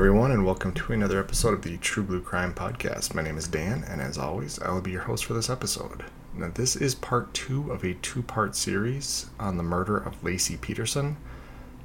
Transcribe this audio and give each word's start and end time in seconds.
Everyone, 0.00 0.30
and 0.30 0.46
welcome 0.46 0.72
to 0.72 0.94
another 0.94 1.20
episode 1.20 1.52
of 1.52 1.60
the 1.60 1.76
True 1.76 2.02
Blue 2.02 2.22
Crime 2.22 2.54
Podcast. 2.54 3.12
My 3.12 3.20
name 3.20 3.36
is 3.36 3.46
Dan, 3.46 3.84
and 3.86 4.00
as 4.00 4.16
always, 4.16 4.58
I 4.58 4.70
will 4.70 4.80
be 4.80 4.92
your 4.92 5.02
host 5.02 5.26
for 5.26 5.34
this 5.34 5.50
episode. 5.50 6.06
Now, 6.34 6.48
this 6.54 6.74
is 6.74 6.94
part 6.94 7.34
two 7.34 7.70
of 7.70 7.84
a 7.84 7.92
two 7.92 8.22
part 8.22 8.56
series 8.56 9.26
on 9.38 9.58
the 9.58 9.62
murder 9.62 9.98
of 9.98 10.18
Laci 10.22 10.58
Peterson. 10.58 11.18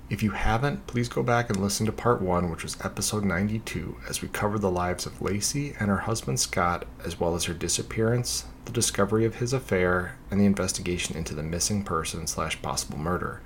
If 0.10 0.24
you 0.24 0.32
haven't, 0.32 0.88
please 0.88 1.10
go 1.10 1.24
back 1.24 1.50
and 1.50 1.60
listen 1.60 1.86
to 1.88 1.92
part 1.92 2.22
one, 2.22 2.50
which 2.50 2.64
was 2.64 2.78
episode 2.86 3.26
92, 3.26 3.98
as 4.08 4.22
we 4.22 4.30
cover 4.30 4.58
the 4.58 4.72
lives 4.72 5.06
of 5.06 5.20
Laci 5.20 5.76
and 5.78 5.90
her 5.90 5.98
husband 5.98 6.40
Scott, 6.40 6.86
as 7.04 7.20
well 7.20 7.36
as 7.36 7.44
her 7.44 7.54
disappearance, 7.54 8.46
the 8.64 8.72
discovery 8.72 9.26
of 9.26 9.36
his 9.36 9.52
affair, 9.52 10.18
and 10.32 10.40
the 10.40 10.46
investigation 10.46 11.18
into 11.18 11.36
the 11.36 11.44
missing 11.44 11.84
person 11.84 12.28
slash 12.28 12.62
possible 12.62 12.98
murder. 12.98 13.42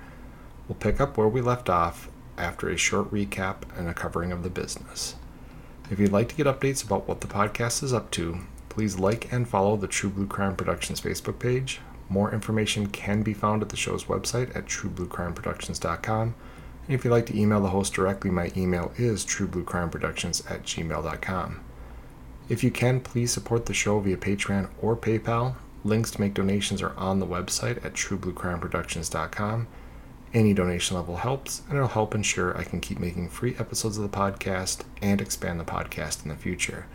We'll 0.68 0.76
pick 0.76 1.00
up 1.00 1.16
where 1.16 1.26
we 1.26 1.40
left 1.40 1.68
off 1.68 2.08
after 2.40 2.68
a 2.68 2.76
short 2.76 3.10
recap 3.12 3.62
and 3.76 3.88
a 3.88 3.94
covering 3.94 4.32
of 4.32 4.42
the 4.42 4.50
business. 4.50 5.14
If 5.90 5.98
you'd 5.98 6.12
like 6.12 6.28
to 6.28 6.34
get 6.34 6.46
updates 6.46 6.84
about 6.84 7.08
what 7.08 7.20
the 7.20 7.26
podcast 7.26 7.82
is 7.82 7.92
up 7.92 8.10
to, 8.12 8.38
please 8.68 8.98
like 8.98 9.32
and 9.32 9.48
follow 9.48 9.76
the 9.76 9.86
True 9.88 10.10
Blue 10.10 10.26
Crime 10.26 10.56
Productions 10.56 11.00
Facebook 11.00 11.38
page. 11.38 11.80
More 12.08 12.32
information 12.32 12.86
can 12.86 13.22
be 13.22 13.34
found 13.34 13.62
at 13.62 13.68
the 13.68 13.76
show's 13.76 14.04
website 14.04 14.54
at 14.56 14.66
truebluecrimeproductions.com. 14.66 16.34
And 16.86 16.94
if 16.94 17.04
you'd 17.04 17.10
like 17.10 17.26
to 17.26 17.38
email 17.38 17.60
the 17.60 17.68
host 17.68 17.92
directly, 17.92 18.30
my 18.30 18.50
email 18.56 18.92
is 18.96 19.24
truebluecrimeproductions 19.24 20.50
at 20.50 20.62
gmail.com. 20.62 21.60
If 22.48 22.64
you 22.64 22.70
can, 22.72 23.00
please 23.00 23.32
support 23.32 23.66
the 23.66 23.74
show 23.74 24.00
via 24.00 24.16
Patreon 24.16 24.70
or 24.80 24.96
PayPal. 24.96 25.54
Links 25.84 26.10
to 26.12 26.20
make 26.20 26.34
donations 26.34 26.82
are 26.82 26.96
on 26.96 27.20
the 27.20 27.26
website 27.26 27.84
at 27.84 27.94
truebluecrimeproductions.com. 27.94 29.68
Any 30.32 30.54
donation 30.54 30.96
level 30.96 31.16
helps, 31.16 31.62
and 31.68 31.76
it'll 31.76 31.88
help 31.88 32.14
ensure 32.14 32.56
I 32.56 32.62
can 32.62 32.80
keep 32.80 33.00
making 33.00 33.30
free 33.30 33.56
episodes 33.58 33.98
of 33.98 34.08
the 34.08 34.16
podcast 34.16 34.82
and 35.02 35.20
expand 35.20 35.58
the 35.58 35.64
podcast 35.64 36.22
in 36.22 36.28
the 36.28 36.36
future. 36.36 36.86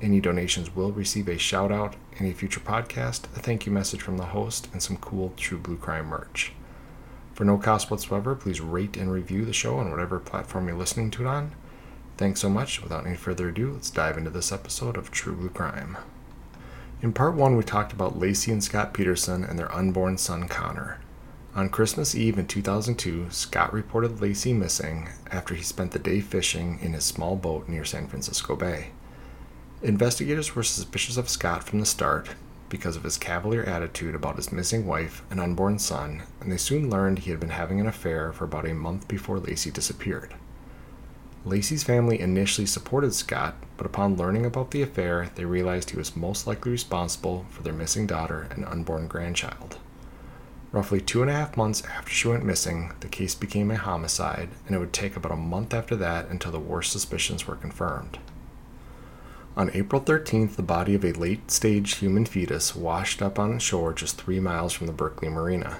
Any 0.00 0.20
donations 0.20 0.76
will 0.76 0.92
receive 0.92 1.26
a 1.26 1.36
shout 1.36 1.72
out 1.72 1.96
in 2.18 2.26
a 2.26 2.32
future 2.32 2.60
podcast, 2.60 3.24
a 3.34 3.40
thank 3.40 3.66
you 3.66 3.72
message 3.72 4.02
from 4.02 4.18
the 4.18 4.26
host, 4.26 4.68
and 4.72 4.80
some 4.80 4.98
cool 4.98 5.32
True 5.36 5.58
Blue 5.58 5.76
Crime 5.76 6.06
merch. 6.06 6.52
For 7.34 7.44
no 7.44 7.58
cost 7.58 7.90
whatsoever, 7.90 8.36
please 8.36 8.60
rate 8.60 8.96
and 8.96 9.10
review 9.10 9.44
the 9.44 9.52
show 9.52 9.78
on 9.78 9.90
whatever 9.90 10.20
platform 10.20 10.68
you're 10.68 10.76
listening 10.76 11.10
to 11.12 11.22
it 11.22 11.26
on. 11.26 11.56
Thanks 12.16 12.40
so 12.40 12.48
much. 12.48 12.82
Without 12.82 13.04
any 13.04 13.16
further 13.16 13.48
ado, 13.48 13.72
let's 13.72 13.90
dive 13.90 14.16
into 14.16 14.30
this 14.30 14.52
episode 14.52 14.96
of 14.96 15.10
True 15.10 15.34
Blue 15.34 15.48
Crime. 15.48 15.96
In 17.02 17.12
part 17.12 17.34
one, 17.34 17.56
we 17.56 17.64
talked 17.64 17.92
about 17.92 18.18
Laci 18.18 18.52
and 18.52 18.62
Scott 18.62 18.94
Peterson 18.94 19.42
and 19.42 19.58
their 19.58 19.74
unborn 19.74 20.18
son 20.18 20.46
Conner. 20.46 21.00
On 21.56 21.70
Christmas 21.70 22.14
Eve 22.14 22.38
in 22.38 22.46
2002, 22.46 23.28
Scott 23.30 23.72
reported 23.72 24.18
Laci 24.18 24.54
missing 24.54 25.08
after 25.30 25.54
he 25.54 25.62
spent 25.62 25.92
the 25.92 25.98
day 25.98 26.20
fishing 26.20 26.78
in 26.82 26.92
his 26.92 27.04
small 27.04 27.34
boat 27.34 27.66
near 27.66 27.82
San 27.82 28.08
Francisco 28.08 28.56
Bay. 28.56 28.88
Investigators 29.82 30.54
were 30.54 30.62
suspicious 30.62 31.16
of 31.16 31.30
Scott 31.30 31.64
from 31.64 31.80
the 31.80 31.86
start 31.86 32.28
because 32.68 32.94
of 32.94 33.04
his 33.04 33.16
cavalier 33.16 33.62
attitude 33.62 34.14
about 34.14 34.36
his 34.36 34.52
missing 34.52 34.86
wife 34.86 35.22
and 35.30 35.40
unborn 35.40 35.78
son, 35.78 36.24
and 36.42 36.52
they 36.52 36.58
soon 36.58 36.90
learned 36.90 37.20
he 37.20 37.30
had 37.30 37.40
been 37.40 37.48
having 37.48 37.80
an 37.80 37.86
affair 37.86 38.34
for 38.34 38.44
about 38.44 38.68
a 38.68 38.74
month 38.74 39.08
before 39.08 39.38
Laci 39.38 39.72
disappeared. 39.72 40.34
Laci's 41.46 41.84
family 41.84 42.20
initially 42.20 42.66
supported 42.66 43.14
Scott, 43.14 43.54
but 43.78 43.86
upon 43.86 44.16
learning 44.16 44.44
about 44.44 44.72
the 44.72 44.82
affair, 44.82 45.30
they 45.36 45.46
realized 45.46 45.88
he 45.88 45.96
was 45.96 46.16
most 46.16 46.46
likely 46.46 46.72
responsible 46.72 47.46
for 47.48 47.62
their 47.62 47.72
missing 47.72 48.06
daughter 48.06 48.46
and 48.50 48.66
unborn 48.66 49.08
grandchild. 49.08 49.78
Roughly 50.76 51.00
two 51.00 51.22
and 51.22 51.30
a 51.30 51.32
half 51.32 51.56
months 51.56 51.82
after 51.86 52.10
she 52.10 52.28
went 52.28 52.44
missing, 52.44 52.92
the 53.00 53.08
case 53.08 53.34
became 53.34 53.70
a 53.70 53.78
homicide, 53.78 54.50
and 54.66 54.76
it 54.76 54.78
would 54.78 54.92
take 54.92 55.16
about 55.16 55.32
a 55.32 55.36
month 55.36 55.72
after 55.72 55.96
that 55.96 56.28
until 56.28 56.52
the 56.52 56.60
worst 56.60 56.92
suspicions 56.92 57.46
were 57.46 57.56
confirmed. 57.56 58.18
On 59.56 59.70
April 59.72 60.02
13th, 60.02 60.56
the 60.56 60.62
body 60.62 60.94
of 60.94 61.02
a 61.02 61.14
late 61.14 61.50
stage 61.50 61.94
human 61.94 62.26
fetus 62.26 62.76
washed 62.76 63.22
up 63.22 63.38
on 63.38 63.58
shore 63.58 63.94
just 63.94 64.20
three 64.20 64.38
miles 64.38 64.74
from 64.74 64.86
the 64.86 64.92
Berkeley 64.92 65.30
Marina. 65.30 65.78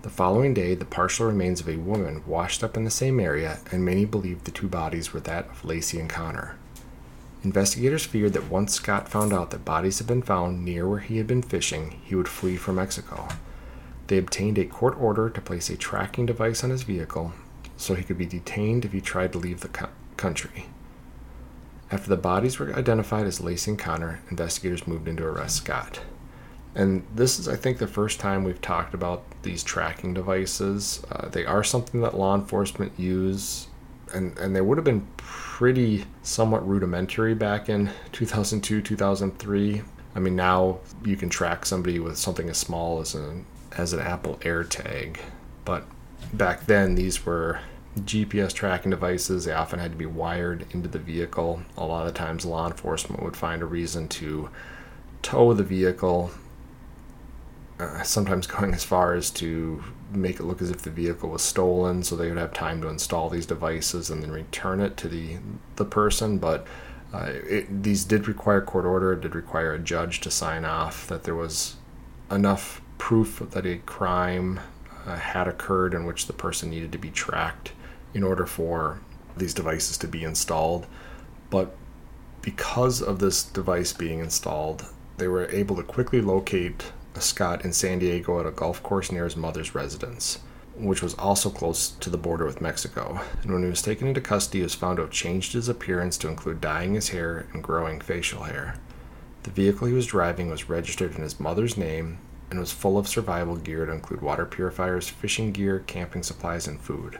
The 0.00 0.08
following 0.08 0.54
day, 0.54 0.74
the 0.74 0.86
partial 0.86 1.26
remains 1.26 1.60
of 1.60 1.68
a 1.68 1.76
woman 1.76 2.22
washed 2.26 2.64
up 2.64 2.74
in 2.74 2.84
the 2.84 2.90
same 2.90 3.20
area, 3.20 3.58
and 3.70 3.84
many 3.84 4.06
believed 4.06 4.46
the 4.46 4.50
two 4.50 4.66
bodies 4.66 5.12
were 5.12 5.20
that 5.20 5.44
of 5.50 5.60
Laci 5.60 6.00
and 6.00 6.08
Conner. 6.08 6.56
Investigators 7.44 8.06
feared 8.06 8.32
that 8.32 8.50
once 8.50 8.72
Scott 8.72 9.10
found 9.10 9.34
out 9.34 9.50
that 9.50 9.66
bodies 9.66 9.98
had 9.98 10.06
been 10.06 10.22
found 10.22 10.64
near 10.64 10.88
where 10.88 11.00
he 11.00 11.18
had 11.18 11.26
been 11.26 11.42
fishing, 11.42 12.00
he 12.02 12.14
would 12.14 12.28
flee 12.28 12.56
for 12.56 12.72
Mexico. 12.72 13.28
They 14.08 14.18
obtained 14.18 14.58
a 14.58 14.64
court 14.64 14.98
order 15.00 15.30
to 15.30 15.40
place 15.40 15.70
a 15.70 15.76
tracking 15.76 16.26
device 16.26 16.64
on 16.64 16.70
his 16.70 16.82
vehicle 16.82 17.32
so 17.76 17.94
he 17.94 18.02
could 18.02 18.18
be 18.18 18.26
detained 18.26 18.84
if 18.84 18.92
he 18.92 19.00
tried 19.00 19.32
to 19.32 19.38
leave 19.38 19.60
the 19.60 19.68
co- 19.68 19.88
country. 20.16 20.66
After 21.90 22.08
the 22.10 22.16
bodies 22.16 22.58
were 22.58 22.74
identified 22.74 23.26
as 23.26 23.40
Laci 23.40 23.68
and 23.68 23.78
Conner, 23.78 24.20
investigators 24.30 24.86
moved 24.86 25.08
in 25.08 25.16
to 25.18 25.24
arrest 25.24 25.56
Scott. 25.56 26.00
And 26.74 27.06
this 27.14 27.38
is, 27.38 27.48
I 27.48 27.56
think, 27.56 27.78
the 27.78 27.86
first 27.86 28.20
time 28.20 28.44
we've 28.44 28.60
talked 28.60 28.94
about 28.94 29.24
these 29.42 29.62
tracking 29.62 30.12
devices. 30.12 31.02
Uh, 31.10 31.28
they 31.28 31.46
are 31.46 31.64
something 31.64 32.00
that 32.02 32.16
law 32.16 32.34
enforcement 32.34 32.92
use, 32.98 33.68
and, 34.12 34.36
and 34.38 34.54
they 34.54 34.60
would 34.60 34.76
have 34.76 34.84
been 34.84 35.06
pretty 35.16 36.04
somewhat 36.22 36.66
rudimentary 36.68 37.34
back 37.34 37.68
in 37.68 37.90
2002, 38.12 38.82
2003. 38.82 39.82
I 40.14 40.18
mean, 40.18 40.36
now 40.36 40.78
you 41.04 41.16
can 41.16 41.28
track 41.28 41.64
somebody 41.64 41.98
with 41.98 42.18
something 42.18 42.48
as 42.50 42.58
small 42.58 43.00
as 43.00 43.14
an 43.14 43.46
as 43.78 43.92
an 43.92 44.00
Apple 44.00 44.36
AirTag, 44.42 45.18
but 45.64 45.86
back 46.32 46.66
then 46.66 46.96
these 46.96 47.24
were 47.24 47.60
GPS 48.00 48.52
tracking 48.52 48.90
devices. 48.90 49.44
They 49.44 49.52
often 49.52 49.78
had 49.78 49.92
to 49.92 49.96
be 49.96 50.06
wired 50.06 50.66
into 50.72 50.88
the 50.88 50.98
vehicle. 50.98 51.62
A 51.76 51.84
lot 51.84 52.06
of 52.06 52.14
times, 52.14 52.44
law 52.44 52.66
enforcement 52.66 53.22
would 53.22 53.36
find 53.36 53.62
a 53.62 53.66
reason 53.66 54.08
to 54.08 54.50
tow 55.22 55.54
the 55.54 55.64
vehicle. 55.64 56.30
Uh, 57.78 58.02
sometimes 58.02 58.46
going 58.48 58.74
as 58.74 58.84
far 58.84 59.14
as 59.14 59.30
to 59.30 59.82
make 60.12 60.40
it 60.40 60.44
look 60.44 60.60
as 60.62 60.70
if 60.70 60.82
the 60.82 60.90
vehicle 60.90 61.30
was 61.30 61.42
stolen, 61.42 62.02
so 62.02 62.16
they 62.16 62.28
would 62.28 62.38
have 62.38 62.52
time 62.52 62.80
to 62.82 62.88
install 62.88 63.28
these 63.28 63.46
devices 63.46 64.10
and 64.10 64.22
then 64.22 64.30
return 64.30 64.80
it 64.80 64.96
to 64.96 65.08
the 65.08 65.38
the 65.76 65.84
person. 65.84 66.38
But 66.38 66.66
uh, 67.12 67.30
it, 67.32 67.82
these 67.82 68.04
did 68.04 68.28
require 68.28 68.60
court 68.60 68.84
order. 68.84 69.12
It 69.12 69.20
did 69.20 69.34
require 69.34 69.72
a 69.72 69.78
judge 69.78 70.20
to 70.20 70.30
sign 70.30 70.64
off 70.64 71.06
that 71.06 71.24
there 71.24 71.34
was 71.34 71.76
enough 72.30 72.82
proof 72.98 73.42
that 73.50 73.66
a 73.66 73.78
crime 73.78 74.60
uh, 75.06 75.16
had 75.16 75.48
occurred 75.48 75.94
in 75.94 76.04
which 76.04 76.26
the 76.26 76.32
person 76.32 76.70
needed 76.70 76.92
to 76.92 76.98
be 76.98 77.10
tracked 77.10 77.72
in 78.12 78.22
order 78.22 78.46
for 78.46 79.00
these 79.36 79.54
devices 79.54 79.96
to 79.98 80.08
be 80.08 80.24
installed. 80.24 80.86
But 81.50 81.74
because 82.42 83.00
of 83.00 83.18
this 83.18 83.42
device 83.42 83.92
being 83.92 84.18
installed, 84.18 84.86
they 85.16 85.28
were 85.28 85.48
able 85.50 85.76
to 85.76 85.82
quickly 85.82 86.20
locate 86.20 86.92
Scott 87.20 87.64
in 87.64 87.72
San 87.72 87.98
Diego 87.98 88.38
at 88.38 88.46
a 88.46 88.50
golf 88.50 88.82
course 88.82 89.10
near 89.10 89.24
his 89.24 89.36
mother's 89.36 89.74
residence, 89.74 90.38
which 90.76 91.02
was 91.02 91.14
also 91.14 91.50
close 91.50 91.90
to 91.90 92.10
the 92.10 92.18
border 92.18 92.44
with 92.44 92.60
Mexico. 92.60 93.20
And 93.42 93.52
when 93.52 93.62
he 93.62 93.68
was 93.68 93.82
taken 93.82 94.06
into 94.06 94.20
custody, 94.20 94.58
he 94.58 94.62
was 94.62 94.74
found 94.74 94.96
to 94.96 95.02
have 95.02 95.10
changed 95.10 95.52
his 95.52 95.68
appearance 95.68 96.16
to 96.18 96.28
include 96.28 96.60
dyeing 96.60 96.94
his 96.94 97.08
hair 97.08 97.48
and 97.52 97.62
growing 97.62 98.00
facial 98.00 98.44
hair. 98.44 98.76
The 99.42 99.50
vehicle 99.50 99.86
he 99.86 99.92
was 99.92 100.06
driving 100.06 100.48
was 100.48 100.68
registered 100.68 101.14
in 101.16 101.22
his 101.22 101.40
mother's 101.40 101.76
name 101.76 102.18
and 102.50 102.58
was 102.58 102.72
full 102.72 102.98
of 102.98 103.08
survival 103.08 103.56
gear 103.56 103.86
to 103.86 103.92
include 103.92 104.22
water 104.22 104.46
purifiers, 104.46 105.08
fishing 105.08 105.52
gear, 105.52 105.80
camping 105.86 106.22
supplies, 106.22 106.66
and 106.66 106.80
food. 106.80 107.18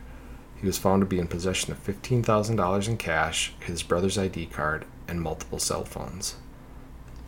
He 0.57 0.67
was 0.67 0.79
found 0.79 1.03
to 1.03 1.07
be 1.07 1.19
in 1.19 1.29
possession 1.29 1.73
of 1.73 1.85
$15,000 1.85 2.89
in 2.89 2.97
cash, 2.97 3.53
his 3.61 3.83
brother's 3.83 4.19
ID 4.19 4.47
card, 4.47 4.85
and 5.07 5.21
multiple 5.21 5.59
cell 5.59 5.85
phones. 5.85 6.37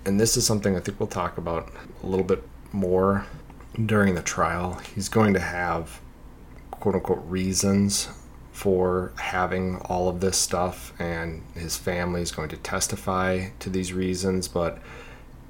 And 0.05 0.19
this 0.19 0.37
is 0.37 0.47
something 0.47 0.77
I 0.77 0.81
think 0.81 0.99
we'll 0.99 1.07
talk 1.07 1.39
about 1.39 1.71
a 2.03 2.07
little 2.07 2.25
bit 2.25 2.43
more 2.73 3.27
during 3.87 4.15
the 4.15 4.23
trial. 4.23 4.81
He's 4.95 5.09
going 5.09 5.35
to 5.35 5.41
have 5.41 6.01
quote 6.71 6.95
unquote 6.95 7.23
reasons 7.27 8.09
for 8.53 9.13
having 9.17 9.77
all 9.83 10.09
of 10.09 10.21
this 10.21 10.37
stuff, 10.37 10.93
and 10.99 11.43
his 11.55 11.77
family 11.77 12.21
is 12.21 12.33
going 12.33 12.49
to 12.49 12.57
testify 12.57 13.49
to 13.59 13.71
these 13.71 13.93
reasons, 13.93 14.49
but 14.49 14.79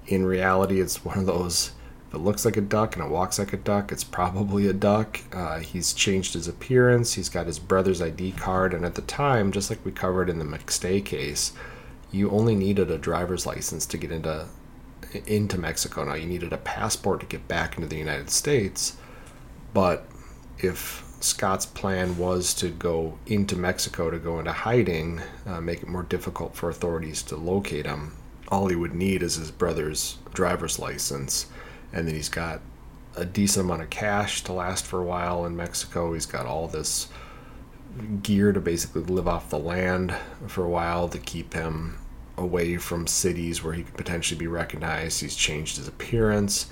in 0.06 0.24
reality, 0.24 0.80
it's 0.80 1.04
one 1.04 1.18
of 1.18 1.26
those 1.26 1.72
it 2.12 2.18
looks 2.18 2.44
like 2.44 2.56
a 2.56 2.62
duck 2.62 2.96
and 2.96 3.04
it 3.04 3.10
walks 3.10 3.38
like 3.38 3.52
a 3.52 3.56
duck, 3.56 3.92
it's 3.92 4.02
probably 4.02 4.66
a 4.66 4.72
duck. 4.72 5.20
Uh, 5.32 5.60
he's 5.60 5.92
changed 5.92 6.34
his 6.34 6.48
appearance. 6.48 7.14
He's 7.14 7.28
got 7.28 7.46
his 7.46 7.60
brother's 7.60 8.02
ID 8.02 8.32
card. 8.32 8.74
And 8.74 8.84
at 8.84 8.96
the 8.96 9.02
time, 9.02 9.52
just 9.52 9.70
like 9.70 9.84
we 9.84 9.92
covered 9.92 10.28
in 10.28 10.40
the 10.40 10.44
McStay 10.44 11.04
case, 11.04 11.52
you 12.10 12.30
only 12.30 12.56
needed 12.56 12.90
a 12.90 12.98
driver's 12.98 13.46
license 13.46 13.86
to 13.86 13.96
get 13.96 14.10
into 14.10 14.48
into 15.26 15.58
Mexico. 15.58 16.04
Now 16.04 16.14
you 16.14 16.26
needed 16.26 16.52
a 16.52 16.58
passport 16.58 17.20
to 17.20 17.26
get 17.26 17.48
back 17.48 17.76
into 17.76 17.88
the 17.88 17.96
United 17.96 18.30
States, 18.30 18.96
but 19.72 20.06
if 20.58 21.04
Scott's 21.20 21.66
plan 21.66 22.16
was 22.16 22.54
to 22.54 22.68
go 22.68 23.18
into 23.26 23.56
Mexico 23.56 24.10
to 24.10 24.18
go 24.18 24.38
into 24.38 24.52
hiding, 24.52 25.20
uh, 25.46 25.60
make 25.60 25.82
it 25.82 25.88
more 25.88 26.02
difficult 26.04 26.54
for 26.54 26.70
authorities 26.70 27.22
to 27.24 27.36
locate 27.36 27.86
him, 27.86 28.12
all 28.48 28.68
he 28.68 28.76
would 28.76 28.94
need 28.94 29.22
is 29.22 29.34
his 29.34 29.50
brother's 29.50 30.18
driver's 30.32 30.78
license 30.78 31.46
and 31.92 32.06
then 32.06 32.14
he's 32.14 32.28
got 32.28 32.60
a 33.16 33.24
decent 33.24 33.66
amount 33.66 33.82
of 33.82 33.90
cash 33.90 34.42
to 34.44 34.52
last 34.52 34.86
for 34.86 35.00
a 35.00 35.04
while 35.04 35.44
in 35.44 35.56
Mexico. 35.56 36.14
He's 36.14 36.26
got 36.26 36.46
all 36.46 36.68
this 36.68 37.08
gear 38.22 38.52
to 38.52 38.60
basically 38.60 39.02
live 39.02 39.26
off 39.26 39.50
the 39.50 39.58
land 39.58 40.14
for 40.46 40.64
a 40.64 40.68
while 40.68 41.08
to 41.08 41.18
keep 41.18 41.54
him 41.54 41.98
away 42.36 42.76
from 42.76 43.06
cities 43.06 43.62
where 43.62 43.74
he 43.74 43.82
could 43.82 43.96
potentially 43.96 44.38
be 44.38 44.46
recognized. 44.46 45.20
He's 45.20 45.36
changed 45.36 45.76
his 45.76 45.88
appearance. 45.88 46.66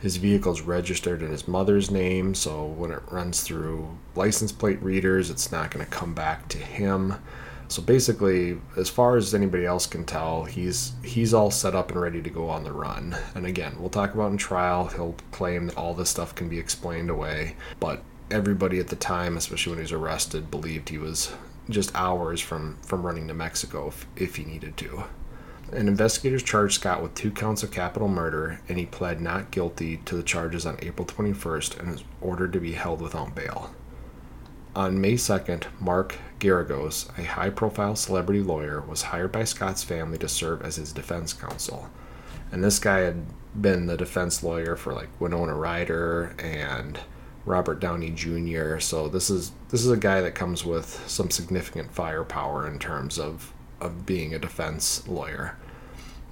His 0.00 0.16
vehicle's 0.16 0.60
registered 0.60 1.22
in 1.22 1.30
his 1.30 1.48
mother's 1.48 1.90
name, 1.90 2.34
so 2.34 2.66
when 2.66 2.90
it 2.90 3.00
runs 3.10 3.40
through 3.40 3.96
license 4.14 4.52
plate 4.52 4.82
readers, 4.82 5.30
it's 5.30 5.50
not 5.50 5.70
going 5.70 5.84
to 5.84 5.90
come 5.90 6.12
back 6.12 6.48
to 6.48 6.58
him. 6.58 7.14
So 7.68 7.82
basically, 7.82 8.58
as 8.76 8.88
far 8.88 9.16
as 9.16 9.34
anybody 9.34 9.64
else 9.64 9.86
can 9.86 10.04
tell, 10.04 10.44
he's 10.44 10.92
he's 11.02 11.34
all 11.34 11.50
set 11.50 11.74
up 11.74 11.90
and 11.90 12.00
ready 12.00 12.22
to 12.22 12.30
go 12.30 12.48
on 12.48 12.64
the 12.64 12.72
run. 12.72 13.16
And 13.34 13.46
again, 13.46 13.76
we'll 13.78 13.90
talk 13.90 14.14
about 14.14 14.32
in 14.32 14.36
trial. 14.36 14.86
He'll 14.88 15.16
claim 15.32 15.66
that 15.66 15.76
all 15.76 15.94
this 15.94 16.10
stuff 16.10 16.34
can 16.34 16.48
be 16.48 16.58
explained 16.58 17.10
away, 17.10 17.56
but 17.80 18.02
everybody 18.30 18.78
at 18.78 18.88
the 18.88 18.96
time, 18.96 19.36
especially 19.36 19.70
when 19.70 19.78
he 19.78 19.84
was 19.84 19.92
arrested, 19.92 20.50
believed 20.50 20.88
he 20.88 20.98
was 20.98 21.32
just 21.70 21.94
hours 21.94 22.40
from 22.40 22.76
from 22.82 23.04
running 23.04 23.28
to 23.28 23.34
Mexico 23.34 23.88
if, 23.88 24.06
if 24.16 24.36
he 24.36 24.44
needed 24.44 24.76
to. 24.78 25.04
And 25.72 25.88
investigators 25.88 26.42
charged 26.42 26.74
Scott 26.74 27.02
with 27.02 27.14
two 27.14 27.30
counts 27.30 27.62
of 27.62 27.70
capital 27.70 28.06
murder, 28.06 28.60
and 28.68 28.78
he 28.78 28.86
pled 28.86 29.20
not 29.20 29.50
guilty 29.50 29.96
to 30.04 30.16
the 30.16 30.22
charges 30.22 30.66
on 30.66 30.78
April 30.82 31.06
21st 31.06 31.80
and 31.80 31.90
was 31.92 32.04
ordered 32.20 32.52
to 32.52 32.60
be 32.60 32.72
held 32.72 33.00
without 33.00 33.34
bail. 33.34 33.74
On 34.76 35.00
May 35.00 35.14
2nd, 35.14 35.66
Mark 35.78 36.16
Geragos, 36.40 37.16
a 37.16 37.22
high 37.22 37.50
profile 37.50 37.94
celebrity 37.94 38.42
lawyer, 38.42 38.80
was 38.80 39.02
hired 39.02 39.30
by 39.30 39.44
Scott's 39.44 39.84
family 39.84 40.18
to 40.18 40.28
serve 40.28 40.62
as 40.62 40.76
his 40.76 40.92
defense 40.92 41.32
counsel. 41.32 41.88
And 42.50 42.64
this 42.64 42.80
guy 42.80 43.00
had 43.00 43.24
been 43.60 43.86
the 43.86 43.96
defense 43.96 44.42
lawyer 44.42 44.74
for 44.74 44.92
like 44.92 45.08
Winona 45.20 45.54
Ryder 45.54 46.34
and 46.40 46.98
Robert 47.44 47.78
Downey 47.78 48.10
Jr. 48.10 48.80
So 48.80 49.08
this 49.08 49.30
is 49.30 49.52
this 49.68 49.84
is 49.84 49.92
a 49.92 49.96
guy 49.96 50.20
that 50.20 50.34
comes 50.34 50.64
with 50.64 51.08
some 51.08 51.30
significant 51.30 51.92
firepower 51.92 52.66
in 52.66 52.80
terms 52.80 53.16
of 53.16 53.52
of 53.80 54.04
being 54.04 54.34
a 54.34 54.40
defense 54.40 55.06
lawyer. 55.06 55.56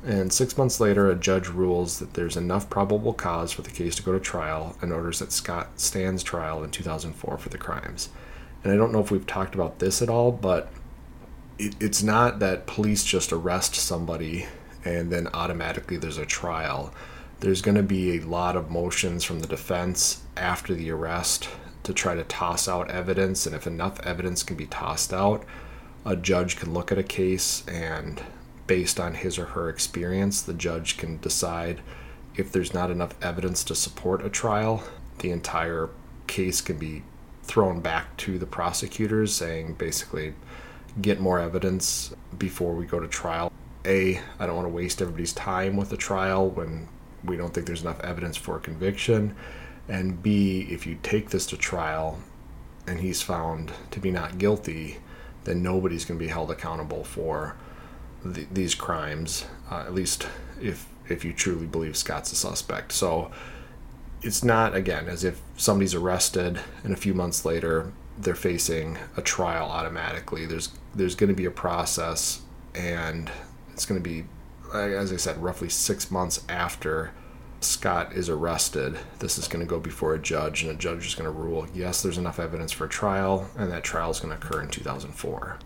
And 0.05 0.33
six 0.33 0.59
months 0.59 0.81
later, 0.81 1.09
a 1.09 1.15
judge 1.15 1.47
rules 1.47 2.01
that 2.01 2.15
there's 2.15 2.37
enough 2.37 2.69
probable 2.69 3.13
cause 3.13 3.53
for 3.53 3.63
the 3.63 3.71
case 3.71 3.95
to 3.97 4.03
go 4.03 4.13
to 4.13 4.19
trial 4.19 4.77
and 4.83 4.93
orders 4.93 5.21
that 5.21 5.31
Scott 5.31 5.79
stands 5.79 6.25
trial 6.25 6.65
in 6.65 6.73
2004 6.73 7.39
for 7.39 7.49
the 7.49 7.59
crimes. 7.59 8.09
And 8.63 8.73
I 8.73 8.77
don't 8.77 8.93
know 8.93 9.01
if 9.01 9.11
we've 9.11 9.27
talked 9.27 9.55
about 9.55 9.79
this 9.79 10.03
at 10.03 10.09
all, 10.09 10.33
but 10.33 10.71
it, 11.59 11.75
it's 11.81 12.03
not 12.03 12.39
that 12.39 12.67
police 12.67 13.05
just 13.05 13.33
arrest 13.33 13.75
somebody 13.75 14.47
and 14.85 15.11
then 15.13 15.29
automatically 15.35 15.97
there's 15.97 16.19
a 16.19 16.27
trial. 16.27 16.93
There's 17.41 17.63
going 17.63 17.77
to 17.77 17.83
be 17.83 18.17
a 18.17 18.21
lot 18.21 18.57
of 18.57 18.71
motions 18.71 19.25
from 19.25 19.41
the 19.41 19.47
defense 19.47 20.23
after 20.37 20.75
the 20.75 20.91
arrest 20.91 21.49
to 21.83 21.93
try 21.93 22.15
to 22.15 22.23
toss 22.25 22.69
out 22.69 22.91
evidence, 22.91 23.45
and 23.47 23.57
if 23.57 23.67
enough 23.67 23.99
evidence 24.01 24.45
can 24.45 24.57
be 24.57 24.67
tossed 24.67 25.13
out, 25.13 25.45
a 26.05 26.17
judge 26.17 26.57
can 26.57 26.73
look 26.73 26.93
at 26.93 26.99
a 26.99 27.03
case 27.03 27.67
and 27.67 28.23
based 28.67 28.99
on 29.01 29.15
his 29.15 29.39
or 29.39 29.47
her 29.47 29.69
experience 29.69 30.43
the 30.43 30.55
judge 30.55 30.97
can 30.97 31.19
decide 31.19 31.81
if 32.37 32.51
there's 32.51 32.73
not 32.73 32.91
enough 32.91 33.15
evidence 33.23 33.63
to 33.65 33.75
support 33.75 34.25
a 34.25 34.31
trial 34.31 34.83
the 35.19 35.31
entire 35.31 35.91
case 36.27 36.61
can 36.61 36.79
be 36.79 37.03
thrown 37.53 37.81
back 37.81 38.17
to 38.17 38.39
the 38.39 38.47
prosecutors 38.47 39.35
saying 39.35 39.75
basically 39.75 40.33
get 41.01 41.21
more 41.21 41.39
evidence 41.39 42.15
before 42.39 42.75
we 42.75 42.87
go 42.87 42.99
to 42.99 43.09
trial 43.09 43.53
a 43.85 44.19
i 44.39 44.47
don't 44.47 44.57
want 44.57 44.67
to 44.67 44.73
waste 44.73 45.03
everybody's 45.03 45.35
time 45.35 45.77
with 45.77 45.91
the 45.91 45.97
trial 45.97 46.49
when 46.49 46.89
we 47.25 47.37
don't 47.37 47.53
think 47.53 47.67
there's 47.67 47.83
enough 47.83 48.01
evidence 48.01 48.37
for 48.37 48.57
a 48.57 48.61
conviction 48.61 49.35
and 49.89 50.23
b 50.23 50.67
if 50.71 50.87
you 50.87 50.97
take 51.03 51.29
this 51.29 51.47
to 51.47 51.57
trial 51.57 52.19
and 52.87 53.01
he's 53.01 53.21
found 53.21 53.71
to 53.91 54.01
be 54.01 54.11
not 54.11 54.39
guilty 54.39 54.97
then 55.45 55.63
nobody's 55.63 56.05
going 56.07 56.19
to 56.19 56.25
be 56.25 56.31
held 56.31 56.51
accountable 56.51 57.05
for 57.05 57.55
the, 58.25 58.47
these 58.53 58.75
crimes, 58.75 59.47
uh, 59.71 59.81
at 59.81 59.95
least 59.95 60.27
if 60.61 60.87
if 61.09 61.25
you 61.25 61.33
truly 61.33 61.67
believe 61.67 61.97
Scott's 61.97 62.33
a 62.33 62.37
suspect. 62.37 62.93
So 62.93 63.31
it's 64.23 64.45
not 64.45 64.75
again 64.75 65.09
as 65.09 65.25
if 65.25 65.41
somebody's 65.57 65.95
arrested 65.95 66.61
and 66.85 66.93
a 66.93 66.97
few 66.97 67.15
months 67.15 67.45
later 67.45 67.93
they're 68.19 68.35
facing 68.35 68.99
a 69.17 69.23
trial 69.23 69.69
automatically. 69.69 70.47
There's 70.47 70.71
there's 70.95 71.15
going 71.15 71.29
to 71.29 71.35
be 71.35 71.47
a 71.47 71.51
process, 71.51 72.43
and 72.75 73.31
it's 73.73 73.87
going 73.87 74.03
to 74.03 74.09
be, 74.09 74.27
as 74.75 75.13
I 75.13 75.17
said, 75.17 75.43
roughly 75.43 75.69
six 75.69 76.11
months 76.11 76.45
after 76.49 77.13
Scott 77.61 78.13
is 78.13 78.29
arrested, 78.29 78.99
this 79.21 79.39
is 79.39 79.49
going 79.49 79.65
to 79.65 79.71
go 79.71 79.79
before 79.79 80.15
a 80.15 80.19
judge, 80.19 80.63
and 80.63 80.71
a 80.71 80.75
judge 80.75 81.07
is 81.07 81.15
going 81.15 81.33
to 81.33 81.39
rule 81.39 81.67
yes, 81.75 82.03
there's 82.03 82.19
enough 82.19 82.39
evidence 82.39 82.73
for 82.73 82.85
a 82.85 82.89
trial, 82.89 83.49
and 83.57 83.71
that 83.71 83.85
trial 83.85 84.11
is 84.11 84.21
going 84.21 84.37
to 84.37 84.47
occur 84.47 84.61
in 84.61 84.69
2004. 84.69 85.59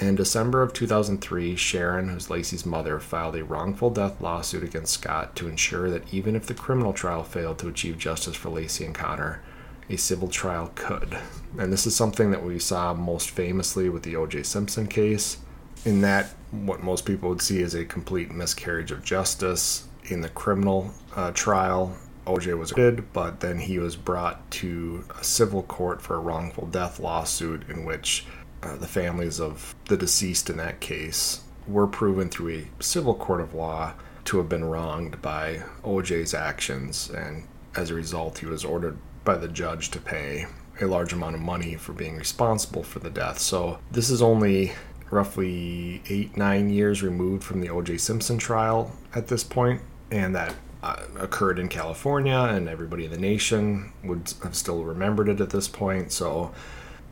In 0.00 0.14
December 0.14 0.62
of 0.62 0.72
2003, 0.72 1.56
Sharon, 1.56 2.08
who's 2.08 2.28
Laci's 2.28 2.64
mother, 2.64 2.98
filed 2.98 3.36
a 3.36 3.44
wrongful 3.44 3.90
death 3.90 4.18
lawsuit 4.22 4.62
against 4.62 4.94
Scott 4.94 5.36
to 5.36 5.46
ensure 5.46 5.90
that 5.90 6.12
even 6.12 6.34
if 6.34 6.46
the 6.46 6.54
criminal 6.54 6.94
trial 6.94 7.22
failed 7.22 7.58
to 7.58 7.68
achieve 7.68 7.98
justice 7.98 8.34
for 8.34 8.48
Laci 8.48 8.86
and 8.86 8.94
Conner, 8.94 9.42
a 9.90 9.96
civil 9.96 10.28
trial 10.28 10.72
could. 10.74 11.18
And 11.58 11.70
this 11.70 11.86
is 11.86 11.94
something 11.94 12.30
that 12.30 12.42
we 12.42 12.58
saw 12.58 12.94
most 12.94 13.30
famously 13.30 13.90
with 13.90 14.02
the 14.02 14.16
O.J. 14.16 14.44
Simpson 14.44 14.86
case, 14.86 15.36
in 15.84 16.00
that 16.00 16.30
what 16.50 16.82
most 16.82 17.04
people 17.04 17.28
would 17.28 17.42
see 17.42 17.62
as 17.62 17.74
a 17.74 17.84
complete 17.84 18.32
miscarriage 18.32 18.92
of 18.92 19.04
justice 19.04 19.86
in 20.04 20.22
the 20.22 20.30
criminal 20.30 20.92
uh, 21.14 21.30
trial. 21.32 21.94
OJ 22.26 22.56
was 22.58 22.70
acquitted, 22.70 23.12
but 23.12 23.40
then 23.40 23.58
he 23.58 23.78
was 23.78 23.96
brought 23.96 24.50
to 24.50 25.04
a 25.18 25.24
civil 25.24 25.62
court 25.62 26.00
for 26.00 26.16
a 26.16 26.20
wrongful 26.20 26.66
death 26.66 27.00
lawsuit 27.00 27.68
in 27.68 27.84
which 27.84 28.24
uh, 28.62 28.76
the 28.76 28.86
families 28.86 29.40
of 29.40 29.74
the 29.86 29.96
deceased 29.96 30.50
in 30.50 30.56
that 30.58 30.80
case 30.80 31.42
were 31.66 31.86
proven 31.86 32.28
through 32.28 32.50
a 32.50 32.82
civil 32.82 33.14
court 33.14 33.40
of 33.40 33.54
law 33.54 33.92
to 34.24 34.38
have 34.38 34.48
been 34.48 34.64
wronged 34.64 35.20
by 35.22 35.62
OJ's 35.82 36.34
actions, 36.34 37.10
and 37.10 37.46
as 37.74 37.90
a 37.90 37.94
result, 37.94 38.38
he 38.38 38.46
was 38.46 38.64
ordered 38.64 38.98
by 39.24 39.36
the 39.36 39.48
judge 39.48 39.90
to 39.90 40.00
pay 40.00 40.46
a 40.80 40.86
large 40.86 41.12
amount 41.12 41.34
of 41.34 41.40
money 41.40 41.74
for 41.74 41.92
being 41.92 42.16
responsible 42.16 42.82
for 42.82 42.98
the 42.98 43.10
death. 43.10 43.38
So, 43.38 43.78
this 43.90 44.10
is 44.10 44.22
only 44.22 44.72
roughly 45.10 46.02
eight, 46.08 46.36
nine 46.36 46.70
years 46.70 47.02
removed 47.02 47.44
from 47.44 47.60
the 47.60 47.68
OJ 47.68 48.00
Simpson 48.00 48.38
trial 48.38 48.92
at 49.14 49.26
this 49.26 49.42
point 49.42 49.82
and 50.10 50.34
that 50.34 50.54
uh, 50.82 50.96
occurred 51.18 51.58
in 51.58 51.68
California, 51.68 52.36
and 52.36 52.68
everybody 52.68 53.04
in 53.04 53.10
the 53.10 53.18
nation 53.18 53.92
would 54.02 54.32
have 54.42 54.54
still 54.54 54.82
remembered 54.82 55.28
it 55.28 55.40
at 55.40 55.50
this 55.50 55.68
point. 55.68 56.10
So 56.10 56.52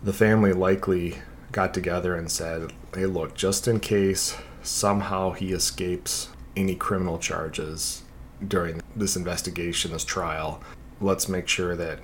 the 0.03 0.13
family 0.13 0.53
likely 0.53 1.19
got 1.53 1.75
together 1.75 2.15
and 2.15 2.31
said, 2.31 2.73
hey, 2.95 3.07
look, 3.07 3.35
just 3.35 3.67
in 3.69 3.81
case 3.81 4.37
somehow 4.63 5.33
he 5.33 5.53
escapes 5.53 6.29
any 6.57 6.75
criminal 6.75 7.19
charges 7.19 8.03
during 8.47 8.83
this 8.95 9.17
investigation, 9.17 9.93
this 9.93 10.05
trial, 10.05 10.63
let's 11.01 11.29
make 11.29 11.49
sure 11.49 11.77
that 11.77 12.01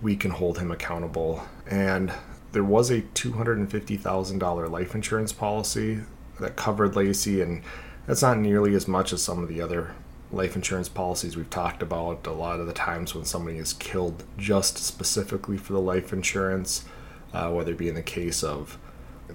we 0.00 0.16
can 0.16 0.30
hold 0.30 0.58
him 0.58 0.70
accountable. 0.70 1.42
And 1.66 2.12
there 2.52 2.64
was 2.64 2.90
a 2.90 3.00
$250,000 3.00 4.70
life 4.70 4.94
insurance 4.94 5.32
policy 5.32 6.00
that 6.40 6.56
covered 6.56 6.92
Laci, 6.92 7.42
and 7.42 7.62
that's 8.06 8.22
not 8.22 8.38
nearly 8.38 8.74
as 8.74 8.86
much 8.86 9.12
as 9.12 9.22
some 9.22 9.42
of 9.42 9.48
the 9.48 9.60
other 9.60 9.94
life 10.30 10.56
insurance 10.56 10.88
policies 10.88 11.36
we've 11.36 11.50
talked 11.50 11.82
about 11.82 12.26
a 12.26 12.32
lot 12.32 12.60
of 12.60 12.66
the 12.66 12.72
times 12.72 13.14
when 13.14 13.24
somebody 13.24 13.56
is 13.56 13.72
killed 13.74 14.24
just 14.36 14.78
specifically 14.78 15.56
for 15.56 15.72
the 15.72 15.80
life 15.80 16.12
insurance, 16.12 16.84
uh, 17.34 17.50
whether 17.50 17.72
it 17.72 17.78
be 17.78 17.88
in 17.88 17.94
the 17.94 18.02
case 18.02 18.42
of 18.42 18.78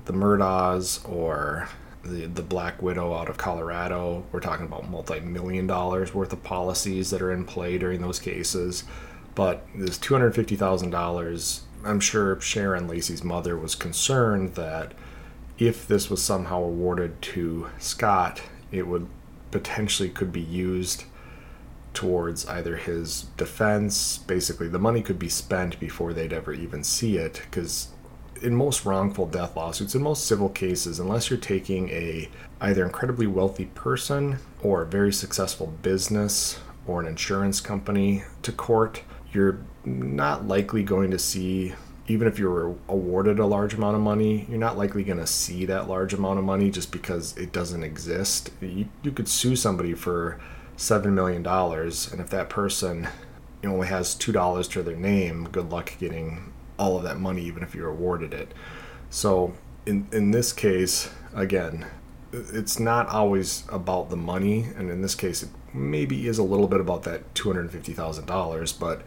the 0.06 0.13
Murdaughs 0.13 1.08
or 1.08 1.70
the 2.03 2.25
the 2.25 2.41
Black 2.41 2.82
Widow 2.82 3.13
out 3.13 3.29
of 3.29 3.38
Colorado. 3.38 4.24
We're 4.32 4.39
talking 4.39 4.65
about 4.65 4.89
multi-million 4.89 5.68
dollars 5.68 6.13
worth 6.13 6.34
of 6.34 6.41
policies 6.44 7.10
that 7.10 7.22
are 7.22 7.32
in 7.32 7.46
play 7.46 7.77
during 7.77 8.01
those 8.01 8.20
cases. 8.20 8.86
But 9.36 9.65
this 9.75 9.98
two 9.98 10.13
hundred 10.13 10.34
fifty 10.34 10.56
thousand 10.56 10.91
dollars, 10.91 11.63
I'm 11.86 12.00
sure 12.00 12.39
Sharon 12.41 12.88
Laci's 12.88 13.24
mother 13.24 13.58
was 13.58 13.75
concerned 13.75 14.56
that 14.56 14.94
if 15.58 15.88
this 15.88 16.10
was 16.10 16.24
somehow 16.24 16.63
awarded 16.63 17.22
to 17.22 17.68
Scott, 17.79 18.41
it 18.72 18.88
would 18.88 19.08
potentially 19.51 20.10
could 20.10 20.32
be 20.32 20.41
used 20.41 21.03
towards 21.93 22.46
either 22.48 22.77
his 22.77 23.24
defense. 23.38 24.19
Basically, 24.19 24.67
the 24.67 24.79
money 24.79 25.01
could 25.01 25.19
be 25.19 25.29
spent 25.29 25.79
before 25.79 26.13
they'd 26.13 26.34
ever 26.34 26.53
even 26.53 26.84
see 26.84 27.17
it. 27.17 27.41
Because 27.50 27.89
in 28.41 28.55
most 28.55 28.86
wrongful 28.86 29.25
death 29.25 29.55
lawsuits, 29.55 29.96
in 29.96 30.01
most 30.01 30.25
civil 30.25 30.50
cases, 30.50 31.00
unless 31.00 31.29
you're 31.29 31.39
taking 31.39 31.89
a 31.89 32.29
either 32.62 32.86
incredibly 32.86 33.27
wealthy 33.27 33.65
person 33.65 34.38
or 34.62 34.81
a 34.81 34.86
very 34.86 35.12
successful 35.12 35.67
business 35.81 36.60
or 36.88 37.00
an 37.00 37.08
insurance 37.08 37.62
company 37.62 38.24
to 38.41 38.51
court, 38.51 39.03
you're 39.31 39.60
not 39.86 40.48
likely 40.48 40.84
going 40.84 41.12
to 41.12 41.19
see 41.19 41.74
even 42.10 42.27
if 42.27 42.39
you're 42.39 42.75
awarded 42.88 43.38
a 43.38 43.46
large 43.46 43.75
amount 43.75 43.96
of 43.96 44.01
money, 44.01 44.46
you're 44.50 44.58
not 44.58 44.77
likely 44.77 45.03
going 45.03 45.19
to 45.19 45.27
see 45.27 45.65
that 45.65 45.88
large 45.88 46.12
amount 46.12 46.39
of 46.39 46.46
money 46.46 46.72
just 46.72 46.91
because 46.91 47.38
it 47.38 47.51
doesn't 47.51 47.84
exist. 47.84 48.50
You, 48.62 48.89
you 49.03 49.12
could 49.12 49.27
sue 49.27 49.55
somebody 49.55 49.93
for 49.93 50.39
$7 50.79 51.12
million, 51.12 51.45
and 51.45 52.21
if 52.21 52.29
that 52.29 52.50
person 52.50 53.09
only 53.65 53.88
has 53.88 54.15
$2 54.15 54.71
to 54.71 54.81
their 54.81 54.95
name, 54.95 55.50
good 55.51 55.69
luck 55.69 55.93
getting 56.00 56.53
all 56.77 56.95
of 56.98 57.03
that 57.03 57.19
money, 57.19 57.43
even 57.43 57.62
if 57.62 57.75
you're 57.75 57.89
awarded 57.89 58.33
it. 58.33 58.53
So 59.09 59.53
in 59.86 60.07
in 60.13 60.31
this 60.31 60.53
case, 60.53 61.09
again, 61.36 61.86
it's 62.31 62.79
not 62.79 63.07
always 63.09 63.65
about 63.69 64.09
the 64.09 64.15
money, 64.15 64.67
and 64.77 64.89
in 64.89 65.01
this 65.01 65.15
case, 65.15 65.43
it 65.43 65.50
maybe 65.74 66.27
is 66.27 66.38
a 66.38 66.43
little 66.43 66.67
bit 66.67 66.79
about 66.79 67.03
that 67.03 67.36
two 67.36 67.50
hundred 67.50 67.69
fifty 67.71 67.91
thousand 67.93 68.25
dollars, 68.25 68.71
but 68.71 69.01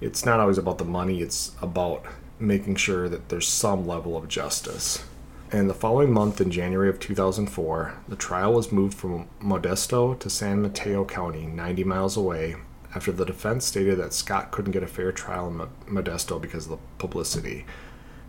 it's 0.00 0.26
not 0.26 0.40
always 0.40 0.58
about 0.58 0.78
the 0.78 0.84
money. 0.84 1.20
It's 1.20 1.52
about 1.62 2.04
making 2.40 2.74
sure 2.74 3.08
that 3.08 3.28
there's 3.28 3.46
some 3.46 3.86
level 3.86 4.16
of 4.16 4.26
justice. 4.26 5.04
And 5.52 5.68
the 5.68 5.74
following 5.74 6.10
month, 6.10 6.40
in 6.40 6.50
January 6.50 6.88
of 6.88 6.98
2004, 6.98 7.94
the 8.08 8.16
trial 8.16 8.54
was 8.54 8.72
moved 8.72 8.96
from 8.96 9.28
Modesto 9.38 10.18
to 10.18 10.30
San 10.30 10.62
Mateo 10.62 11.04
County, 11.04 11.44
90 11.44 11.84
miles 11.84 12.16
away, 12.16 12.56
after 12.94 13.12
the 13.12 13.26
defense 13.26 13.66
stated 13.66 13.98
that 13.98 14.14
Scott 14.14 14.50
couldn't 14.50 14.72
get 14.72 14.82
a 14.82 14.86
fair 14.86 15.12
trial 15.12 15.48
in 15.48 15.94
Modesto 15.94 16.40
because 16.40 16.64
of 16.64 16.70
the 16.70 16.78
publicity. 16.96 17.66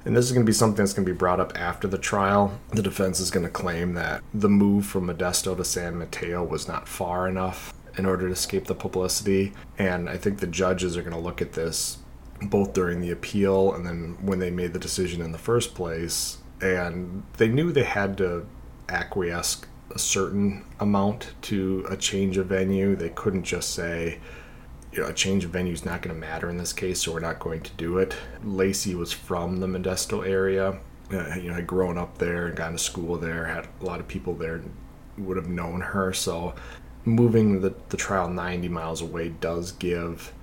And 0.04 0.18
this 0.18 0.26
is 0.26 0.34
going 0.34 0.46
to 0.46 0.50
be 0.50 0.54
something 0.54 0.84
that's 0.84 0.92
going 0.92 1.06
to 1.06 1.14
be 1.14 1.18
brought 1.18 1.40
up 1.40 1.58
after 1.58 1.88
the 1.88 1.98
trial. 1.98 2.60
The 2.72 2.82
defense 2.82 3.22
is 3.22 3.32
going 3.32 3.46
to 3.46 3.50
claim 3.50 3.94
that 3.94 4.22
the 4.34 4.50
move 4.50 4.86
from 4.86 5.08
Modesto 5.08 5.56
to 5.56 5.64
San 5.64 5.98
Mateo 5.98 6.44
was 6.44 6.68
not 6.68 6.90
far 6.90 7.30
enough 7.30 7.74
in 7.98 8.06
order 8.06 8.28
to 8.28 8.34
escape 8.34 8.66
the 8.66 8.76
publicity. 8.76 9.54
And 9.78 10.10
I 10.10 10.18
think 10.18 10.40
the 10.40 10.48
judges 10.48 10.98
are 10.98 11.04
going 11.04 11.16
to 11.16 11.20
look 11.20 11.42
at 11.42 11.54
this 11.54 12.00
both 12.42 12.74
during 12.74 13.00
the 13.00 13.12
appeal 13.12 13.74
and 13.74 13.86
then 13.86 14.18
when 14.20 14.40
they 14.40 14.52
made 14.52 14.74
the 14.74 14.80
decision 14.80 15.22
in 15.22 15.32
the 15.32 15.38
first 15.38 15.74
place. 15.74 16.40
And 16.64 17.24
they 17.38 17.50
knew 17.50 17.72
they 17.72 17.84
had 17.84 18.18
to 18.20 18.46
acquiesce 18.88 19.62
a 19.92 20.00
certain 20.00 20.64
amount 20.80 21.34
to 21.44 21.86
a 21.90 21.98
change 21.98 22.38
of 22.38 22.48
venue. 22.48 22.96
They 22.96 23.10
couldn't 23.10 23.44
just 23.44 23.72
say, 23.72 24.20
you 24.94 25.02
know, 25.02 25.10
a 25.10 25.14
change 25.14 25.44
of 25.44 25.52
venue 25.52 25.74
is 25.74 25.84
not 25.84 26.02
going 26.02 26.16
to 26.16 26.20
matter 26.20 26.50
in 26.50 26.58
this 26.58 26.72
case, 26.72 27.02
so 27.02 27.12
we're 27.12 27.20
not 27.20 27.40
going 27.40 27.62
to 27.62 27.72
do 27.74 27.98
it. 27.98 28.16
Laci 28.46 28.96
was 28.96 29.12
from 29.12 29.58
the 29.58 29.68
Modesto 29.68 30.26
area. 30.26 30.80
Uh, 31.12 31.36
you 31.36 31.50
know, 31.50 31.54
had 31.54 31.68
grown 31.68 31.98
up 31.98 32.18
there 32.18 32.48
and 32.48 32.56
gone 32.56 32.72
to 32.72 32.78
school 32.78 33.18
there, 33.18 33.46
had 33.46 33.68
a 33.82 33.86
lot 33.86 34.00
of 34.00 34.08
people 34.08 34.34
there 34.34 34.62
would 35.18 35.36
have 35.36 35.50
known 35.50 35.82
her. 35.82 36.14
So 36.14 36.56
moving 37.04 37.60
the, 37.60 37.74
the 37.90 37.98
trial 37.98 38.30
90 38.30 38.70
miles 38.70 39.02
away 39.02 39.30
does 39.30 39.74
give 39.74 40.34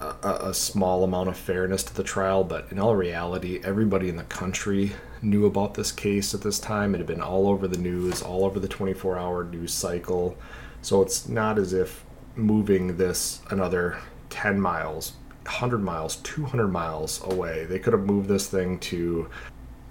a, 0.00 0.38
a, 0.42 0.54
small 0.54 1.02
amount 1.02 1.28
of 1.28 1.36
fairness 1.36 1.82
to 1.82 1.94
the 1.94 2.04
trial, 2.04 2.44
but 2.44 2.70
in 2.70 2.78
all 2.78 2.94
reality, 2.94 3.60
everybody 3.64 4.08
in 4.08 4.16
the 4.16 4.22
country 4.24 4.92
knew 5.22 5.46
about 5.46 5.74
this 5.74 5.92
case 5.92 6.34
at 6.34 6.42
this 6.42 6.58
time. 6.58 6.94
It 6.94 6.98
had 6.98 7.06
been 7.06 7.20
all 7.20 7.48
over 7.48 7.66
the 7.66 7.78
news, 7.78 8.22
all 8.22 8.44
over 8.44 8.60
the 8.60 8.68
24 8.68 9.18
hour 9.18 9.44
news 9.44 9.72
cycle. 9.72 10.36
So 10.82 11.02
it's 11.02 11.28
not 11.28 11.58
as 11.58 11.72
if 11.72 12.04
moving 12.36 12.96
this 12.96 13.40
another 13.50 13.98
10 14.30 14.60
miles, 14.60 15.12
100 15.42 15.78
miles, 15.78 16.16
200 16.16 16.68
miles 16.68 17.22
away, 17.24 17.64
they 17.64 17.78
could 17.78 17.92
have 17.92 18.04
moved 18.04 18.28
this 18.28 18.48
thing 18.48 18.78
to 18.78 19.28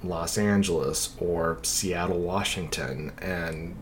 Los 0.04 0.38
Angeles 0.38 1.16
or 1.20 1.58
Seattle, 1.64 2.20
Washington, 2.20 3.12
and 3.20 3.76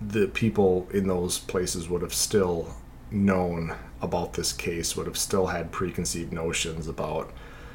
the 0.00 0.28
people 0.28 0.88
in 0.92 1.06
those 1.06 1.38
places 1.38 1.88
would 1.88 2.02
have 2.02 2.14
still 2.14 2.74
known 3.10 3.74
about 4.00 4.34
this 4.34 4.52
case, 4.52 4.96
would 4.96 5.06
have 5.06 5.18
still 5.18 5.46
had 5.46 5.72
preconceived 5.72 6.32
notions 6.32 6.86
about 6.86 7.32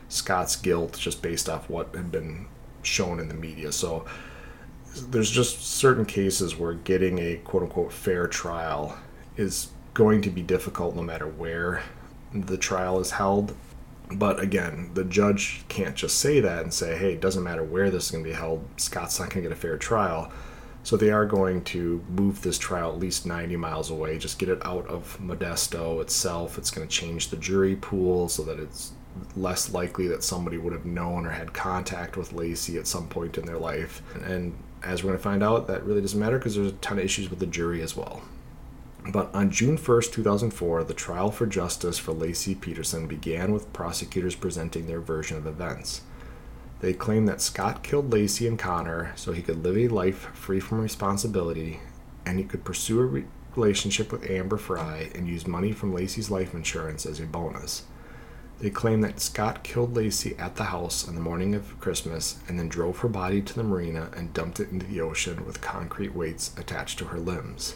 Scott's 0.08 0.56
guilt 0.56 0.98
just 0.98 1.22
based 1.22 1.50
off 1.50 1.70
what 1.70 1.94
had 1.96 2.12
been 2.12 2.48
shown 2.86 3.20
in 3.20 3.28
the 3.28 3.34
media. 3.34 3.72
So 3.72 4.06
there's 5.10 5.32
just 5.32 5.62
certain 5.62 6.06
cases 6.06 6.56
where 6.56 6.74
getting 6.74 7.20
a 7.20 7.38
quote 7.38 7.64
unquote 7.64 7.92
fair 7.92 8.28
trial 8.28 8.98
is 9.38 9.70
going 9.94 10.22
to 10.22 10.30
be 10.30 10.42
difficult 10.42 10.96
no 10.96 11.02
matter 11.02 11.28
where 11.28 11.84
the 12.34 12.58
trial 12.58 13.00
is 13.00 13.12
held. 13.12 13.56
But 14.12 14.40
again, 14.40 14.92
the 14.94 15.04
judge 15.04 15.64
can't 15.68 15.96
just 15.96 16.20
say 16.20 16.40
that 16.40 16.64
and 16.64 16.74
say, 16.74 16.98
hey, 16.98 17.14
it 17.14 17.22
doesn't 17.22 17.44
matter 17.44 17.64
where 17.64 17.90
this 17.90 18.06
is 18.06 18.12
going 18.12 18.24
to 18.24 18.30
be 18.30 18.36
held, 18.36 18.64
Scott's 18.78 19.20
not 19.20 19.30
going 19.30 19.44
to 19.44 19.50
get 19.50 19.58
a 19.58 19.60
fair 19.60 19.78
trial. 19.78 20.32
So 20.84 20.96
they 20.96 21.10
are 21.10 21.26
going 21.26 21.64
to 21.64 22.04
move 22.10 22.44
this 22.44 22.60
trial 22.60 22.92
at 22.92 23.00
least 23.00 23.26
90 23.26 23.56
miles 23.56 23.90
away, 23.90 24.20
just 24.20 24.38
get 24.38 24.50
it 24.50 24.64
out 24.64 24.86
of 24.86 25.18
Modesto 25.20 26.00
itself. 26.00 26.60
It's 26.60 26.70
going 26.70 26.88
to 26.88 26.94
change 26.94 27.30
the 27.30 27.38
jury 27.38 27.76
pool 27.76 28.30
so 28.30 28.44
that 28.44 28.60
it's 28.60 28.92
less 29.36 29.74
likely 29.74 30.08
that 30.08 30.24
somebody 30.24 30.58
would 30.58 30.74
have 30.74 30.86
known 30.86 31.26
or 31.26 31.32
had 31.32 31.54
contact 31.54 32.18
with 32.18 32.34
Laci 32.34 32.78
at 32.78 32.88
some 32.88 33.08
point 33.08 33.38
in 33.38 33.46
their 33.46 33.58
life. 33.58 34.02
And 34.24 34.56
as 34.84 35.04
we're 35.04 35.10
going 35.10 35.20
to 35.20 35.24
find 35.24 35.44
out, 35.44 35.68
that 35.68 35.84
really 35.84 36.02
doesn't 36.02 36.20
matter 36.20 36.38
because 36.38 36.56
there's 36.56 36.72
a 36.72 36.74
ton 36.74 37.00
of 37.00 37.06
issues 37.06 37.30
with 37.30 37.40
the 37.40 37.46
jury 37.46 37.82
as 37.82 37.96
well. 37.96 38.22
But 39.08 39.34
on 39.36 39.52
June 39.52 39.78
1st, 39.78 40.12
2004, 40.14 40.84
the 40.84 40.94
trial 40.94 41.32
for 41.32 41.46
justice 41.46 42.00
for 42.00 42.14
Laci 42.14 42.60
Peterson 42.60 43.08
began 43.08 43.54
with 43.54 43.72
prosecutors 43.72 44.36
presenting 44.36 44.88
their 44.88 45.00
version 45.00 45.38
of 45.38 45.46
events. 45.46 46.02
They 46.82 46.94
claimed 46.94 47.28
that 47.28 47.42
Scott 47.42 47.84
killed 47.84 48.10
Laci 48.10 48.48
and 48.48 48.60
Conner 48.60 49.14
so 49.16 49.32
he 49.32 49.42
could 49.42 49.64
live 49.64 49.78
a 49.78 49.88
life 49.88 50.30
free 50.34 50.60
from 50.60 50.82
responsibility 50.82 51.80
and 52.26 52.40
he 52.40 52.46
could 52.46 52.64
pursue 52.64 53.00
a 53.00 53.06
re- 53.06 53.26
relationship 53.56 54.12
with 54.12 54.30
Amber 54.30 54.58
Frey 54.58 55.12
and 55.16 55.28
use 55.28 55.48
money 55.48 55.72
from 55.72 55.94
Laci's 55.94 56.32
life 56.32 56.54
insurance 56.54 57.06
as 57.06 57.20
a 57.20 57.26
bonus. 57.26 57.84
They 58.60 58.70
claim 58.70 59.02
that 59.02 59.20
Scott 59.20 59.64
killed 59.64 59.94
Laci 59.96 60.40
at 60.40 60.56
the 60.56 60.66
house 60.66 61.08
on 61.08 61.16
the 61.16 61.22
morning 61.22 61.54
of 61.54 61.78
Christmas 61.80 62.40
and 62.48 62.58
then 62.58 62.70
drove 62.70 63.00
her 63.00 63.10
body 63.10 63.42
to 63.42 63.54
the 63.54 63.64
marina 63.64 64.10
and 64.16 64.34
dumped 64.34 64.60
it 64.60 64.72
into 64.72 64.86
the 64.86 65.02
ocean 65.02 65.46
with 65.46 65.62
concrete 65.62 66.16
weights 66.16 66.52
attached 66.58 66.98
to 67.00 67.06
her 67.06 67.20
limbs. 67.20 67.76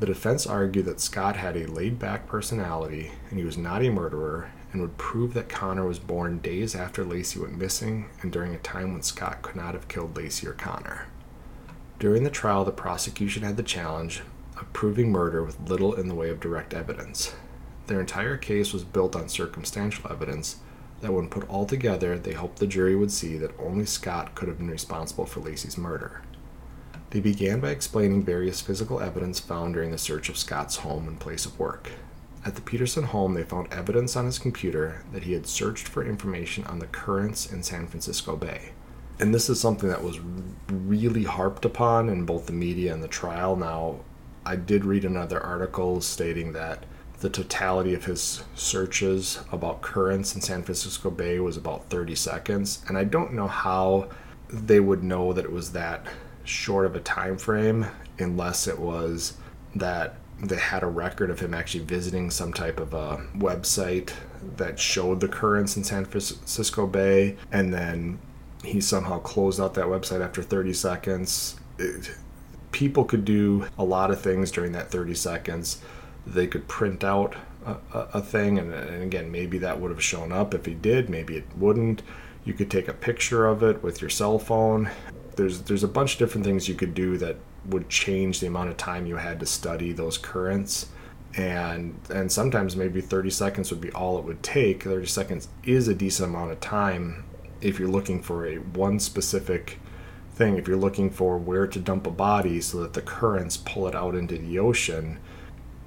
The 0.00 0.06
defense 0.06 0.46
argued 0.46 0.86
that 0.86 1.00
Scott 1.00 1.36
had 1.36 1.56
a 1.56 1.66
laid 1.66 1.98
back 1.98 2.26
personality 2.26 3.10
and 3.28 3.38
he 3.38 3.44
was 3.44 3.58
not 3.58 3.82
a 3.82 3.90
murderer 3.90 4.50
and 4.72 4.80
would 4.80 4.96
prove 4.96 5.34
that 5.34 5.48
Conner 5.48 5.86
was 5.86 5.98
born 5.98 6.38
days 6.38 6.74
after 6.74 7.04
Laci 7.04 7.36
went 7.36 7.58
missing 7.58 8.06
and 8.22 8.32
during 8.32 8.54
a 8.54 8.58
time 8.58 8.92
when 8.92 9.02
Scott 9.02 9.42
could 9.42 9.56
not 9.56 9.74
have 9.74 9.88
killed 9.88 10.14
Laci 10.14 10.46
or 10.46 10.52
Conner. 10.52 11.06
During 11.98 12.22
the 12.22 12.30
trial, 12.30 12.64
the 12.64 12.70
prosecution 12.70 13.42
had 13.42 13.56
the 13.56 13.62
challenge 13.62 14.22
of 14.56 14.72
proving 14.72 15.10
murder 15.10 15.42
with 15.42 15.68
little 15.68 15.94
in 15.94 16.08
the 16.08 16.14
way 16.14 16.30
of 16.30 16.40
direct 16.40 16.72
evidence. 16.72 17.34
Their 17.88 18.00
entire 18.00 18.36
case 18.36 18.74
was 18.74 18.84
built 18.84 19.16
on 19.16 19.30
circumstantial 19.30 20.12
evidence 20.12 20.56
that, 21.00 21.12
when 21.12 21.28
put 21.28 21.48
all 21.48 21.64
together, 21.64 22.18
they 22.18 22.34
hoped 22.34 22.58
the 22.58 22.66
jury 22.66 22.94
would 22.94 23.10
see 23.10 23.38
that 23.38 23.58
only 23.58 23.86
Scott 23.86 24.34
could 24.34 24.46
have 24.46 24.58
been 24.58 24.70
responsible 24.70 25.24
for 25.24 25.40
Laci's 25.40 25.78
murder. 25.78 26.20
They 27.10 27.20
began 27.20 27.60
by 27.60 27.70
explaining 27.70 28.24
various 28.24 28.60
physical 28.60 29.00
evidence 29.00 29.40
found 29.40 29.72
during 29.72 29.90
the 29.90 29.96
search 29.96 30.28
of 30.28 30.36
Scott's 30.36 30.76
home 30.76 31.08
and 31.08 31.18
place 31.18 31.46
of 31.46 31.58
work. 31.58 31.90
At 32.44 32.56
the 32.56 32.60
Peterson 32.60 33.04
home, 33.04 33.32
they 33.32 33.42
found 33.42 33.72
evidence 33.72 34.16
on 34.16 34.26
his 34.26 34.38
computer 34.38 35.02
that 35.12 35.22
he 35.22 35.32
had 35.32 35.46
searched 35.46 35.88
for 35.88 36.04
information 36.04 36.64
on 36.64 36.80
the 36.80 36.86
currents 36.86 37.50
in 37.50 37.62
San 37.62 37.86
Francisco 37.86 38.36
Bay. 38.36 38.72
And 39.18 39.34
this 39.34 39.48
is 39.48 39.58
something 39.58 39.88
that 39.88 40.04
was 40.04 40.20
really 40.70 41.24
harped 41.24 41.64
upon 41.64 42.10
in 42.10 42.26
both 42.26 42.44
the 42.44 42.52
media 42.52 42.92
and 42.92 43.02
the 43.02 43.08
trial. 43.08 43.56
Now, 43.56 44.00
I 44.44 44.56
did 44.56 44.84
read 44.84 45.06
another 45.06 45.40
article 45.40 46.02
stating 46.02 46.52
that 46.52 46.84
the 47.20 47.30
totality 47.30 47.94
of 47.94 48.04
his 48.04 48.44
searches 48.54 49.40
about 49.50 49.82
currents 49.82 50.34
in 50.34 50.40
San 50.40 50.62
Francisco 50.62 51.10
Bay 51.10 51.40
was 51.40 51.56
about 51.56 51.90
30 51.90 52.14
seconds. 52.14 52.82
And 52.86 52.96
I 52.96 53.04
don't 53.04 53.32
know 53.32 53.48
how 53.48 54.08
they 54.48 54.80
would 54.80 55.02
know 55.02 55.32
that 55.32 55.44
it 55.44 55.52
was 55.52 55.72
that 55.72 56.06
short 56.44 56.86
of 56.86 56.94
a 56.94 57.00
time 57.00 57.36
frame 57.36 57.86
unless 58.18 58.66
it 58.66 58.78
was 58.78 59.34
that 59.74 60.16
they 60.40 60.56
had 60.56 60.82
a 60.82 60.86
record 60.86 61.30
of 61.30 61.40
him 61.40 61.52
actually 61.52 61.84
visiting 61.84 62.30
some 62.30 62.52
type 62.52 62.78
of 62.78 62.94
a 62.94 63.16
website 63.36 64.12
that 64.56 64.78
showed 64.78 65.20
the 65.20 65.28
currents 65.28 65.76
in 65.76 65.82
San 65.82 66.04
Francisco 66.04 66.86
Bay, 66.86 67.36
and 67.50 67.74
then 67.74 68.18
he 68.62 68.80
somehow 68.80 69.18
closed 69.18 69.60
out 69.60 69.74
that 69.74 69.86
website 69.86 70.24
after 70.24 70.42
30 70.42 70.72
seconds. 70.72 71.56
It, 71.78 72.12
people 72.70 73.04
could 73.04 73.24
do 73.24 73.66
a 73.78 73.84
lot 73.84 74.10
of 74.10 74.20
things 74.20 74.50
during 74.52 74.72
that 74.72 74.90
30 74.90 75.14
seconds. 75.14 75.80
They 76.28 76.46
could 76.46 76.68
print 76.68 77.04
out 77.04 77.36
a, 77.64 77.76
a, 77.92 78.20
thing, 78.20 78.58
and, 78.58 78.72
and 78.72 79.02
again, 79.02 79.30
maybe 79.30 79.58
that 79.58 79.80
would 79.80 79.90
have 79.90 80.02
shown 80.02 80.32
up. 80.32 80.54
If 80.54 80.66
he 80.66 80.74
did, 80.74 81.08
maybe 81.08 81.36
it 81.36 81.46
wouldn't. 81.56 82.02
You 82.44 82.54
could 82.54 82.70
take 82.70 82.88
a 82.88 82.94
picture 82.94 83.46
of 83.46 83.62
it 83.62 83.82
with 83.82 84.00
your 84.00 84.10
cell 84.10 84.38
phone. 84.38 84.90
There's 85.36 85.62
there's 85.62 85.84
a 85.84 85.88
bunch 85.88 86.14
of 86.14 86.18
different 86.18 86.44
things 86.44 86.68
you 86.68 86.74
could 86.74 86.94
do 86.94 87.16
that 87.18 87.36
would 87.66 87.88
change 87.88 88.40
the 88.40 88.46
amount 88.46 88.70
of 88.70 88.76
time 88.76 89.06
you 89.06 89.16
had 89.16 89.40
to 89.40 89.46
study 89.46 89.92
those 89.92 90.18
currents 90.18 90.86
and 91.36 91.98
and 92.10 92.32
sometimes 92.32 92.74
maybe 92.74 93.00
30 93.00 93.30
seconds 93.30 93.70
would 93.70 93.80
be 93.80 93.92
all 93.92 94.18
it 94.18 94.24
would 94.24 94.42
take 94.42 94.84
30 94.84 95.06
seconds 95.06 95.48
is 95.62 95.88
a 95.88 95.94
decent 95.94 96.30
amount 96.30 96.50
of 96.50 96.60
time 96.60 97.24
if 97.60 97.78
you're 97.78 97.88
looking 97.88 98.22
for 98.22 98.46
a 98.46 98.56
one 98.56 98.98
specific 98.98 99.78
thing 100.34 100.56
if 100.56 100.66
you're 100.66 100.76
looking 100.76 101.10
for 101.10 101.36
where 101.36 101.66
to 101.66 101.78
dump 101.78 102.06
a 102.06 102.10
body 102.10 102.60
so 102.60 102.80
that 102.80 102.94
the 102.94 103.02
currents 103.02 103.56
pull 103.56 103.86
it 103.86 103.94
out 103.94 104.14
into 104.14 104.38
the 104.38 104.58
ocean 104.58 105.18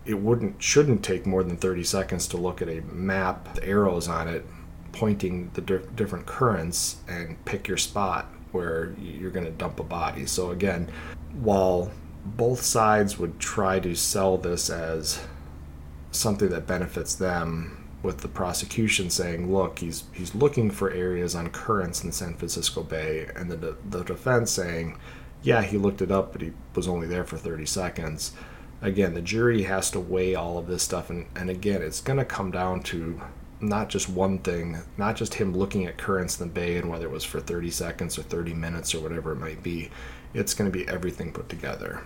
it 0.06 0.16
wouldn't 0.16 0.62
shouldn't 0.62 1.04
take 1.04 1.26
more 1.26 1.44
than 1.44 1.58
30 1.58 1.84
seconds 1.84 2.28
to 2.28 2.38
look 2.38 2.62
at 2.62 2.70
a 2.70 2.82
map 2.82 3.48
with 3.48 3.64
arrows 3.64 4.08
on 4.08 4.28
it 4.28 4.46
pointing 4.92 5.50
the 5.54 5.62
di- 5.62 5.86
different 5.96 6.26
currents 6.26 6.98
and 7.08 7.44
pick 7.46 7.68
your 7.68 7.78
spot 7.78 8.26
where 8.52 8.94
you're 9.00 9.32
going 9.32 9.46
to 9.46 9.52
dump 9.52 9.80
a 9.80 9.84
body 9.84 10.26
so 10.26 10.52
again 10.52 10.92
while 11.40 11.92
both 12.26 12.62
sides 12.62 13.18
would 13.18 13.40
try 13.40 13.80
to 13.80 13.96
sell 13.96 14.38
this 14.38 14.70
as 14.70 15.20
something 16.12 16.50
that 16.50 16.68
benefits 16.68 17.16
them, 17.16 17.78
with 18.04 18.20
the 18.20 18.28
prosecution 18.28 19.10
saying, 19.10 19.52
"Look, 19.54 19.80
he's 19.80 20.06
he's 20.14 20.34
looking 20.34 20.72
for 20.72 20.92
areas 20.92 21.36
on 21.36 21.50
currents 21.50 22.04
in 22.04 22.12
San 22.12 22.36
Francisco 22.36 22.84
Bay," 22.84 23.30
and 23.36 23.52
the 23.52 23.78
the 23.90 24.04
defense 24.04 24.52
saying, 24.52 24.98
"Yeah, 25.44 25.62
he 25.62 25.78
looked 25.78 26.02
it 26.02 26.12
up, 26.12 26.32
but 26.32 26.42
he 26.42 26.52
was 26.76 26.88
only 26.88 27.08
there 27.08 27.24
for 27.24 27.38
30 27.38 27.66
seconds." 27.66 28.34
Again, 28.82 29.14
the 29.14 29.22
jury 29.22 29.64
has 29.64 29.92
to 29.92 30.00
weigh 30.00 30.34
all 30.34 30.58
of 30.58 30.68
this 30.68 30.84
stuff, 30.84 31.10
and, 31.10 31.28
and 31.36 31.50
again, 31.50 31.82
it's 31.82 32.02
going 32.02 32.18
to 32.18 32.26
come 32.26 32.50
down 32.50 32.82
to 32.84 33.22
not 33.62 33.90
just 33.90 34.10
one 34.10 34.40
thing, 34.40 34.80
not 34.98 35.16
just 35.16 35.36
him 35.36 35.56
looking 35.56 35.86
at 35.86 35.98
currents 35.98 36.40
in 36.40 36.48
the 36.48 36.54
bay 36.54 36.78
and 36.78 36.90
whether 36.90 37.06
it 37.06 37.12
was 37.12 37.24
for 37.24 37.40
30 37.40 37.70
seconds 37.70 38.18
or 38.18 38.24
30 38.24 38.54
minutes 38.54 38.96
or 38.96 39.02
whatever 39.02 39.34
it 39.34 39.40
might 39.40 39.62
be. 39.62 39.92
It's 40.34 40.54
going 40.54 40.72
to 40.72 40.76
be 40.78 40.88
everything 40.88 41.32
put 41.32 41.48
together. 41.48 42.02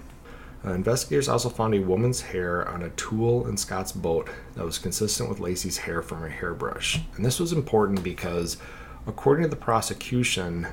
Uh, 0.65 0.73
investigators 0.73 1.29
also 1.29 1.47
found 1.47 1.75
a 1.75 1.79
woman's 1.79 2.21
hair 2.21 2.67
on 2.67 2.81
a 2.81 2.89
tool 2.91 3.47
in 3.47 3.55
Scott's 3.55 3.91
boat 3.91 4.29
that 4.55 4.65
was 4.65 4.79
consistent 4.79 5.29
with 5.29 5.39
Laci's 5.39 5.77
hair 5.77 6.01
from 6.01 6.19
her 6.19 6.29
hairbrush. 6.29 6.99
And 7.15 7.23
this 7.23 7.39
was 7.39 7.53
important 7.53 8.03
because, 8.03 8.57
according 9.05 9.43
to 9.43 9.49
the 9.49 9.55
prosecution, 9.55 10.67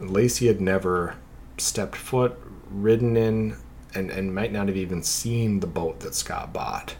Laci 0.00 0.48
had 0.48 0.60
never 0.60 1.16
stepped 1.56 1.96
foot, 1.96 2.38
ridden 2.70 3.16
in, 3.16 3.56
and, 3.98 4.10
and 4.10 4.34
might 4.34 4.52
not 4.52 4.68
have 4.68 4.76
even 4.76 5.02
seen 5.02 5.60
the 5.60 5.66
boat 5.66 6.00
that 6.00 6.14
Scott 6.14 6.52
bought. 6.52 6.94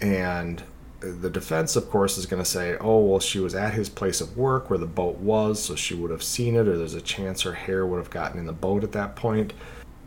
And 0.00 0.62
the 1.00 1.30
defense, 1.30 1.74
of 1.74 1.90
course, 1.90 2.16
is 2.16 2.26
going 2.26 2.42
to 2.42 2.48
say, 2.48 2.76
oh, 2.80 3.00
well, 3.00 3.20
she 3.20 3.40
was 3.40 3.54
at 3.54 3.74
his 3.74 3.88
place 3.88 4.20
of 4.20 4.36
work 4.36 4.70
where 4.70 4.78
the 4.78 4.86
boat 4.86 5.16
was, 5.16 5.60
so 5.62 5.74
she 5.74 5.94
would 5.94 6.10
have 6.10 6.22
seen 6.22 6.54
it, 6.54 6.68
or 6.68 6.76
there's 6.76 6.94
a 6.94 7.00
chance 7.00 7.42
her 7.42 7.54
hair 7.54 7.84
would 7.86 7.98
have 7.98 8.10
gotten 8.10 8.38
in 8.38 8.46
the 8.46 8.52
boat 8.52 8.84
at 8.84 8.92
that 8.92 9.16
point. 9.16 9.52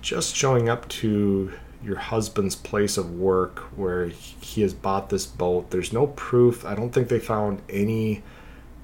Just 0.01 0.35
showing 0.35 0.69
up 0.69 0.87
to 0.89 1.51
your 1.83 1.97
husband's 1.97 2.55
place 2.55 2.97
of 2.97 3.11
work 3.11 3.59
where 3.75 4.07
he 4.07 4.61
has 4.61 4.73
bought 4.73 5.09
this 5.09 5.25
boat. 5.25 5.71
There's 5.71 5.91
no 5.91 6.07
proof. 6.07 6.65
I 6.65 6.75
don't 6.75 6.91
think 6.91 7.09
they 7.09 7.19
found 7.19 7.61
any 7.69 8.23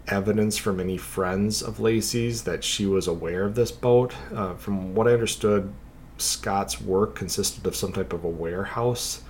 evidence 0.07 0.57
from 0.57 0.79
any 0.79 0.97
friends 0.97 1.61
of 1.61 1.79
Laci's 1.79 2.43
that 2.43 2.63
she 2.63 2.85
was 2.85 3.07
aware 3.07 3.45
of 3.45 3.55
this 3.55 3.71
boat. 3.71 4.13
Uh, 4.33 4.55
from 4.55 4.93
what 4.93 5.07
I 5.07 5.13
understood, 5.13 5.73
Scott's 6.21 6.81
work 6.81 7.15
consisted 7.15 7.65
of 7.65 7.75
some 7.75 7.91
type 7.93 8.13
of 8.13 8.23
a 8.23 8.29
warehouse, 8.29 9.23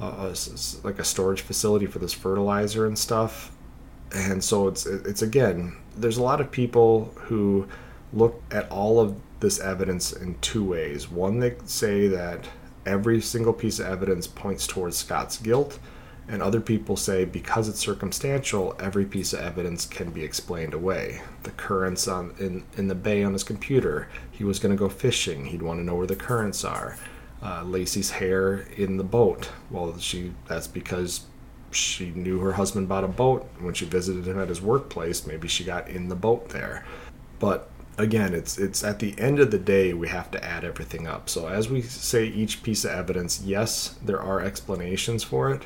uh, 0.00 0.34
like 0.82 0.98
a 0.98 1.04
storage 1.04 1.42
facility 1.42 1.86
for 1.86 1.98
this 1.98 2.12
fertilizer 2.12 2.86
and 2.86 2.98
stuff. 2.98 3.52
And 4.12 4.42
so 4.42 4.66
it's 4.68 4.86
it's 4.86 5.22
again, 5.22 5.76
there's 5.96 6.16
a 6.16 6.22
lot 6.22 6.40
of 6.40 6.50
people 6.50 7.12
who 7.16 7.68
look 8.12 8.42
at 8.50 8.68
all 8.70 8.98
of 8.98 9.16
this 9.40 9.60
evidence 9.60 10.12
in 10.12 10.36
two 10.40 10.64
ways. 10.64 11.10
One, 11.10 11.38
they 11.38 11.54
say 11.64 12.08
that 12.08 12.46
every 12.86 13.20
single 13.20 13.52
piece 13.52 13.78
of 13.78 13.86
evidence 13.86 14.26
points 14.26 14.66
towards 14.66 14.96
Scott's 14.96 15.38
guilt, 15.38 15.78
and 16.30 16.42
other 16.42 16.60
people 16.60 16.96
say 16.96 17.24
because 17.24 17.68
it's 17.68 17.80
circumstantial, 17.80 18.76
every 18.78 19.04
piece 19.04 19.32
of 19.32 19.40
evidence 19.40 19.84
can 19.84 20.10
be 20.10 20.22
explained 20.22 20.72
away. 20.72 21.20
The 21.42 21.50
currents 21.50 22.06
on 22.06 22.34
in, 22.38 22.62
in 22.76 22.86
the 22.86 22.94
bay 22.94 23.24
on 23.24 23.32
his 23.32 23.42
computer, 23.42 24.08
he 24.30 24.44
was 24.44 24.60
going 24.60 24.70
to 24.74 24.78
go 24.78 24.88
fishing, 24.88 25.46
he'd 25.46 25.62
want 25.62 25.80
to 25.80 25.84
know 25.84 25.96
where 25.96 26.06
the 26.06 26.16
currents 26.16 26.64
are. 26.64 26.96
Uh, 27.42 27.64
Laci's 27.64 28.12
hair 28.12 28.66
in 28.76 28.96
the 28.96 29.04
boat. 29.04 29.50
Well, 29.70 29.98
she 29.98 30.32
that's 30.46 30.68
because 30.68 31.24
she 31.72 32.10
knew 32.10 32.38
her 32.40 32.52
husband 32.52 32.88
bought 32.88 33.04
a 33.04 33.08
boat. 33.08 33.48
When 33.58 33.74
she 33.74 33.84
visited 33.84 34.26
him 34.26 34.38
at 34.38 34.48
his 34.48 34.60
workplace, 34.60 35.26
maybe 35.26 35.48
she 35.48 35.64
got 35.64 35.88
in 35.88 36.08
the 36.08 36.16
boat 36.16 36.50
there. 36.50 36.84
But 37.38 37.70
again, 37.98 38.34
it's 38.34 38.56
it's 38.58 38.84
at 38.84 38.98
the 38.98 39.18
end 39.18 39.40
of 39.40 39.50
the 39.50 39.58
day 39.58 39.94
we 39.94 40.08
have 40.08 40.30
to 40.30 40.44
add 40.44 40.64
everything 40.64 41.06
up. 41.06 41.28
So 41.28 41.48
as 41.48 41.68
we 41.68 41.82
say 41.82 42.26
each 42.26 42.62
piece 42.62 42.84
of 42.84 42.92
evidence, 42.92 43.42
yes, 43.42 43.96
there 44.04 44.20
are 44.20 44.40
explanations 44.40 45.24
for 45.24 45.50
it, 45.50 45.62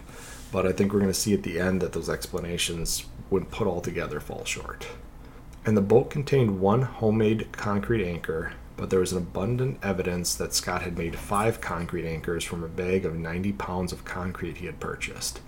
but 0.52 0.66
I 0.66 0.72
think 0.72 0.92
we're 0.92 1.00
going 1.00 1.12
to 1.12 1.18
see 1.18 1.35
at 1.35 1.42
the 1.42 1.59
end 1.59 1.80
that 1.83 1.92
those 1.92 2.09
explanations, 2.09 3.04
when 3.28 3.44
put 3.44 3.66
all 3.66 3.80
together, 3.80 4.20
fall 4.20 4.44
short. 4.44 4.87
And 5.66 5.76
the 5.76 5.83
boat 5.83 6.11
contained 6.11 6.61
one 6.61 6.83
homemade 6.83 7.52
concrete 7.52 8.07
anchor, 8.07 8.52
but 8.76 8.90
there 8.90 9.00
was 9.00 9.12
an 9.12 9.18
abundant 9.18 9.78
evidence 9.83 10.35
that 10.35 10.54
Scott 10.54 10.83
had 10.83 10.98
made 10.98 11.16
five 11.16 11.61
concrete 11.61 12.07
anchors 12.07 12.44
from 12.44 12.62
a 12.62 12.68
bag 12.68 13.04
of 13.07 13.14
90 13.14 13.52
pounds 13.52 13.92
of 13.92 14.04
concrete 14.04 14.59
he 14.59 14.66
had 14.66 14.80
purchased. 14.80 15.40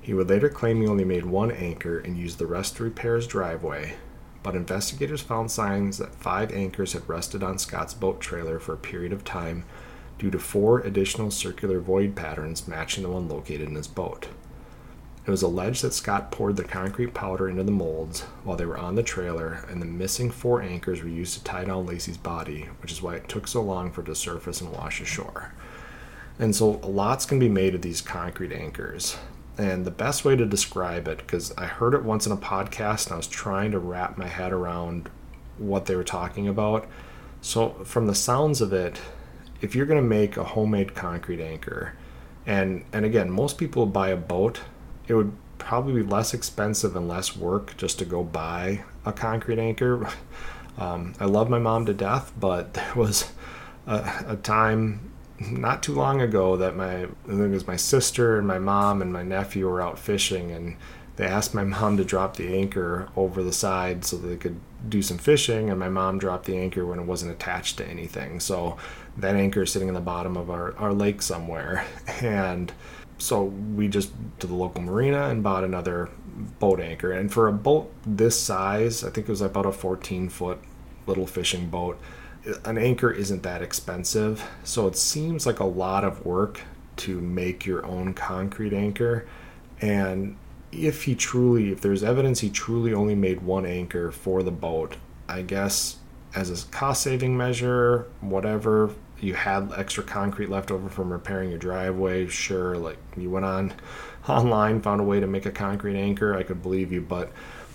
He 0.00 0.12
would 0.12 0.28
later 0.28 0.48
claim 0.48 0.80
he 0.80 0.86
only 0.86 1.04
made 1.04 1.24
one 1.24 1.50
anchor 1.50 1.98
and 1.98 2.18
used 2.18 2.38
the 2.38 2.46
rest 2.46 2.76
to 2.76 2.84
repair 2.84 3.16
his 3.16 3.26
driveway, 3.26 3.94
but 4.42 4.54
investigators 4.54 5.22
found 5.22 5.50
signs 5.50 5.98
that 5.98 6.14
five 6.14 6.52
anchors 6.52 6.92
had 6.92 7.08
rested 7.08 7.42
on 7.42 7.58
Scott's 7.58 7.94
boat 7.94 8.20
trailer 8.20 8.58
for 8.58 8.74
a 8.74 8.78
period 8.78 9.12
of 9.12 9.24
time 9.24 9.64
due 10.18 10.30
to 10.30 10.38
four 10.38 10.80
additional 10.80 11.30
circular 11.30 11.80
void 11.80 12.14
patterns 12.14 12.68
matching 12.68 13.02
the 13.02 13.08
one 13.08 13.28
located 13.28 13.68
in 13.68 13.74
his 13.74 13.88
boat. 13.88 14.28
It 15.26 15.30
was 15.30 15.42
alleged 15.42 15.82
that 15.82 15.94
Scott 15.94 16.30
poured 16.30 16.56
the 16.56 16.64
concrete 16.64 17.14
powder 17.14 17.48
into 17.48 17.62
the 17.62 17.72
molds 17.72 18.22
while 18.42 18.58
they 18.58 18.66
were 18.66 18.76
on 18.76 18.94
the 18.94 19.02
trailer, 19.02 19.64
and 19.70 19.80
the 19.80 19.86
missing 19.86 20.30
four 20.30 20.60
anchors 20.60 21.02
were 21.02 21.08
used 21.08 21.32
to 21.34 21.44
tie 21.44 21.64
down 21.64 21.86
Laci's 21.86 22.18
body, 22.18 22.68
which 22.82 22.92
is 22.92 23.00
why 23.00 23.14
it 23.14 23.28
took 23.28 23.48
so 23.48 23.62
long 23.62 23.90
for 23.90 24.02
it 24.02 24.06
to 24.06 24.14
surface 24.14 24.60
and 24.60 24.70
wash 24.70 25.00
ashore. 25.00 25.54
And 26.38 26.54
so 26.54 26.72
lot's 26.82 27.24
can 27.24 27.38
be 27.38 27.48
made 27.48 27.74
of 27.74 27.80
these 27.80 28.02
concrete 28.02 28.52
anchors. 28.52 29.16
And 29.56 29.86
the 29.86 29.90
best 29.90 30.24
way 30.26 30.36
to 30.36 30.44
describe 30.44 31.08
it, 31.08 31.18
because 31.18 31.52
I 31.56 31.66
heard 31.66 31.94
it 31.94 32.02
once 32.02 32.26
in 32.26 32.32
a 32.32 32.36
podcast 32.36 33.06
and 33.06 33.14
I 33.14 33.16
was 33.16 33.28
trying 33.28 33.70
to 33.70 33.78
wrap 33.78 34.18
my 34.18 34.26
head 34.26 34.52
around 34.52 35.08
what 35.56 35.86
they 35.86 35.96
were 35.96 36.04
talking 36.04 36.48
about. 36.48 36.86
So, 37.40 37.70
from 37.84 38.06
the 38.06 38.14
sounds 38.14 38.60
of 38.60 38.72
it, 38.72 39.00
if 39.64 39.74
you're 39.74 39.86
going 39.86 40.00
to 40.00 40.06
make 40.06 40.36
a 40.36 40.44
homemade 40.44 40.94
concrete 40.94 41.40
anchor, 41.40 41.94
and 42.46 42.84
and 42.92 43.04
again, 43.06 43.30
most 43.30 43.56
people 43.56 43.86
buy 43.86 44.10
a 44.10 44.16
boat, 44.16 44.60
it 45.08 45.14
would 45.14 45.32
probably 45.56 45.94
be 45.94 46.02
less 46.02 46.34
expensive 46.34 46.94
and 46.94 47.08
less 47.08 47.34
work 47.34 47.74
just 47.78 47.98
to 47.98 48.04
go 48.04 48.22
buy 48.22 48.84
a 49.04 49.12
concrete 49.12 49.58
anchor. 49.58 50.08
Um, 50.76 51.14
I 51.20 51.26
love 51.26 51.48
my 51.48 51.60
mom 51.60 51.86
to 51.86 51.94
death, 51.94 52.32
but 52.36 52.74
there 52.74 52.94
was 52.96 53.30
a, 53.86 54.24
a 54.26 54.34
time 54.34 55.12
not 55.38 55.84
too 55.84 55.94
long 55.94 56.20
ago 56.20 56.56
that 56.56 56.74
my 56.74 57.04
I 57.04 57.06
think 57.28 57.40
it 57.40 57.50
was 57.50 57.68
my 57.68 57.76
sister 57.76 58.38
and 58.38 58.44
my 58.48 58.58
mom 58.58 59.00
and 59.00 59.12
my 59.12 59.22
nephew 59.22 59.68
were 59.68 59.80
out 59.80 60.00
fishing 60.00 60.50
and 60.50 60.74
they 61.16 61.26
asked 61.26 61.54
my 61.54 61.64
mom 61.64 61.96
to 61.96 62.04
drop 62.04 62.36
the 62.36 62.56
anchor 62.56 63.08
over 63.16 63.42
the 63.42 63.52
side 63.52 64.04
so 64.04 64.16
they 64.16 64.36
could 64.36 64.60
do 64.88 65.00
some 65.00 65.18
fishing 65.18 65.70
and 65.70 65.78
my 65.78 65.88
mom 65.88 66.18
dropped 66.18 66.46
the 66.46 66.56
anchor 66.56 66.84
when 66.84 66.98
it 66.98 67.06
wasn't 67.06 67.30
attached 67.30 67.78
to 67.78 67.86
anything. 67.86 68.40
So 68.40 68.76
that 69.16 69.36
anchor 69.36 69.62
is 69.62 69.72
sitting 69.72 69.88
in 69.88 69.94
the 69.94 70.00
bottom 70.00 70.36
of 70.36 70.50
our, 70.50 70.76
our 70.76 70.92
lake 70.92 71.22
somewhere. 71.22 71.84
And 72.22 72.72
so 73.18 73.44
we 73.44 73.86
just 73.88 74.10
to 74.40 74.46
the 74.46 74.54
local 74.54 74.82
marina 74.82 75.28
and 75.28 75.42
bought 75.42 75.62
another 75.62 76.10
boat 76.58 76.80
anchor. 76.80 77.12
And 77.12 77.32
for 77.32 77.46
a 77.48 77.52
boat 77.52 77.92
this 78.04 78.38
size 78.38 79.04
i 79.04 79.10
think 79.10 79.28
it 79.28 79.30
was 79.32 79.40
about 79.40 79.66
a 79.66 79.72
14 79.72 80.28
foot 80.28 80.58
little 81.06 81.26
fishing 81.26 81.68
boat 81.70 81.98
an 82.64 82.78
anchor 82.78 83.10
isn't 83.10 83.42
that 83.42 83.62
expensive, 83.62 84.46
so 84.64 84.86
it 84.86 84.96
seems 84.96 85.46
like 85.46 85.60
a 85.60 85.64
lot 85.64 86.04
of 86.04 86.24
work 86.26 86.60
to 86.96 87.20
make 87.20 87.66
your 87.66 87.84
own 87.86 88.14
concrete 88.14 88.72
anchor. 88.72 89.26
And 89.80 90.36
if 90.74 91.04
he 91.04 91.14
truly, 91.14 91.70
if 91.70 91.80
there's 91.80 92.02
evidence 92.02 92.40
he 92.40 92.50
truly 92.50 92.92
only 92.92 93.14
made 93.14 93.42
one 93.42 93.66
anchor 93.66 94.10
for 94.10 94.42
the 94.42 94.50
boat, 94.50 94.96
I 95.28 95.42
guess 95.42 95.96
as 96.34 96.50
a 96.50 96.66
cost 96.68 97.02
saving 97.02 97.36
measure, 97.36 98.06
whatever, 98.20 98.90
you 99.20 99.34
had 99.34 99.72
extra 99.76 100.02
concrete 100.02 100.50
left 100.50 100.70
over 100.70 100.88
from 100.88 101.12
repairing 101.12 101.50
your 101.50 101.58
driveway, 101.58 102.26
sure, 102.26 102.76
like 102.76 102.98
you 103.16 103.30
went 103.30 103.46
on 103.46 103.72
online, 104.28 104.80
found 104.80 105.00
a 105.00 105.04
way 105.04 105.20
to 105.20 105.26
make 105.26 105.46
a 105.46 105.52
concrete 105.52 105.96
anchor, 105.96 106.36
I 106.36 106.42
could 106.42 106.62
believe 106.62 106.92
you. 106.92 107.00
But 107.00 107.30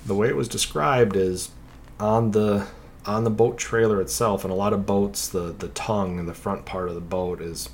the 0.06 0.16
way 0.16 0.28
it 0.28 0.36
was 0.36 0.48
described 0.48 1.16
is 1.16 1.52
on 2.00 2.32
the 2.32 2.68
on 3.06 3.24
the 3.24 3.30
boat 3.30 3.58
trailer 3.58 4.02
itself, 4.02 4.44
and 4.44 4.52
a 4.52 4.56
lot 4.56 4.74
of 4.74 4.86
boats, 4.86 5.28
the 5.28 5.54
the 5.58 5.70
tongue 5.70 6.20
and 6.20 6.28
the 6.28 6.34
front 6.34 6.66
part 6.66 6.90
of 6.90 6.96
the 6.96 7.02
boat 7.02 7.42
is 7.42 7.70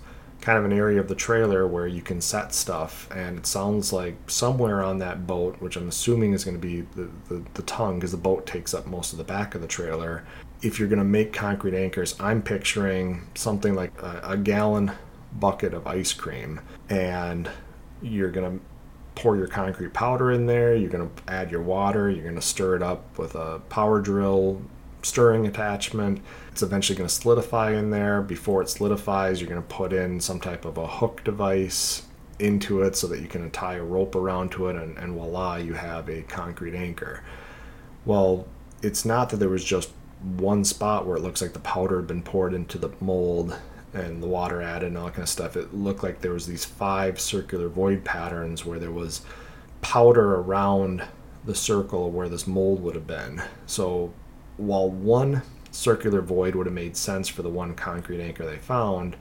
kind 0.46 0.60
of 0.60 0.66
an 0.66 0.72
area 0.72 1.00
of 1.00 1.08
the 1.08 1.16
trailer 1.16 1.66
where 1.66 1.88
you 1.88 2.04
can 2.04 2.22
set 2.22 2.54
stuff. 2.54 3.10
And 3.10 3.40
it 3.40 3.48
sounds 3.48 3.92
like 3.92 4.30
somewhere 4.30 4.84
on 4.84 5.00
that 5.00 5.26
boat, 5.26 5.60
which 5.60 5.76
I'm 5.76 5.88
assuming 5.88 6.34
is 6.34 6.46
going 6.46 6.56
to 6.56 6.62
be 6.62 6.82
the, 6.82 7.10
the, 7.30 7.44
the 7.56 7.64
tongue, 7.64 7.96
because 7.96 8.12
the 8.12 8.18
boat 8.18 8.46
takes 8.46 8.72
up 8.72 8.86
most 8.86 9.12
of 9.12 9.18
the 9.18 9.24
back 9.24 9.56
of 9.56 9.62
the 9.62 9.68
trailer. 9.68 10.24
If 10.62 10.78
you're 10.78 10.88
going 10.88 11.00
to 11.00 11.04
make 11.04 11.34
concrete 11.34 11.74
anchors, 11.74 12.16
I'm 12.20 12.44
picturing 12.44 13.28
something 13.34 13.74
like 13.74 14.00
a, 14.04 14.22
a 14.24 14.38
gallon 14.38 14.92
bucket 15.34 15.74
of 15.74 15.88
ice 15.88 16.14
cream, 16.14 16.62
and 16.90 17.50
you're 18.04 18.30
going 18.30 18.60
to 18.60 18.66
pour 19.16 19.36
your 19.36 19.48
concrete 19.48 19.94
powder 19.94 20.32
in 20.32 20.46
there. 20.46 20.76
You're 20.76 20.92
going 20.92 21.10
to 21.10 21.34
add 21.34 21.50
your 21.50 21.64
water. 21.64 22.12
You're 22.12 22.24
going 22.24 22.36
to 22.36 22.42
stir 22.42 22.76
it 22.76 22.84
up 22.84 23.18
with 23.18 23.34
a 23.34 23.62
power 23.70 24.00
drill, 24.00 24.62
stirring 25.06 25.46
attachment. 25.46 26.22
It's 26.52 26.64
eventually 26.64 26.98
going 26.98 27.08
to 27.08 27.14
solidify 27.14 27.72
in 27.74 27.92
there. 27.92 28.22
Before 28.22 28.62
it 28.62 28.70
solidifies, 28.70 29.40
you're 29.40 29.50
going 29.50 29.62
to 29.62 29.68
put 29.68 29.94
in 29.94 30.20
some 30.20 30.40
type 30.40 30.66
of 30.66 30.78
a 30.78 30.88
hook 30.88 31.24
device 31.24 32.04
into 32.40 32.82
it 32.82 32.96
so 32.96 33.08
that 33.08 33.22
you 33.22 33.28
can 33.28 33.50
tie 33.52 33.76
a 33.76 33.84
rope 33.84 34.16
around 34.16 34.52
to 34.52 34.68
it, 34.68 34.76
and, 34.76 34.98
and 34.98 35.14
voila, 35.14 35.56
you 35.56 35.74
have 35.74 36.10
a 36.10 36.22
concrete 36.24 36.76
anchor. 36.76 37.24
Well, 38.06 38.48
it's 38.82 39.06
not 39.06 39.30
that 39.30 39.38
there 39.38 39.50
was 39.50 39.64
just 39.64 39.92
one 40.22 40.64
spot 40.64 41.06
where 41.06 41.18
it 41.18 41.24
looks 41.24 41.42
like 41.42 41.54
the 41.54 41.60
powder 41.60 41.98
had 41.98 42.08
been 42.08 42.24
poured 42.24 42.54
into 42.54 42.78
the 42.78 42.90
mold 43.00 43.58
and 43.94 44.22
the 44.22 44.28
water 44.28 44.62
added 44.62 44.88
and 44.88 44.98
all 44.98 45.06
that 45.06 45.14
kind 45.14 45.24
of 45.24 45.30
stuff. 45.30 45.56
It 45.56 45.74
looked 45.74 46.04
like 46.04 46.20
there 46.20 46.34
was 46.34 46.46
these 46.46 46.66
five 46.66 47.20
circular 47.20 47.70
void 47.70 48.04
patterns 48.04 48.66
where 48.66 48.80
there 48.80 48.92
was 48.92 49.22
powder 49.82 50.36
around 50.36 51.04
the 51.46 51.56
circle 51.56 52.12
where 52.12 52.28
this 52.28 52.48
mold 52.48 52.82
would 52.84 52.96
have 52.96 53.08
been. 53.08 53.42
So 53.68 54.12
while 54.58 54.90
one 54.90 55.42
circular 55.72 56.22
void 56.22 56.56
would 56.56 56.66
have 56.66 56.74
made 56.74 56.96
sense 56.96 57.28
for 57.28 57.42
the 57.42 57.50
one 57.50 57.76
concrete 57.76 58.22
anchor 58.22 58.46
they 58.46 58.58
found, 58.58 59.16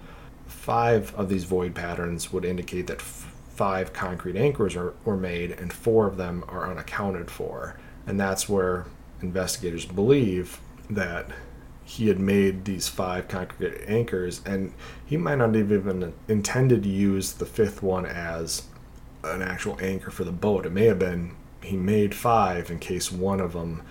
five 0.46 1.14
of 1.14 1.28
these 1.28 1.44
void 1.44 1.74
patterns 1.74 2.32
would 2.32 2.44
indicate 2.44 2.86
that 2.86 2.98
f- 2.98 3.32
five 3.48 3.92
concrete 3.92 4.36
anchors 4.36 4.76
are, 4.76 4.94
were 5.04 5.16
made 5.16 5.50
and 5.52 5.72
four 5.72 6.06
of 6.06 6.16
them 6.16 6.44
are 6.48 6.70
unaccounted 6.70 7.30
for. 7.30 7.76
And 8.06 8.18
that's 8.18 8.48
where 8.48 8.86
investigators 9.20 9.86
believe 9.86 10.60
that 10.90 11.30
he 11.84 12.08
had 12.08 12.18
made 12.18 12.64
these 12.64 12.88
five 12.88 13.28
concrete 13.28 13.74
anchors 13.86 14.40
and 14.46 14.72
he 15.04 15.16
might 15.16 15.36
not 15.36 15.54
have 15.54 15.70
even 15.70 16.12
intended 16.28 16.82
to 16.82 16.88
use 16.88 17.32
the 17.32 17.46
fifth 17.46 17.82
one 17.82 18.06
as 18.06 18.62
an 19.22 19.42
actual 19.42 19.78
anchor 19.80 20.10
for 20.10 20.24
the 20.24 20.32
boat. 20.32 20.66
It 20.66 20.72
may 20.72 20.86
have 20.86 20.98
been 20.98 21.36
he 21.62 21.76
made 21.76 22.14
five 22.14 22.70
in 22.70 22.78
case 22.78 23.10
one 23.10 23.40
of 23.40 23.54
them 23.54 23.82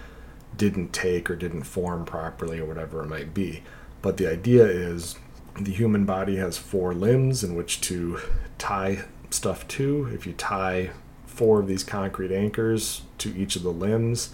didn't 0.58 0.94
take 0.94 1.30
or 1.30 1.36
didn't 1.36 1.64
form 1.64 2.06
properly 2.06 2.60
or 2.60 2.66
whatever 2.66 3.04
it 3.04 3.08
might 3.08 3.34
be. 3.34 3.64
But 4.02 4.18
the 4.18 4.30
idea 4.30 4.66
is 4.66 5.18
the 5.60 5.72
human 5.72 6.06
body 6.06 6.38
has 6.38 6.58
four 6.58 6.94
limbs 6.94 7.44
in 7.44 7.56
which 7.56 7.82
to 7.82 8.20
tie 8.58 9.06
stuff 9.30 9.68
to. 9.70 10.10
If 10.14 10.26
you 10.26 10.34
tie 10.34 10.92
four 11.26 11.60
of 11.60 11.68
these 11.68 11.84
concrete 11.84 12.32
anchors 12.32 13.02
to 13.20 13.36
each 13.36 13.56
of 13.56 13.64
the 13.64 13.72
limbs, 13.72 14.32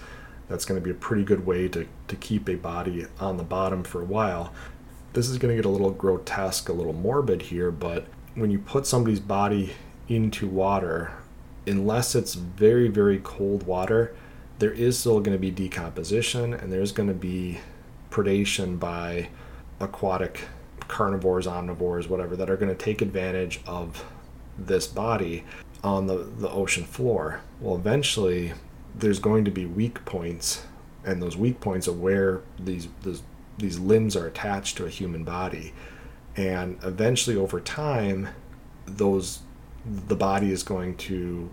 that's 0.47 0.65
going 0.65 0.79
to 0.79 0.84
be 0.84 0.91
a 0.91 0.95
pretty 0.95 1.23
good 1.23 1.45
way 1.45 1.67
to, 1.69 1.88
to 2.08 2.15
keep 2.15 2.49
a 2.49 2.55
body 2.55 3.05
on 3.19 3.38
the 3.38 3.43
bottom 3.43 3.84
for 3.84 4.01
a 4.01 4.05
while. 4.05 4.53
This 5.13 5.29
is 5.29 5.38
going 5.38 5.55
to 5.55 5.55
get 5.55 5.65
a 5.65 5.69
little 5.69 5.91
grotesque, 5.91 6.69
a 6.69 6.73
little 6.73 6.93
morbid 6.93 7.43
here, 7.43 7.71
but 7.71 8.08
when 8.36 8.51
you 8.51 8.60
put 8.60 8.86
somebody's 8.86 9.19
body 9.19 9.73
into 10.08 10.47
water, 10.47 11.12
unless 11.67 12.15
it's 12.15 12.34
very, 12.34 12.88
very 12.88 13.19
cold 13.23 13.63
water, 13.63 14.15
there 14.60 14.72
is 14.72 15.00
still 15.00 15.19
going 15.19 15.36
to 15.36 15.41
be 15.41 15.52
decomposition 15.52 16.54
and 16.54 16.72
there's 16.72 16.91
going 16.91 17.08
to 17.08 17.15
be 17.15 17.60
predation 18.12 18.78
by 18.80 19.30
aquatic 19.80 20.41
carnivores, 20.88 21.48
omnivores, 21.48 22.10
whatever, 22.10 22.36
that 22.36 22.50
are 22.50 22.58
going 22.58 22.69
to 22.69 22.76
take 22.76 23.02
advantage 23.02 23.62
of 23.65 24.04
this 24.58 24.88
body 24.88 25.45
on 25.84 26.08
the, 26.08 26.17
the 26.17 26.50
ocean 26.50 26.84
floor. 26.84 27.41
Well, 27.62 27.76
eventually, 27.76 28.54
there's 28.95 29.19
going 29.19 29.45
to 29.45 29.52
be 29.52 29.65
weak 29.65 30.04
points, 30.04 30.65
and 31.06 31.22
those 31.22 31.38
weak 31.38 31.62
points 31.62 31.88
are 31.88 31.93
where 31.93 32.41
these, 32.60 32.89
these, 33.04 33.24
these 33.58 33.80
limbs 33.80 34.15
are 34.15 34.28
attached 34.28 34.78
to 34.78 34.86
a 34.86 34.89
human 34.89 35.24
body. 35.24 35.74
And 36.36 36.78
eventually, 36.84 37.38
over 37.38 37.62
time, 37.62 38.30
those 38.86 39.39
the 40.08 40.15
body 40.15 40.52
is 40.52 40.63
going 40.63 40.98
to 40.98 41.50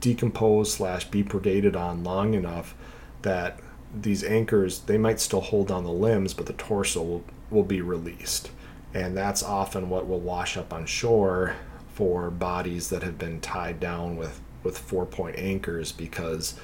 decompose 0.00 0.72
slash 0.72 1.06
be 1.06 1.22
predated 1.22 1.76
on 1.76 2.04
long 2.04 2.34
enough 2.34 2.74
that 3.22 3.58
these 3.94 4.22
anchors 4.24 4.80
they 4.80 4.98
might 4.98 5.20
still 5.20 5.40
hold 5.40 5.70
on 5.70 5.84
the 5.84 5.90
limbs 5.90 6.34
but 6.34 6.46
the 6.46 6.52
torso 6.54 7.02
will, 7.02 7.24
will 7.50 7.64
be 7.64 7.80
released. 7.80 8.50
And 8.94 9.16
that's 9.16 9.42
often 9.42 9.90
what 9.90 10.06
will 10.06 10.20
wash 10.20 10.56
up 10.56 10.72
on 10.72 10.86
shore 10.86 11.54
for 11.88 12.30
bodies 12.30 12.88
that 12.90 13.02
have 13.02 13.18
been 13.18 13.40
tied 13.40 13.80
down 13.80 14.16
with 14.16 14.40
with 14.62 14.76
four 14.76 15.06
point 15.06 15.36
anchors 15.38 15.92
because 15.92 16.58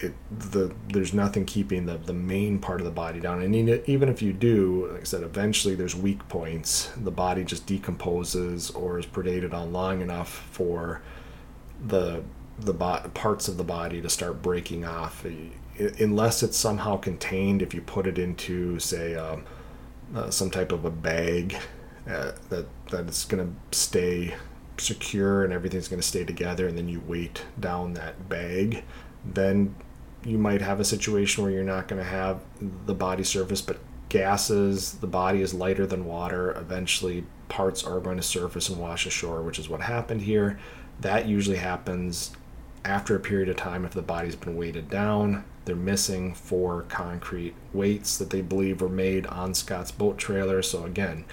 it 0.00 0.12
the 0.30 0.74
there's 0.88 1.14
nothing 1.14 1.44
keeping 1.44 1.86
the 1.86 1.98
the 1.98 2.12
main 2.12 2.58
part 2.58 2.80
of 2.80 2.84
the 2.84 2.90
body 2.90 3.20
down. 3.20 3.42
And 3.42 3.54
even 3.88 4.08
if 4.08 4.20
you 4.22 4.32
do 4.32 4.88
like 4.92 5.02
i 5.02 5.04
said 5.04 5.22
eventually 5.22 5.74
there's 5.74 5.96
weak 5.96 6.26
points. 6.28 6.90
The 6.96 7.10
body 7.10 7.44
just 7.44 7.66
decomposes 7.66 8.70
or 8.70 8.98
is 8.98 9.06
predated 9.06 9.54
on 9.54 9.72
long 9.72 10.00
enough 10.00 10.28
for 10.50 11.00
the 11.86 12.22
the 12.58 12.72
bo- 12.72 13.02
parts 13.14 13.48
of 13.48 13.56
the 13.56 13.64
body 13.64 14.00
to 14.00 14.08
start 14.08 14.42
breaking 14.42 14.84
off. 14.84 15.24
Unless 15.98 16.42
it's 16.42 16.56
somehow 16.56 16.96
contained 16.96 17.62
if 17.62 17.74
you 17.74 17.82
put 17.82 18.06
it 18.06 18.18
into 18.18 18.78
say 18.78 19.14
um, 19.14 19.44
uh, 20.14 20.30
some 20.30 20.50
type 20.50 20.72
of 20.72 20.84
a 20.84 20.90
bag 20.90 21.56
uh, 22.08 22.32
that 22.48 22.66
that 22.90 23.06
it's 23.08 23.24
going 23.24 23.46
to 23.46 23.76
stay 23.76 24.34
secure 24.78 25.44
and 25.44 25.52
everything's 25.52 25.88
going 25.88 26.00
to 26.00 26.06
stay 26.06 26.24
together 26.24 26.68
and 26.68 26.76
then 26.76 26.88
you 26.88 27.00
weight 27.00 27.44
down 27.58 27.94
that 27.94 28.28
bag 28.28 28.84
then 29.24 29.74
you 30.22 30.36
might 30.36 30.60
have 30.60 30.80
a 30.80 30.84
situation 30.84 31.42
where 31.42 31.50
you're 31.50 31.64
not 31.64 31.88
going 31.88 32.00
to 32.00 32.08
have 32.08 32.40
the 32.84 32.94
body 32.94 33.24
surface 33.24 33.62
but 33.62 33.78
gases 34.10 34.92
the 34.98 35.06
body 35.06 35.40
is 35.40 35.54
lighter 35.54 35.86
than 35.86 36.04
water 36.04 36.52
eventually 36.52 37.24
parts 37.48 37.84
are 37.84 38.00
going 38.00 38.16
to 38.16 38.22
surface 38.22 38.68
and 38.68 38.78
wash 38.78 39.06
ashore 39.06 39.42
which 39.42 39.58
is 39.58 39.68
what 39.68 39.80
happened 39.80 40.22
here. 40.22 40.58
That 41.00 41.26
usually 41.26 41.58
happens 41.58 42.32
after 42.86 43.16
a 43.16 43.20
period 43.20 43.48
of 43.48 43.56
time 43.56 43.84
if 43.84 43.92
the 43.92 44.02
body's 44.02 44.36
been 44.36 44.56
weighted 44.56 44.88
down 44.88 45.44
they're 45.66 45.76
missing 45.76 46.32
four 46.32 46.82
concrete 46.82 47.52
weights 47.72 48.16
that 48.18 48.30
they 48.30 48.40
believe 48.40 48.80
were 48.80 48.88
made 48.88 49.26
on 49.26 49.52
scott's 49.52 49.90
boat 49.90 50.16
trailer. 50.16 50.62
So 50.62 50.84
again 50.84 51.24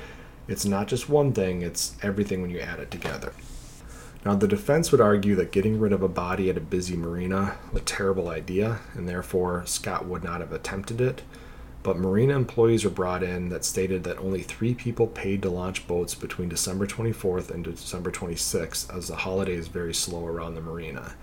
it's 0.47 0.65
not 0.65 0.87
just 0.87 1.07
one 1.07 1.31
thing 1.31 1.61
it's 1.61 1.95
everything 2.01 2.41
when 2.41 2.49
you 2.49 2.59
add 2.59 2.79
it 2.79 2.91
together. 2.91 3.31
Now 4.25 4.35
the 4.35 4.47
defense 4.47 4.91
would 4.91 5.01
argue 5.01 5.35
that 5.35 5.51
getting 5.51 5.79
rid 5.79 5.93
of 5.93 6.01
a 6.01 6.07
body 6.07 6.49
at 6.49 6.57
a 6.57 6.61
busy 6.61 6.97
marina 6.97 7.57
was 7.71 7.83
a 7.83 7.85
terrible 7.85 8.27
idea 8.27 8.79
and 8.95 9.07
therefore 9.07 9.63
scott 9.67 10.07
would 10.07 10.23
not 10.23 10.41
have 10.41 10.51
attempted 10.51 10.99
it. 10.99 11.21
But 11.83 11.99
marina 11.99 12.35
employees 12.35 12.85
were 12.85 12.89
brought 12.89 13.21
in 13.21 13.49
that 13.49 13.65
stated 13.65 14.03
that 14.05 14.17
only 14.17 14.41
three 14.41 14.73
people 14.73 15.05
paid 15.05 15.43
to 15.43 15.49
launch 15.49 15.85
boats 15.85 16.15
between 16.15 16.49
December 16.49 16.87
24th 16.87 17.51
and 17.51 17.63
December 17.65 18.09
26th, 18.09 18.95
as 18.95 19.09
the 19.09 19.17
holiday 19.17 19.53
is 19.53 19.67
very 19.67 19.93
slow 19.93 20.25
around 20.25 20.55
the 20.55 20.61
marina. 20.61 21.13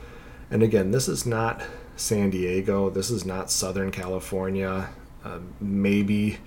And 0.50 0.62
again, 0.62 0.90
this 0.90 1.08
is 1.08 1.24
not 1.24 1.62
San 1.96 2.30
Diego. 2.30 2.90
This 2.90 3.10
is 3.10 3.24
not 3.24 3.50
Southern 3.50 3.90
California. 3.90 4.90
Uh, 5.24 5.38
maybe 5.60 6.38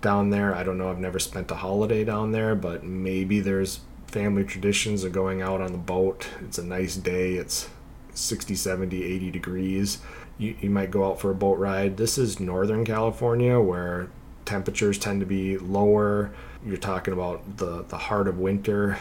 down 0.00 0.30
there, 0.30 0.54
I 0.54 0.62
don't 0.62 0.78
know. 0.78 0.90
I've 0.90 0.98
never 0.98 1.18
spent 1.18 1.50
a 1.50 1.56
holiday 1.56 2.04
down 2.04 2.32
there, 2.32 2.54
but 2.54 2.84
maybe 2.84 3.40
there's 3.40 3.80
family 4.06 4.44
traditions 4.44 5.04
of 5.04 5.12
going 5.12 5.42
out 5.42 5.60
on 5.60 5.72
the 5.72 5.78
boat. 5.78 6.28
It's 6.42 6.58
a 6.58 6.64
nice 6.64 6.96
day. 6.96 7.34
It's 7.34 7.68
60, 8.14 8.54
70, 8.54 9.04
80 9.04 9.30
degrees. 9.30 9.98
You, 10.38 10.56
you 10.60 10.70
might 10.70 10.90
go 10.90 11.04
out 11.10 11.20
for 11.20 11.30
a 11.30 11.34
boat 11.34 11.58
ride. 11.58 11.96
This 11.96 12.16
is 12.16 12.40
Northern 12.40 12.84
California 12.84 13.60
where 13.60 14.08
temperatures 14.46 14.98
tend 14.98 15.20
to 15.20 15.26
be 15.26 15.58
lower. 15.58 16.32
You're 16.64 16.76
talking 16.76 17.12
about 17.12 17.58
the, 17.58 17.84
the 17.84 17.98
heart 17.98 18.26
of 18.26 18.38
winter 18.38 18.98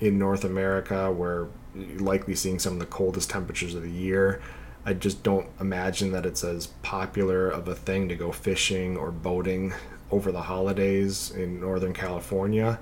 in 0.00 0.18
North 0.18 0.44
America 0.44 1.10
where 1.12 1.46
likely 1.74 2.34
seeing 2.34 2.58
some 2.58 2.74
of 2.74 2.78
the 2.78 2.86
coldest 2.86 3.30
temperatures 3.30 3.74
of 3.74 3.82
the 3.82 3.90
year. 3.90 4.40
I 4.84 4.94
just 4.94 5.22
don't 5.22 5.46
imagine 5.60 6.12
that 6.12 6.26
it's 6.26 6.42
as 6.42 6.66
popular 6.82 7.48
of 7.48 7.68
a 7.68 7.74
thing 7.74 8.08
to 8.08 8.16
go 8.16 8.32
fishing 8.32 8.96
or 8.96 9.10
boating 9.10 9.72
over 10.10 10.32
the 10.32 10.42
holidays 10.42 11.30
in 11.30 11.60
Northern 11.60 11.94
California. 11.94 12.78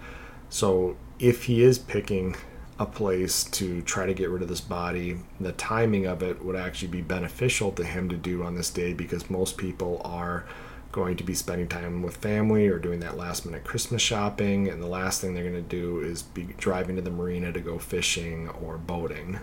So 0.48 0.96
if 1.18 1.44
he 1.44 1.62
is 1.62 1.78
picking 1.78 2.36
a 2.78 2.86
place 2.86 3.44
to 3.44 3.82
try 3.82 4.06
to 4.06 4.14
get 4.14 4.30
rid 4.30 4.40
of 4.40 4.48
this 4.48 4.62
body, 4.62 5.18
the 5.38 5.52
timing 5.52 6.06
of 6.06 6.22
it 6.22 6.42
would 6.42 6.56
actually 6.56 6.88
be 6.88 7.02
beneficial 7.02 7.70
to 7.72 7.84
him 7.84 8.08
to 8.08 8.16
do 8.16 8.42
on 8.42 8.54
this 8.54 8.70
day 8.70 8.94
because 8.94 9.28
most 9.28 9.58
people 9.58 10.00
are 10.02 10.46
going 10.92 11.16
to 11.16 11.24
be 11.24 11.34
spending 11.34 11.68
time 11.68 12.02
with 12.02 12.16
family 12.16 12.66
or 12.68 12.78
doing 12.78 13.00
that 13.00 13.16
last 13.16 13.46
minute 13.46 13.64
Christmas 13.64 14.02
shopping, 14.02 14.68
and 14.68 14.82
the 14.82 14.88
last 14.88 15.20
thing 15.20 15.34
they're 15.34 15.48
going 15.48 15.54
to 15.54 15.62
do 15.62 16.00
is 16.00 16.22
be 16.22 16.44
driving 16.58 16.96
to 16.96 17.02
the 17.02 17.10
marina 17.10 17.52
to 17.52 17.60
go 17.60 17.78
fishing 17.78 18.48
or 18.48 18.76
boating. 18.76 19.38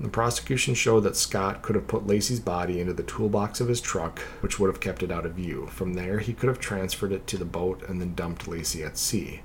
The 0.00 0.08
prosecution 0.08 0.74
showed 0.74 1.00
that 1.00 1.16
Scott 1.16 1.62
could 1.62 1.76
have 1.76 1.86
put 1.86 2.06
Laci's 2.06 2.40
body 2.40 2.80
into 2.80 2.92
the 2.92 3.04
toolbox 3.04 3.60
of 3.60 3.68
his 3.68 3.80
truck, 3.80 4.18
which 4.40 4.58
would 4.58 4.66
have 4.66 4.80
kept 4.80 5.04
it 5.04 5.12
out 5.12 5.24
of 5.24 5.34
view. 5.34 5.66
From 5.68 5.94
there, 5.94 6.18
he 6.18 6.32
could 6.32 6.48
have 6.48 6.58
transferred 6.58 7.12
it 7.12 7.26
to 7.28 7.36
the 7.36 7.44
boat 7.44 7.88
and 7.88 8.00
then 8.00 8.14
dumped 8.14 8.46
Laci 8.46 8.84
at 8.84 8.98
sea. 8.98 9.42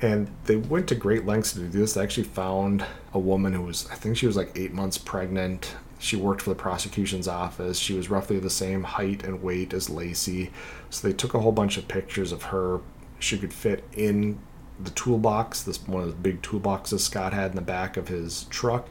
And 0.00 0.30
they 0.44 0.56
went 0.56 0.88
to 0.88 0.94
great 0.94 1.26
lengths 1.26 1.52
to 1.52 1.58
do 1.58 1.68
this. 1.68 1.92
They 1.92 2.02
actually 2.02 2.24
found 2.24 2.86
a 3.12 3.18
woman 3.18 3.52
who 3.52 3.60
was, 3.60 3.86
I 3.90 3.96
think 3.96 4.16
she 4.16 4.26
was 4.26 4.36
like 4.36 4.52
eight 4.54 4.72
months 4.72 4.96
pregnant, 4.96 5.74
she 6.00 6.16
worked 6.16 6.42
for 6.42 6.50
the 6.50 6.56
prosecution's 6.56 7.28
office. 7.28 7.78
She 7.78 7.92
was 7.92 8.10
roughly 8.10 8.38
the 8.38 8.50
same 8.50 8.82
height 8.82 9.22
and 9.22 9.42
weight 9.42 9.74
as 9.74 9.88
Laci. 9.88 10.50
So 10.88 11.06
they 11.06 11.14
took 11.14 11.34
a 11.34 11.40
whole 11.40 11.52
bunch 11.52 11.76
of 11.76 11.86
pictures 11.88 12.32
of 12.32 12.44
her. 12.44 12.80
She 13.18 13.38
could 13.38 13.52
fit 13.52 13.84
in 13.92 14.40
the 14.82 14.90
toolbox, 14.90 15.62
this 15.62 15.86
one 15.86 16.02
of 16.02 16.08
the 16.08 16.14
big 16.14 16.40
toolboxes 16.40 17.00
Scott 17.00 17.34
had 17.34 17.50
in 17.50 17.56
the 17.56 17.62
back 17.62 17.98
of 17.98 18.08
his 18.08 18.44
truck, 18.44 18.88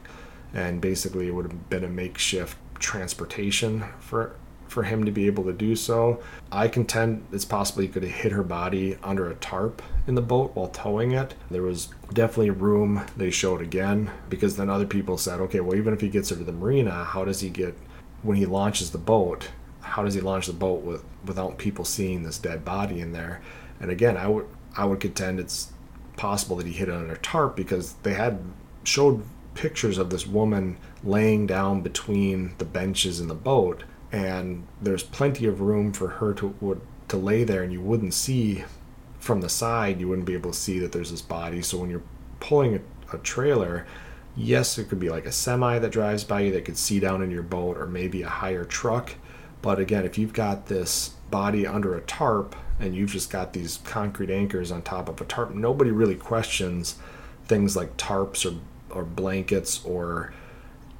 and 0.54 0.80
basically 0.80 1.26
it 1.26 1.34
would 1.34 1.46
have 1.46 1.68
been 1.68 1.82
a 1.82 1.88
makeshift 1.88 2.56
transportation 2.78 3.84
for 3.98 4.36
for 4.70 4.84
him 4.84 5.04
to 5.04 5.10
be 5.10 5.26
able 5.26 5.44
to 5.44 5.52
do 5.52 5.74
so. 5.74 6.22
I 6.52 6.68
contend 6.68 7.26
it's 7.32 7.44
possible 7.44 7.82
he 7.82 7.88
could 7.88 8.04
have 8.04 8.12
hit 8.12 8.32
her 8.32 8.44
body 8.44 8.96
under 9.02 9.28
a 9.28 9.34
tarp 9.34 9.82
in 10.06 10.14
the 10.14 10.22
boat 10.22 10.52
while 10.54 10.68
towing 10.68 11.12
it. 11.12 11.34
There 11.50 11.62
was 11.62 11.88
definitely 12.12 12.50
room 12.50 13.04
they 13.16 13.30
showed 13.30 13.60
again 13.60 14.10
because 14.28 14.56
then 14.56 14.70
other 14.70 14.86
people 14.86 15.18
said, 15.18 15.40
okay, 15.40 15.60
well, 15.60 15.76
even 15.76 15.92
if 15.92 16.00
he 16.00 16.08
gets 16.08 16.30
her 16.30 16.36
to 16.36 16.44
the 16.44 16.52
marina, 16.52 17.04
how 17.04 17.24
does 17.24 17.40
he 17.40 17.50
get, 17.50 17.76
when 18.22 18.36
he 18.36 18.46
launches 18.46 18.90
the 18.90 18.98
boat, 18.98 19.50
how 19.80 20.04
does 20.04 20.14
he 20.14 20.20
launch 20.20 20.46
the 20.46 20.52
boat 20.52 20.82
with, 20.82 21.04
without 21.24 21.58
people 21.58 21.84
seeing 21.84 22.22
this 22.22 22.38
dead 22.38 22.64
body 22.64 23.00
in 23.00 23.12
there? 23.12 23.40
And 23.80 23.90
again, 23.90 24.16
I 24.16 24.28
would, 24.28 24.46
I 24.76 24.84
would 24.84 25.00
contend 25.00 25.40
it's 25.40 25.72
possible 26.16 26.56
that 26.56 26.66
he 26.66 26.72
hit 26.72 26.88
it 26.88 26.94
under 26.94 27.14
a 27.14 27.18
tarp 27.18 27.56
because 27.56 27.94
they 28.02 28.14
had 28.14 28.38
showed 28.84 29.24
pictures 29.54 29.98
of 29.98 30.10
this 30.10 30.26
woman 30.26 30.76
laying 31.02 31.46
down 31.46 31.80
between 31.80 32.54
the 32.58 32.64
benches 32.64 33.20
in 33.20 33.28
the 33.28 33.34
boat, 33.34 33.82
and 34.12 34.66
there's 34.80 35.02
plenty 35.02 35.46
of 35.46 35.60
room 35.60 35.92
for 35.92 36.08
her 36.08 36.34
to 36.34 36.54
would, 36.60 36.80
to 37.08 37.16
lay 37.16 37.44
there, 37.44 37.62
and 37.62 37.72
you 37.72 37.80
wouldn't 37.80 38.14
see 38.14 38.64
from 39.18 39.40
the 39.40 39.48
side, 39.48 40.00
you 40.00 40.08
wouldn't 40.08 40.26
be 40.26 40.34
able 40.34 40.50
to 40.50 40.58
see 40.58 40.78
that 40.78 40.92
there's 40.92 41.10
this 41.10 41.22
body. 41.22 41.62
So 41.62 41.78
when 41.78 41.90
you're 41.90 42.02
pulling 42.40 42.76
a, 42.76 42.80
a 43.14 43.18
trailer, 43.18 43.86
yes, 44.36 44.78
it 44.78 44.88
could 44.88 45.00
be 45.00 45.10
like 45.10 45.26
a 45.26 45.32
semi 45.32 45.78
that 45.78 45.92
drives 45.92 46.24
by 46.24 46.40
you 46.40 46.52
that 46.52 46.64
could 46.64 46.78
see 46.78 47.00
down 47.00 47.22
in 47.22 47.30
your 47.30 47.42
boat, 47.42 47.76
or 47.76 47.86
maybe 47.86 48.22
a 48.22 48.28
higher 48.28 48.64
truck. 48.64 49.14
But 49.62 49.78
again, 49.78 50.04
if 50.04 50.16
you've 50.16 50.32
got 50.32 50.66
this 50.66 51.10
body 51.30 51.66
under 51.66 51.94
a 51.94 52.00
tarp 52.00 52.56
and 52.78 52.94
you've 52.94 53.12
just 53.12 53.30
got 53.30 53.52
these 53.52 53.78
concrete 53.84 54.30
anchors 54.30 54.72
on 54.72 54.82
top 54.82 55.08
of 55.08 55.20
a 55.20 55.24
tarp, 55.24 55.54
nobody 55.54 55.90
really 55.90 56.16
questions 56.16 56.96
things 57.50 57.76
like 57.76 57.96
tarps 57.96 58.50
or, 58.50 58.58
or 58.96 59.04
blankets 59.04 59.84
or 59.84 60.32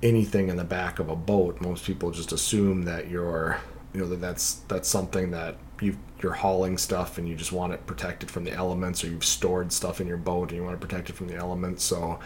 anything 0.02 0.48
in 0.48 0.56
the 0.56 0.64
back 0.64 0.98
of 0.98 1.08
a 1.08 1.16
boat. 1.16 1.60
Most 1.60 1.84
people 1.84 2.10
just 2.10 2.32
assume 2.32 2.82
that 2.82 3.08
you're, 3.10 3.60
you 3.92 4.00
know, 4.00 4.08
that 4.08 4.20
that's 4.20 4.54
that's 4.68 4.88
something 4.88 5.30
that 5.32 5.56
you 5.80 5.96
you're 6.22 6.32
hauling 6.32 6.78
stuff 6.78 7.18
and 7.18 7.28
you 7.28 7.34
just 7.34 7.52
want 7.52 7.72
it 7.72 7.86
protected 7.86 8.30
from 8.30 8.44
the 8.44 8.52
elements, 8.52 9.02
or 9.04 9.08
you've 9.08 9.24
stored 9.24 9.72
stuff 9.72 10.00
in 10.00 10.06
your 10.06 10.16
boat 10.16 10.50
and 10.50 10.58
you 10.58 10.64
want 10.64 10.78
to 10.78 10.86
protect 10.86 11.10
it 11.10 11.14
from 11.14 11.28
the 11.28 11.36
elements. 11.36 11.84
So, 11.84 12.18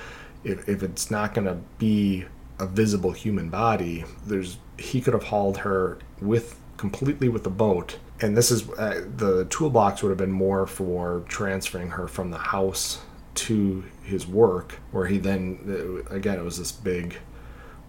if 0.42 0.68
if 0.68 0.82
it's 0.82 1.10
not 1.10 1.34
going 1.34 1.46
to 1.46 1.58
be 1.78 2.24
a 2.58 2.66
visible 2.66 3.12
human 3.12 3.48
body, 3.48 4.04
there's 4.26 4.58
he 4.78 5.00
could 5.00 5.14
have 5.14 5.24
hauled 5.24 5.58
her 5.58 5.98
with 6.20 6.58
completely 6.76 7.28
with 7.28 7.44
the 7.44 7.50
boat. 7.50 7.98
And 8.20 8.36
this 8.36 8.50
is 8.50 8.68
uh, 8.70 9.04
the 9.16 9.44
toolbox 9.46 10.02
would 10.02 10.10
have 10.10 10.18
been 10.18 10.32
more 10.32 10.66
for 10.66 11.24
transferring 11.28 11.90
her 11.90 12.06
from 12.06 12.30
the 12.30 12.38
house 12.38 13.00
to 13.34 13.84
his 14.02 14.26
work, 14.26 14.78
where 14.92 15.06
he 15.06 15.18
then 15.18 16.04
again 16.10 16.38
it 16.38 16.44
was 16.44 16.58
this 16.58 16.72
big 16.72 17.16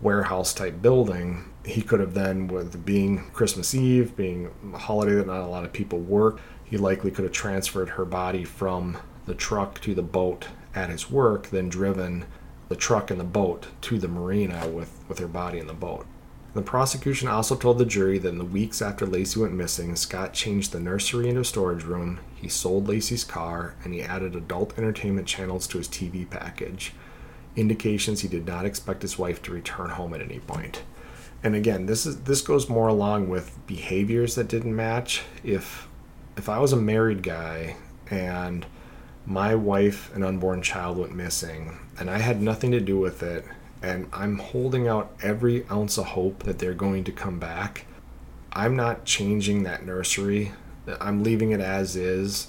warehouse 0.06 0.54
type 0.54 0.84
building. 0.84 1.44
He 1.65 1.82
could 1.82 2.00
have 2.00 2.13
then, 2.13 2.48
with 2.48 2.86
being 2.86 3.26
Christmas 3.32 3.74
Eve, 3.74 4.15
being 4.15 4.52
a 4.72 4.78
holiday 4.78 5.15
that 5.15 5.26
not 5.26 5.41
a 5.41 5.48
lot 5.48 5.65
of 5.65 5.74
people 5.74 6.00
work, 6.00 6.39
he 6.63 6.78
likely 6.78 7.10
could 7.10 7.26
have 7.26 7.34
transferred 7.34 7.89
her 7.89 8.06
body 8.06 8.44
from 8.44 8.98
the 9.26 9.34
truck 9.34 9.82
to 9.82 9.96
the 9.96 10.04
boat 10.04 10.48
at 10.76 10.91
his 10.91 11.10
work, 11.10 11.50
then 11.50 11.70
driven 11.70 12.26
the 12.70 12.76
truck 12.76 13.10
and 13.10 13.20
the 13.20 13.24
boat 13.26 13.68
to 13.82 13.98
the 13.98 14.08
marina 14.08 14.68
with, 14.68 15.04
with 15.08 15.18
her 15.18 15.28
body 15.28 15.58
in 15.58 15.65
the 15.65 15.74
boat. 15.74 16.06
The 16.54 16.62
prosecution 16.62 17.28
also 17.28 17.56
told 17.56 17.80
the 17.80 17.86
jury 17.86 18.20
that 18.20 18.30
in 18.30 18.38
the 18.38 18.46
weeks 18.46 18.82
after 18.82 19.08
Laci 19.08 19.38
went 19.38 19.54
missing, 19.54 19.96
Scott 19.96 20.34
changed 20.34 20.72
the 20.72 20.80
nursery 20.80 21.28
into 21.30 21.41
a 21.41 21.46
storage 21.46 21.84
room, 21.84 22.20
he 22.36 22.48
sold 22.48 22.88
Laci's 22.88 23.24
car, 23.24 23.76
and 23.84 23.94
he 23.94 24.04
added 24.04 24.36
adult 24.36 24.78
entertainment 24.78 25.28
channels 25.28 25.68
to 25.68 25.80
his 25.80 25.89
TV 25.89 26.30
package. 26.30 26.94
Indications 27.56 28.22
he 28.22 28.28
did 28.28 28.46
not 28.46 28.65
expect 28.65 29.02
his 29.02 29.18
wife 29.18 29.41
to 29.44 29.52
return 29.52 29.91
home 29.91 30.13
at 30.13 30.22
any 30.22 30.39
point. 30.39 30.84
And 31.44 31.56
again, 31.56 31.86
this 31.86 32.06
is 32.06 32.22
this 32.22 32.41
goes 32.41 32.70
more 32.70 32.88
along 32.88 33.30
with 33.30 33.58
behaviors 33.68 34.36
that 34.36 34.48
didn't 34.48 34.76
match. 34.76 35.24
If 35.44 35.88
if 36.38 36.50
I 36.50 36.60
was 36.60 36.74
a 36.74 36.78
married 36.78 37.24
guy 37.24 37.78
and 38.10 38.65
my 39.26 39.56
wife 39.56 40.13
and 40.13 40.24
unborn 40.24 40.62
child 40.62 40.98
went 40.98 41.15
missing 41.15 41.78
and 41.98 42.10
I 42.10 42.20
had 42.20 42.41
nothing 42.41 42.72
to 42.72 42.80
do 42.80 43.00
with 43.00 43.24
it 43.24 43.46
and 43.82 44.08
I'm 44.12 44.39
holding 44.39 44.88
out 44.88 45.15
every 45.22 45.65
ounce 45.70 45.98
of 45.98 46.08
hope 46.08 46.44
that 46.44 46.60
they're 46.60 46.74
going 46.74 47.04
to 47.04 47.12
come 47.12 47.39
back. 47.39 47.86
I'm 48.54 48.76
not 48.76 49.06
changing 49.06 49.63
that 49.63 49.86
nursery. 49.86 50.54
I'm 51.00 51.24
leaving 51.24 51.52
it 51.52 51.60
as 51.60 51.96
is, 51.96 52.48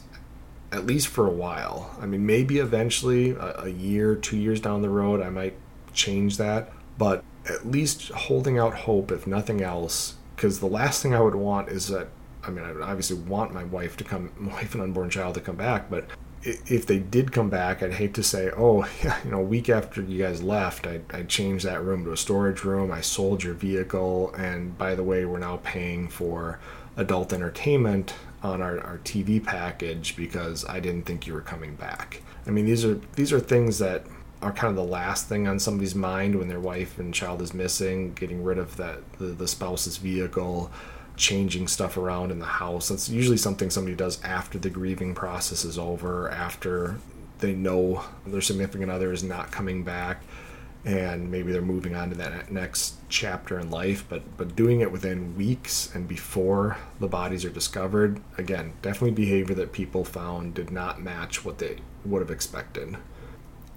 at 0.73 0.87
least 0.87 1.09
for 1.09 1.27
a 1.27 1.31
while. 1.31 1.97
I 2.01 2.07
mean, 2.07 2.27
maybe 2.27 2.59
eventually, 2.59 3.31
a, 3.31 3.65
a 3.65 3.69
year, 3.69 4.15
two 4.15 4.37
years 4.37 4.61
down 4.61 4.83
the 4.83 4.91
road, 4.91 5.21
I 5.21 5.31
might 5.31 5.55
change 5.93 6.37
that. 6.39 6.73
But 6.99 7.25
at 7.49 7.67
least 7.67 8.11
holding 8.11 8.59
out 8.59 8.75
hope, 8.75 9.13
if 9.13 9.27
nothing 9.27 9.63
else, 9.63 10.15
because 10.35 10.61
the 10.61 10.67
last 10.67 11.03
thing 11.03 11.15
I 11.15 11.21
would 11.21 11.35
want 11.35 11.69
is 11.69 11.89
that 11.89 12.09
I 12.47 12.51
mean, 12.51 12.65
I 12.65 12.73
would 12.73 12.83
obviously 12.83 13.19
want 13.19 13.53
my 13.53 13.65
wife 13.65 13.97
to 13.99 14.05
come, 14.05 14.31
my 14.39 14.53
wife 14.53 14.75
and 14.75 14.83
unborn 14.83 15.11
child 15.11 15.35
to 15.35 15.41
come 15.41 15.57
back, 15.57 15.91
but 15.91 16.07
if 16.43 16.87
they 16.87 17.01
did 17.01 17.33
come 17.33 17.51
back, 17.51 17.83
I'd 17.83 17.95
hate 17.95 18.15
to 18.15 18.23
say, 18.23 18.51
oh, 18.57 18.89
yeah, 19.05 19.19
you 19.25 19.33
know, 19.33 19.39
a 19.39 19.43
week 19.43 19.69
after 19.69 20.01
you 20.01 20.23
guys 20.23 20.43
left, 20.43 20.87
I, 20.87 21.01
I 21.11 21.25
changed 21.25 21.65
that 21.65 21.83
room 21.83 22.05
to 22.05 22.13
a 22.13 22.17
storage 22.17 22.63
room. 22.63 22.93
I 22.93 23.01
sold 23.01 23.43
your 23.43 23.55
vehicle. 23.55 24.33
And 24.35 24.79
by 24.79 24.95
the 24.95 25.03
way, 25.03 25.25
we're 25.25 25.39
now 25.39 25.61
paying 25.65 26.09
for 26.09 26.61
adult 26.97 27.33
entertainment 27.33 28.15
on 28.43 28.63
our, 28.63 28.81
our 28.81 28.99
TV 28.99 29.43
package 29.43 30.17
because 30.17 30.65
I 30.69 30.81
didn't 30.81 31.05
think 31.05 31.27
you 31.27 31.35
were 31.35 31.41
coming 31.41 31.75
back. 31.75 32.23
I 32.47 32.51
mean, 32.51 32.67
these 32.67 32.85
are 32.85 33.01
these 33.15 33.33
are 33.33 33.41
things 33.41 33.79
that 33.79 34.05
are 34.43 34.53
kind 34.53 34.71
of 34.71 34.77
the 34.77 34.93
last 34.93 35.29
thing 35.29 35.49
on 35.49 35.59
somebody's 35.59 35.95
mind 35.95 36.39
when 36.39 36.49
their 36.49 36.61
wife 36.61 36.99
and 36.99 37.13
child 37.13 37.41
is 37.41 37.55
missing, 37.55 38.13
getting 38.15 38.45
rid 38.45 38.59
of 38.59 38.77
that 38.77 39.01
the, 39.15 39.27
the 39.27 39.49
spouse's 39.49 39.97
vehicle, 39.97 40.71
changing 41.17 41.67
stuff 41.67 41.97
around 41.97 42.31
in 42.31 42.39
the 42.39 42.45
house. 42.45 42.89
That's 42.89 43.09
usually 43.09 43.39
something 43.39 43.71
somebody 43.71 43.97
does 43.97 44.23
after 44.23 44.59
the 44.59 44.71
grieving 44.71 45.15
process 45.15 45.65
is 45.65 45.79
over, 45.79 46.31
after 46.31 46.97
they 47.39 47.55
know 47.55 48.05
their 48.27 48.41
significant 48.41 48.91
other 48.91 49.13
is 49.13 49.23
not 49.23 49.51
coming 49.51 49.83
back 49.83 50.23
and 50.87 51.33
maybe 51.33 51.51
they're 51.51 51.61
moving 51.61 51.97
on 51.97 52.09
to 52.09 52.15
that 52.15 52.51
next 52.51 52.95
chapter 53.09 53.59
in 53.59 53.69
life 53.71 54.05
but 54.09 54.23
but 54.37 54.55
doing 54.55 54.81
it 54.81 54.93
within 54.93 55.37
weeks 55.37 55.93
and 55.95 56.07
before 56.07 56.79
the 57.01 57.09
bodies 57.09 57.45
are 57.45 57.51
discovered 57.51 58.21
again 58.39 58.73
definitely 58.83 59.11
behavior 59.11 59.55
that 59.55 59.73
people 59.73 60.05
found 60.05 60.55
did 60.55 60.71
not 60.71 61.03
match 61.03 61.45
what 61.45 61.59
they 61.59 61.77
would 62.05 62.23
have 62.23 62.31
expected 62.31 62.97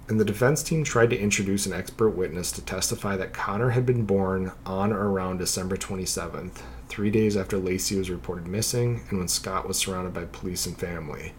and 0.07 0.19
the 0.19 0.25
defense 0.25 0.63
team 0.63 0.83
tried 0.83 1.11
to 1.11 1.19
introduce 1.19 1.65
an 1.67 1.73
expert 1.73 2.09
witness 2.09 2.51
to 2.53 2.63
testify 2.63 3.15
that 3.15 3.31
Conner 3.31 3.69
had 3.69 3.85
been 3.85 4.05
born 4.05 4.51
on 4.65 4.91
or 4.91 5.11
around 5.11 5.37
December 5.37 5.77
27th, 5.77 6.63
three 6.87 7.11
days 7.11 7.37
after 7.37 7.59
Laci 7.59 7.95
was 7.95 8.09
reported 8.09 8.47
missing 8.47 9.03
and 9.09 9.19
when 9.19 9.27
Scott 9.27 9.67
was 9.67 9.77
surrounded 9.77 10.15
by 10.15 10.25
police 10.25 10.65
and 10.65 10.75
family. 10.75 11.33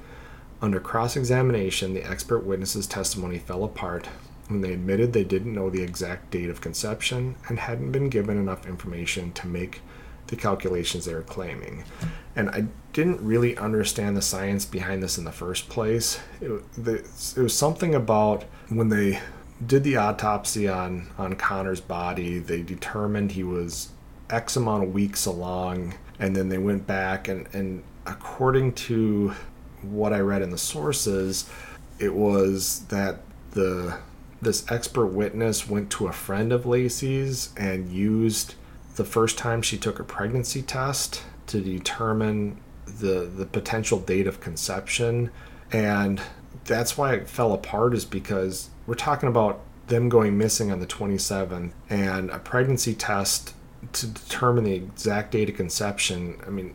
Under 0.63 0.79
cross 0.79 1.17
examination, 1.17 1.95
the 1.95 2.09
expert 2.09 2.45
witness's 2.45 2.87
testimony 2.87 3.39
fell 3.41 3.65
apart 3.65 4.07
when 4.51 4.61
they 4.61 4.73
admitted 4.73 5.13
they 5.13 5.25
didn't 5.25 5.55
know 5.55 5.71
the 5.71 5.83
exact 5.83 6.31
date 6.31 6.51
of 6.51 6.61
conception 6.61 7.37
and 7.49 7.61
hadn't 7.61 7.93
been 7.93 8.09
given 8.09 8.37
enough 8.37 8.67
information 8.67 9.33
to 9.33 9.47
make 9.47 9.81
the 10.27 10.37
calculations 10.37 11.05
they 11.05 11.15
were 11.15 11.23
claiming. 11.23 11.85
And 12.37 12.51
I 12.51 12.67
didn't 12.93 13.21
really 13.21 13.57
understand 13.57 14.17
the 14.17 14.23
science 14.23 14.65
behind 14.65 15.03
this 15.03 15.19
in 15.19 15.25
the 15.25 15.33
first 15.33 15.69
place. 15.69 16.21
It, 16.41 16.63
it 16.87 17.37
was 17.37 17.57
something 17.57 17.95
about 17.95 18.45
when 18.69 18.89
they 18.89 19.21
did 19.65 19.85
the 19.85 19.97
autopsy 19.97 20.69
on, 20.69 21.11
on 21.19 21.35
Conner's 21.35 21.81
body, 21.81 22.39
they 22.39 22.63
determined 22.63 23.33
he 23.33 23.45
was 23.45 23.91
X 24.31 24.57
amount 24.57 24.85
of 24.85 24.95
weeks 24.95 25.27
along, 25.27 25.95
and 26.19 26.35
then 26.35 26.49
they 26.49 26.59
went 26.59 26.87
back 26.87 27.29
and, 27.29 27.49
and 27.53 27.83
according 28.07 28.73
to 28.73 29.35
what 29.83 30.13
I 30.13 30.21
read 30.21 30.43
in 30.43 30.51
the 30.51 30.59
sources, 30.59 31.49
it 31.99 32.15
was 32.15 32.81
that 32.89 33.21
the 33.53 33.99
this 34.43 34.71
expert 34.71 35.07
witness 35.07 35.69
went 35.69 35.91
to 35.91 36.07
a 36.07 36.13
friend 36.13 36.53
of 36.53 36.65
Laci's 36.65 37.51
and 37.57 37.91
used 37.91 38.55
the 38.97 39.05
first 39.05 39.39
time 39.39 39.63
she 39.63 39.77
took 39.79 39.99
a 39.99 40.05
pregnancy 40.05 40.63
test 40.63 41.23
to 41.47 41.61
determine 41.61 42.59
the 42.87 43.31
the 43.35 43.47
potential 43.47 43.99
date 43.99 44.27
of 44.27 44.41
conception. 44.41 45.31
And 45.73 46.21
that's 46.65 46.97
why 46.99 47.15
it 47.15 47.29
fell 47.29 47.53
apart 47.53 47.95
is 47.95 48.05
because 48.05 48.71
we're 48.87 48.95
talking 48.95 49.29
about 49.29 49.61
them 49.91 50.09
going 50.09 50.39
missing 50.39 50.71
on 50.71 50.81
the 50.81 50.87
27th 50.87 51.73
and 51.89 52.31
a 52.31 52.39
pregnancy 52.39 52.95
test 52.95 53.55
to 53.93 54.07
determine 54.07 54.65
the 54.65 54.75
exact 54.75 55.33
date 55.33 55.51
of 55.51 55.57
conception 55.57 56.41
i 56.47 56.51
mean 56.51 56.75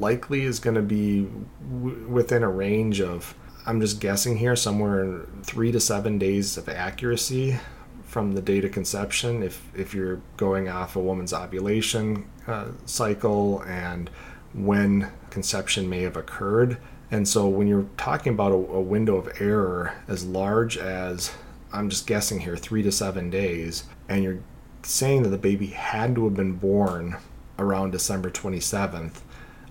likely 0.00 0.42
is 0.42 0.58
going 0.58 0.74
to 0.74 0.82
be 0.82 1.28
w- 1.70 2.08
within 2.08 2.42
a 2.42 2.48
range 2.48 3.00
of 3.00 3.34
I'm 3.66 3.80
just 3.80 3.98
guessing 3.98 4.36
here, 4.36 4.56
somewhere 4.56 5.22
three 5.42 5.72
to 5.72 5.80
seven 5.80 6.18
days 6.18 6.58
of 6.58 6.68
accuracy 6.68 7.58
from 8.02 8.32
the 8.32 8.42
date 8.42 8.64
of 8.64 8.72
conception. 8.72 9.42
If 9.42 9.70
if 9.74 9.94
you're 9.94 10.20
going 10.36 10.68
off 10.68 10.96
a 10.96 11.00
woman's 11.00 11.32
ovulation 11.32 12.28
uh, 12.46 12.68
cycle 12.84 13.62
and 13.62 14.10
when 14.52 15.10
conception 15.30 15.88
may 15.88 16.02
have 16.02 16.16
occurred, 16.16 16.76
and 17.10 17.26
so 17.26 17.48
when 17.48 17.66
you're 17.66 17.86
talking 17.96 18.34
about 18.34 18.52
a, 18.52 18.56
a 18.56 18.80
window 18.80 19.16
of 19.16 19.40
error 19.40 19.94
as 20.08 20.26
large 20.26 20.76
as 20.76 21.32
I'm 21.72 21.88
just 21.88 22.06
guessing 22.06 22.40
here, 22.40 22.56
three 22.56 22.82
to 22.82 22.92
seven 22.92 23.30
days, 23.30 23.84
and 24.10 24.22
you're 24.22 24.40
saying 24.82 25.22
that 25.22 25.30
the 25.30 25.38
baby 25.38 25.68
had 25.68 26.14
to 26.16 26.24
have 26.24 26.34
been 26.34 26.52
born 26.52 27.16
around 27.58 27.92
December 27.92 28.30
27th, 28.30 29.22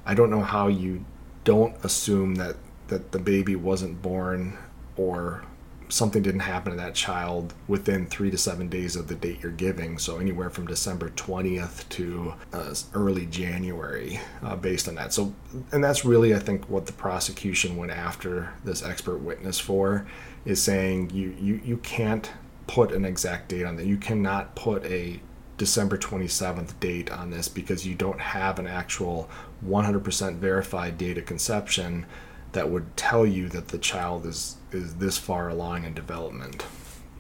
I 0.04 0.16
don't 0.16 0.32
know 0.32 0.42
how 0.42 0.68
you 0.68 1.06
don't 1.44 1.76
assume 1.84 2.36
that 2.36 2.56
that 2.88 3.12
the 3.12 3.20
baby 3.20 3.56
wasn't 3.56 4.02
born 4.02 4.58
or 4.98 5.44
something 5.90 6.24
didn't 6.24 6.42
happen 6.42 6.72
to 6.72 6.78
that 6.78 6.96
child 6.96 7.54
within 7.68 8.08
three 8.08 8.32
to 8.32 8.38
seven 8.38 8.68
days 8.68 8.96
of 8.96 9.08
the 9.08 9.16
date 9.16 9.40
you're 9.44 9.52
giving. 9.52 9.98
So 10.00 10.18
anywhere 10.18 10.50
from 10.50 10.66
December 10.66 11.10
20th 11.12 11.88
to 11.90 12.34
uh, 12.52 12.74
early 12.94 13.28
January, 13.28 14.20
uh, 14.42 14.56
based 14.56 14.88
on 14.88 14.96
that. 14.96 15.14
So, 15.14 15.34
and 15.72 15.84
that's 15.84 16.04
really, 16.04 16.34
I 16.34 16.40
think, 16.40 16.68
what 16.70 16.88
the 16.88 16.94
prosecution 16.94 17.78
went 17.78 17.92
after 17.92 18.54
this 18.64 18.84
expert 18.84 19.18
witness 19.18 19.60
for, 19.60 20.08
is 20.46 20.62
saying 20.62 21.12
you 21.12 21.36
you 21.40 21.62
you 21.64 21.78
can't 21.78 22.32
put 22.68 22.92
an 22.92 23.06
exact 23.06 23.50
date 23.50 23.66
on 23.66 23.76
that. 23.76 23.86
You 23.86 23.98
cannot 23.98 24.56
put 24.56 24.84
a 24.86 25.20
December 25.58 25.98
27th 25.98 26.80
date 26.80 27.12
on 27.12 27.30
this 27.30 27.48
because 27.48 27.86
you 27.86 27.94
don't 27.94 28.20
have 28.20 28.58
an 28.58 28.68
actual 28.68 29.30
100% 29.66 30.36
verified 30.38 30.98
date 30.98 31.18
of 31.18 31.26
conception 31.26 32.06
that 32.54 32.70
would 32.70 32.96
tell 32.96 33.26
you 33.26 33.50
that 33.50 33.68
the 33.68 33.78
child 33.78 34.26
is 34.26 34.58
is 34.72 34.96
this 34.96 35.18
far 35.18 35.50
along 35.50 35.84
in 35.84 35.94
development. 35.94 36.66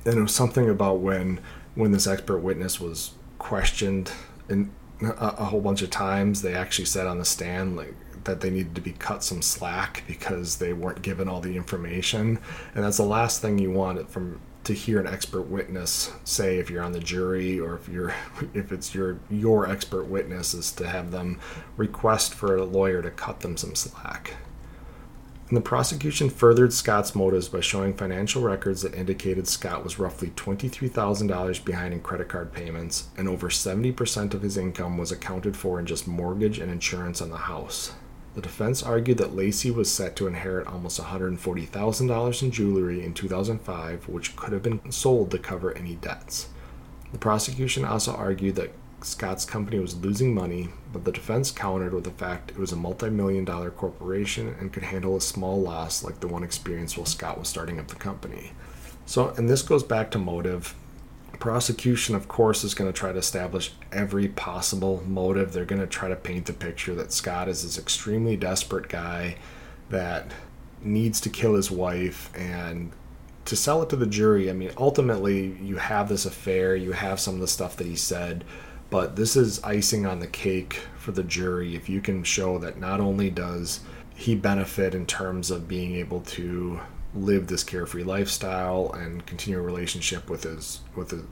And 0.06 0.18
it 0.18 0.22
was 0.22 0.34
something 0.34 0.70
about 0.70 1.00
when 1.00 1.40
when 1.76 1.92
this 1.92 2.08
expert 2.08 2.40
witness 2.40 2.80
was 2.80 3.12
questioned 3.40 4.12
in 4.50 4.72
a, 5.02 5.12
a 5.12 5.46
whole 5.46 5.62
bunch 5.62 5.82
of 5.82 5.90
times, 5.90 6.42
they 6.42 6.54
actually 6.54 6.86
said 6.86 7.08
on 7.08 7.18
the 7.18 7.26
stand 7.26 7.76
like 7.76 7.94
that 8.24 8.40
they 8.42 8.50
needed 8.50 8.74
to 8.76 8.82
be 8.82 8.94
cut 8.94 9.24
some 9.24 9.42
slack 9.42 10.04
because 10.08 10.58
they 10.58 10.72
weren't 10.72 11.02
given 11.02 11.28
all 11.28 11.42
the 11.42 11.58
information, 11.58 12.40
and 12.74 12.84
that's 12.84 12.98
the 12.98 13.04
last 13.04 13.42
thing 13.42 13.58
you 13.60 13.72
want 13.72 14.10
from 14.10 14.40
to 14.64 14.74
hear 14.74 14.98
an 14.98 15.08
expert 15.08 15.42
witness 15.42 16.10
say 16.24 16.58
if 16.58 16.70
you're 16.70 16.84
on 16.84 16.94
the 16.94 17.00
jury 17.00 17.60
or 17.60 17.76
if 17.76 17.90
you're 17.90 18.14
if 18.54 18.72
it's 18.72 18.96
your 18.96 19.20
your 19.30 19.70
expert 19.70 20.06
witness 20.06 20.54
is 20.54 20.72
to 20.72 20.88
have 20.88 21.12
them 21.12 21.40
request 21.76 22.34
for 22.34 22.56
a 22.56 22.64
lawyer 22.64 23.02
to 23.02 23.12
cut 23.12 23.42
them 23.42 23.58
some 23.58 23.76
slack. 23.76 24.36
And 25.50 25.58
the 25.58 25.62
prosecution 25.62 26.30
furthered 26.30 26.74
Scott's 26.74 27.14
motives 27.14 27.50
by 27.50 27.60
showing 27.60 27.94
financial 27.94 28.42
records 28.42 28.82
that 28.82 28.96
indicated 28.96 29.48
Scott 29.48 29.84
was 29.84 30.00
roughly 30.00 30.30
$23,000 30.30 31.66
behind 31.66 31.94
in 31.94 32.02
credit 32.02 32.30
card 32.30 32.54
payments, 32.54 33.10
and 33.18 33.28
over 33.28 33.50
70% 33.50 34.34
of 34.34 34.42
his 34.42 34.58
income 34.58 34.98
was 34.98 35.12
accounted 35.12 35.56
for 35.56 35.80
in 35.80 35.86
just 35.86 36.08
mortgage 36.08 36.60
and 36.60 36.72
insurance 36.72 37.22
on 37.22 37.30
the 37.30 37.38
house. 37.38 37.94
The 38.36 38.42
defense 38.42 38.82
argued 38.82 39.20
that 39.20 39.36
Laci 39.36 39.74
was 39.74 39.92
set 39.92 40.16
to 40.16 40.26
inherit 40.26 40.66
almost 40.66 41.00
$140,000 41.00 42.42
in 42.42 42.52
jewelry 42.52 43.06
in 43.06 43.14
2005, 43.14 44.10
which 44.10 44.36
could 44.36 44.54
have 44.54 44.64
been 44.64 44.92
sold 44.92 45.30
to 45.32 45.38
cover 45.38 45.78
any 45.78 45.96
debts. 45.96 46.48
The 47.12 47.20
prosecution 47.20 47.86
also 47.86 48.12
argued 48.12 48.56
that 48.56 48.72
Scott's 49.04 49.46
company 49.46 49.80
was 49.80 49.96
losing 49.98 50.34
money, 50.34 50.70
but 50.92 51.04
the 51.04 51.12
defense 51.12 51.52
countered 51.52 51.94
with 51.94 52.04
the 52.04 52.12
fact 52.12 52.52
it 52.52 52.58
was 52.58 52.72
a 52.72 52.78
multi 52.78 53.10
million 53.10 53.46
dollar 53.46 53.70
corporation 53.70 54.56
and 54.60 54.72
could 54.72 54.84
handle 54.84 55.16
a 55.16 55.22
small 55.22 55.62
loss 55.62 56.04
like 56.04 56.20
the 56.20 56.28
one 56.28 56.44
experienced 56.44 56.98
while 56.98 57.06
Scott 57.06 57.38
was 57.38 57.48
starting 57.48 57.80
up 57.80 57.88
the 57.88 57.96
company. 57.96 58.52
So, 59.06 59.30
and 59.38 59.50
this 59.50 59.62
goes 59.62 59.84
back 59.84 60.12
to 60.12 60.18
motive 60.18 60.76
prosecution, 61.40 62.16
of 62.16 62.28
course, 62.28 62.64
is 62.64 62.74
going 62.74 62.92
to 62.92 62.98
try 62.98 63.12
to 63.12 63.18
establish 63.18 63.74
every 63.92 64.30
possible 64.30 65.04
motive. 65.06 65.52
They're 65.52 65.66
going 65.66 65.82
to 65.82 65.88
try 65.88 66.08
to 66.08 66.16
paint 66.16 66.46
the 66.46 66.54
picture 66.54 66.96
that 66.96 67.12
Scott 67.12 67.50
is 67.50 67.64
this 67.64 67.78
extremely 67.78 68.38
desperate 68.38 68.88
guy 68.88 69.36
that 69.90 70.32
needs 70.82 71.20
to 71.22 71.30
kill 71.30 71.56
his 71.56 71.70
wife 71.70 72.32
and 72.36 72.92
to 73.46 73.56
sell 73.56 73.82
it 73.82 73.90
to 73.90 73.96
the 73.96 74.06
jury. 74.06 74.50
I 74.50 74.54
mean, 74.54 74.72
ultimately, 74.78 75.58
you 75.62 75.76
have 75.78 76.08
this 76.08 76.26
affair, 76.26 76.76
you 76.76 76.94
have 76.94 77.20
some 77.20 77.36
of 77.36 77.42
the 77.42 77.48
stuff 77.48 77.76
that 77.76 77.88
he 77.88 77.96
said, 77.96 78.46
but 78.94 79.16
this 79.16 79.36
is 79.36 79.60
icing 79.64 80.06
on 80.06 80.20
the 80.20 80.28
cake 80.28 80.76
for 81.00 81.12
the 81.14 81.24
jury 81.24 81.76
if 81.76 81.90
you 81.90 82.00
can 82.00 82.24
show 82.24 82.60
that 82.60 82.80
not 82.80 83.00
only 83.00 83.28
does 83.28 83.80
he 84.14 84.36
benefit 84.36 84.94
in 84.94 85.04
terms 85.08 85.50
of 85.50 85.68
being 85.68 85.96
able 85.96 86.22
to 86.22 86.80
live 87.16 87.48
this 87.48 87.64
carefree 87.64 88.04
lifestyle 88.04 88.92
and 88.94 89.26
continue 89.26 89.58
a 89.58 89.62
relationship 89.64 90.30
with 90.30 90.44
his 90.44 90.82
with 90.96 91.10
his, 91.10 91.24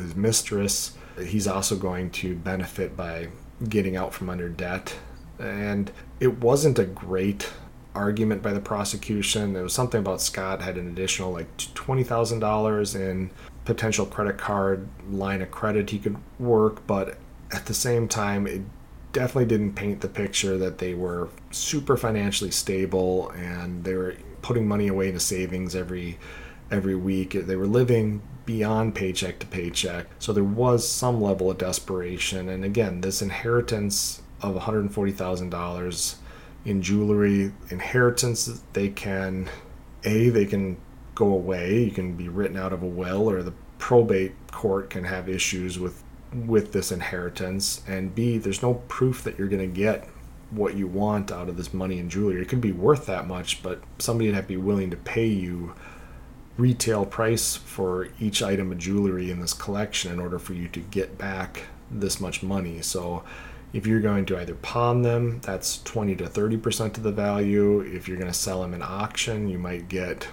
his 0.00 0.14
mistress. 0.14 0.96
He's 1.20 1.48
also 1.48 1.74
going 1.74 2.10
to 2.10 2.36
benefit 2.36 2.96
by 2.96 3.30
getting 3.68 3.96
out 3.96 4.14
from 4.14 4.30
under 4.30 4.48
debt. 4.48 4.94
And 5.40 5.90
it 6.20 6.38
wasn't 6.38 6.78
a 6.78 6.84
great 6.84 7.50
argument 7.92 8.40
by 8.40 8.52
the 8.52 8.60
prosecution. 8.60 9.52
There 9.52 9.64
was 9.64 9.72
something 9.72 9.98
about 9.98 10.20
Scott 10.20 10.62
had 10.62 10.78
an 10.78 10.86
additional 10.86 11.32
like 11.32 11.48
twenty 11.74 12.04
thousand 12.04 12.38
dollars 12.38 12.94
in 12.94 13.32
potential 13.64 14.06
credit 14.06 14.38
card 14.38 14.88
line 15.10 15.42
of 15.42 15.50
credit 15.50 15.90
he 15.90 15.98
could 15.98 16.16
work, 16.38 16.86
but 16.86 17.18
at 17.52 17.66
the 17.66 17.74
same 17.74 18.08
time, 18.08 18.46
it 18.46 18.62
definitely 19.12 19.46
didn't 19.46 19.74
paint 19.74 20.00
the 20.00 20.08
picture 20.08 20.56
that 20.58 20.78
they 20.78 20.94
were 20.94 21.28
super 21.50 21.96
financially 21.96 22.50
stable 22.50 23.30
and 23.30 23.84
they 23.84 23.94
were 23.94 24.14
putting 24.42 24.66
money 24.66 24.88
away 24.88 25.08
into 25.08 25.20
savings 25.20 25.74
every 25.74 26.18
every 26.70 26.94
week. 26.94 27.32
They 27.32 27.56
were 27.56 27.66
living 27.66 28.22
beyond 28.46 28.94
paycheck 28.94 29.40
to 29.40 29.46
paycheck. 29.46 30.06
So 30.18 30.32
there 30.32 30.44
was 30.44 30.88
some 30.88 31.20
level 31.20 31.50
of 31.50 31.58
desperation. 31.58 32.48
And 32.48 32.64
again, 32.64 33.00
this 33.00 33.22
inheritance 33.22 34.22
of 34.40 34.54
$140,000 34.54 36.14
in 36.64 36.82
jewelry, 36.82 37.52
inheritance 37.70 38.62
they 38.72 38.88
can 38.88 39.48
a 40.04 40.30
they 40.30 40.46
can 40.46 40.76
go 41.20 41.32
away. 41.32 41.84
You 41.84 41.90
can 41.90 42.14
be 42.14 42.28
written 42.28 42.56
out 42.56 42.72
of 42.72 42.82
a 42.82 42.86
will 42.86 43.30
or 43.30 43.42
the 43.42 43.52
probate 43.78 44.34
court 44.50 44.90
can 44.90 45.04
have 45.04 45.28
issues 45.28 45.78
with 45.78 46.02
with 46.46 46.72
this 46.72 46.92
inheritance 46.92 47.82
and 47.88 48.14
b 48.14 48.38
there's 48.38 48.62
no 48.62 48.74
proof 48.86 49.24
that 49.24 49.36
you're 49.36 49.48
going 49.48 49.58
to 49.58 49.80
get 49.80 50.08
what 50.50 50.76
you 50.76 50.86
want 50.86 51.32
out 51.32 51.48
of 51.48 51.56
this 51.56 51.72
money 51.72 51.98
and 51.98 52.10
jewelry. 52.10 52.42
It 52.42 52.48
could 52.48 52.60
be 52.60 52.72
worth 52.72 53.06
that 53.06 53.26
much, 53.26 53.62
but 53.62 53.80
somebody 53.98 54.28
would 54.28 54.34
have 54.34 54.44
to 54.44 54.48
be 54.48 54.56
willing 54.56 54.90
to 54.90 54.96
pay 54.96 55.26
you 55.26 55.74
retail 56.56 57.06
price 57.06 57.54
for 57.56 58.08
each 58.18 58.42
item 58.42 58.72
of 58.72 58.78
jewelry 58.78 59.30
in 59.30 59.40
this 59.40 59.52
collection 59.52 60.12
in 60.12 60.18
order 60.18 60.38
for 60.38 60.54
you 60.54 60.68
to 60.68 60.80
get 60.80 61.16
back 61.16 61.64
this 61.90 62.20
much 62.20 62.42
money. 62.42 62.82
So 62.82 63.22
if 63.72 63.86
you're 63.86 64.00
going 64.00 64.26
to 64.26 64.38
either 64.38 64.56
pawn 64.56 65.02
them, 65.02 65.40
that's 65.42 65.80
20 65.82 66.16
to 66.16 66.24
30% 66.24 66.96
of 66.96 67.02
the 67.04 67.12
value. 67.12 67.80
If 67.80 68.08
you're 68.08 68.18
going 68.18 68.32
to 68.32 68.36
sell 68.36 68.62
them 68.62 68.74
in 68.74 68.82
auction, 68.82 69.48
you 69.48 69.58
might 69.58 69.88
get 69.88 70.26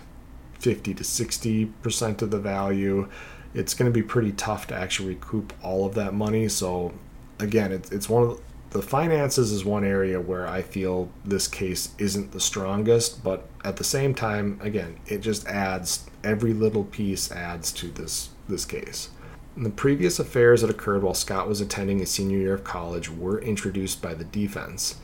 50 0.60 0.94
to 0.94 1.04
60% 1.04 2.22
of 2.22 2.32
the 2.32 2.40
value. 2.40 3.10
It's 3.54 3.74
going 3.74 3.92
to 3.92 3.94
be 3.94 4.04
pretty 4.04 4.32
tough 4.34 4.68
to 4.68 4.76
actually 4.76 5.10
recoup 5.10 5.54
all 5.64 5.86
of 5.86 5.96
that 5.96 6.14
money. 6.14 6.48
So 6.48 6.94
again, 7.40 7.72
it's, 7.72 7.92
it's 7.92 8.10
one 8.10 8.24
of 8.24 8.42
the 8.72 8.82
finances 8.82 9.52
is 9.52 9.64
one 9.64 9.86
area 9.86 10.20
where 10.20 10.46
I 10.46 10.62
feel 10.62 11.10
this 11.24 11.48
case 11.48 11.90
isn't 11.98 12.32
the 12.32 12.40
strongest, 12.40 13.24
but 13.24 13.48
at 13.64 13.78
the 13.78 13.84
same 13.84 14.14
time, 14.14 14.60
again, 14.62 15.00
it 15.08 15.20
just 15.20 15.48
adds 15.48 16.06
every 16.24 16.54
little 16.54 16.84
piece 16.84 17.32
adds 17.32 17.72
to 17.74 17.88
this 17.88 18.30
this 18.50 18.66
case. 18.66 19.10
And 19.56 19.66
the 19.66 19.72
previous 19.72 20.20
affairs 20.20 20.62
that 20.62 20.70
occurred 20.70 21.02
while 21.02 21.14
Scott 21.14 21.48
was 21.48 21.62
attending 21.62 22.00
his 22.00 22.12
senior 22.12 22.38
year 22.38 22.54
of 22.54 22.64
college 22.64 23.10
were 23.10 23.42
introduced 23.42 24.02
by 24.02 24.14
the 24.14 24.24
defense. 24.24 24.98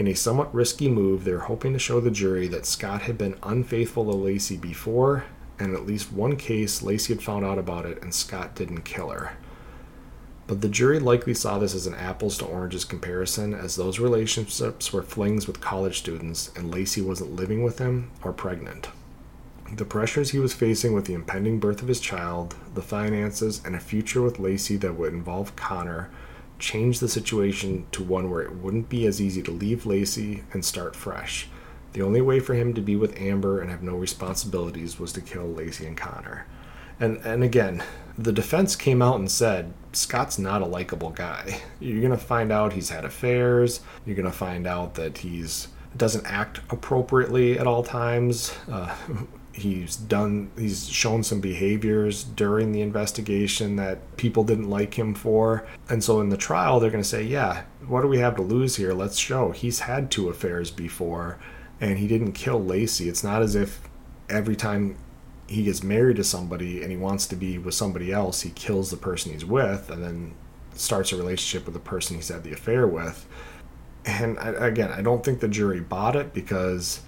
In 0.00 0.08
a 0.08 0.14
somewhat 0.14 0.54
risky 0.54 0.88
move, 0.88 1.24
they're 1.24 1.40
hoping 1.40 1.74
to 1.74 1.78
show 1.78 2.00
the 2.00 2.10
jury 2.10 2.48
that 2.48 2.64
Scott 2.64 3.02
had 3.02 3.18
been 3.18 3.36
unfaithful 3.42 4.06
to 4.06 4.16
Laci 4.16 4.58
before, 4.58 5.24
and 5.58 5.74
at 5.74 5.84
least 5.84 6.10
one 6.10 6.36
case, 6.36 6.80
Laci 6.80 7.08
had 7.08 7.22
found 7.22 7.44
out 7.44 7.58
about 7.58 7.84
it 7.84 8.02
and 8.02 8.14
Scott 8.14 8.54
didn't 8.54 8.86
kill 8.86 9.10
her. 9.10 9.36
But 10.46 10.62
the 10.62 10.70
jury 10.70 10.98
likely 11.00 11.34
saw 11.34 11.58
this 11.58 11.74
as 11.74 11.86
an 11.86 11.92
apples 11.96 12.38
to 12.38 12.46
oranges 12.46 12.86
comparison, 12.86 13.52
as 13.52 13.76
those 13.76 13.98
relationships 13.98 14.90
were 14.90 15.02
flings 15.02 15.46
with 15.46 15.60
college 15.60 15.98
students, 15.98 16.50
and 16.56 16.72
Laci 16.72 17.04
wasn't 17.04 17.36
living 17.36 17.62
with 17.62 17.78
him 17.78 18.10
or 18.24 18.32
pregnant. 18.32 18.88
The 19.70 19.84
pressures 19.84 20.30
he 20.30 20.38
was 20.38 20.54
facing 20.54 20.94
with 20.94 21.04
the 21.04 21.12
impending 21.12 21.60
birth 21.60 21.82
of 21.82 21.88
his 21.88 22.00
child, 22.00 22.56
the 22.72 22.80
finances, 22.80 23.60
and 23.66 23.76
a 23.76 23.80
future 23.80 24.22
with 24.22 24.38
Laci 24.38 24.80
that 24.80 24.96
would 24.96 25.12
involve 25.12 25.56
Conner 25.56 26.08
changed 26.60 27.00
the 27.00 27.08
situation 27.08 27.86
to 27.92 28.02
one 28.02 28.30
where 28.30 28.42
it 28.42 28.54
wouldn't 28.56 28.88
be 28.88 29.06
as 29.06 29.20
easy 29.20 29.42
to 29.42 29.50
leave 29.50 29.84
Laci 29.84 30.42
and 30.52 30.64
start 30.64 30.94
fresh. 30.94 31.48
The 31.92 32.02
only 32.02 32.20
way 32.20 32.38
for 32.38 32.54
him 32.54 32.72
to 32.74 32.80
be 32.80 32.94
with 32.94 33.20
Amber 33.20 33.60
and 33.60 33.70
have 33.70 33.82
no 33.82 33.96
responsibilities 33.96 35.00
was 35.00 35.12
to 35.14 35.20
kill 35.20 35.48
Laci 35.48 35.86
and 35.86 35.96
Conner. 35.96 36.46
And 37.00 37.16
and 37.24 37.42
again, 37.42 37.82
the 38.18 38.32
defense 38.32 38.76
came 38.76 39.00
out 39.00 39.18
and 39.18 39.30
said 39.30 39.72
Scott's 39.92 40.38
not 40.38 40.62
a 40.62 40.66
likable 40.66 41.10
guy. 41.10 41.60
You're 41.80 42.02
gonna 42.02 42.18
find 42.18 42.52
out 42.52 42.74
he's 42.74 42.90
had 42.90 43.04
affairs. 43.04 43.80
You're 44.04 44.16
gonna 44.16 44.30
find 44.30 44.66
out 44.66 44.94
that 44.94 45.18
he's 45.18 45.68
doesn't 45.96 46.26
act 46.26 46.60
appropriately 46.70 47.58
at 47.58 47.66
all 47.66 47.82
times. 47.82 48.54
Uh, 48.70 48.94
he's 49.60 49.96
done 49.96 50.50
he's 50.58 50.88
shown 50.88 51.22
some 51.22 51.40
behaviors 51.40 52.24
during 52.24 52.72
the 52.72 52.80
investigation 52.80 53.76
that 53.76 54.16
people 54.16 54.44
didn't 54.44 54.70
like 54.70 54.94
him 54.98 55.14
for. 55.14 55.66
And 55.88 56.02
so 56.02 56.20
in 56.20 56.28
the 56.28 56.36
trial 56.36 56.80
they're 56.80 56.90
going 56.90 57.02
to 57.02 57.08
say 57.08 57.22
yeah 57.22 57.64
what 57.86 58.02
do 58.02 58.08
we 58.08 58.18
have 58.18 58.36
to 58.36 58.42
lose 58.42 58.76
here? 58.76 58.92
Let's 58.92 59.18
show. 59.18 59.52
He's 59.52 59.80
had 59.80 60.10
two 60.10 60.28
affairs 60.28 60.70
before 60.70 61.38
and 61.80 61.98
he 61.98 62.06
didn't 62.06 62.32
kill 62.32 62.60
Laci. 62.60 63.08
It's 63.08 63.24
not 63.24 63.42
as 63.42 63.54
if 63.54 63.80
every 64.28 64.56
time 64.56 64.96
he 65.48 65.64
gets 65.64 65.82
married 65.82 66.16
to 66.16 66.24
somebody 66.24 66.82
and 66.82 66.90
he 66.90 66.96
wants 66.96 67.26
to 67.26 67.36
be 67.36 67.58
with 67.58 67.74
somebody 67.74 68.12
else, 68.12 68.42
he 68.42 68.50
kills 68.50 68.90
the 68.90 68.96
person 68.96 69.32
he's 69.32 69.44
with 69.44 69.90
and 69.90 70.02
then 70.02 70.34
starts 70.74 71.12
a 71.12 71.16
relationship 71.16 71.66
with 71.66 71.74
the 71.74 71.80
person 71.80 72.16
he's 72.16 72.28
had 72.28 72.44
the 72.44 72.52
affair 72.52 72.86
with. 72.86 73.26
And 74.04 74.38
I, 74.38 74.50
again, 74.50 74.92
I 74.92 75.02
don't 75.02 75.24
think 75.24 75.40
the 75.40 75.48
jury 75.48 75.80
bought 75.80 76.16
it 76.16 76.32
because 76.32 77.00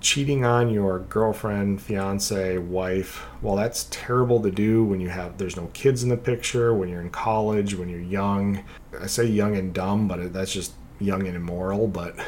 cheating 0.00 0.44
on 0.44 0.70
your 0.70 1.00
girlfriend, 1.00 1.82
fiance, 1.82 2.58
wife, 2.58 3.26
well, 3.42 3.56
that's 3.56 3.88
terrible 3.90 4.40
to 4.42 4.50
do 4.50 4.84
when 4.84 5.00
you 5.00 5.08
have 5.08 5.38
there's 5.38 5.56
no 5.56 5.66
kids 5.72 6.02
in 6.02 6.08
the 6.08 6.16
picture, 6.16 6.74
when 6.74 6.88
you're 6.88 7.00
in 7.00 7.10
college, 7.10 7.74
when 7.74 7.88
you're 7.88 8.00
young. 8.00 8.62
I 9.00 9.06
say 9.06 9.24
young 9.24 9.56
and 9.56 9.74
dumb, 9.74 10.08
but 10.08 10.32
that's 10.32 10.52
just 10.52 10.74
young 11.00 11.26
and 11.26 11.36
immoral. 11.36 11.88
But 11.88 12.18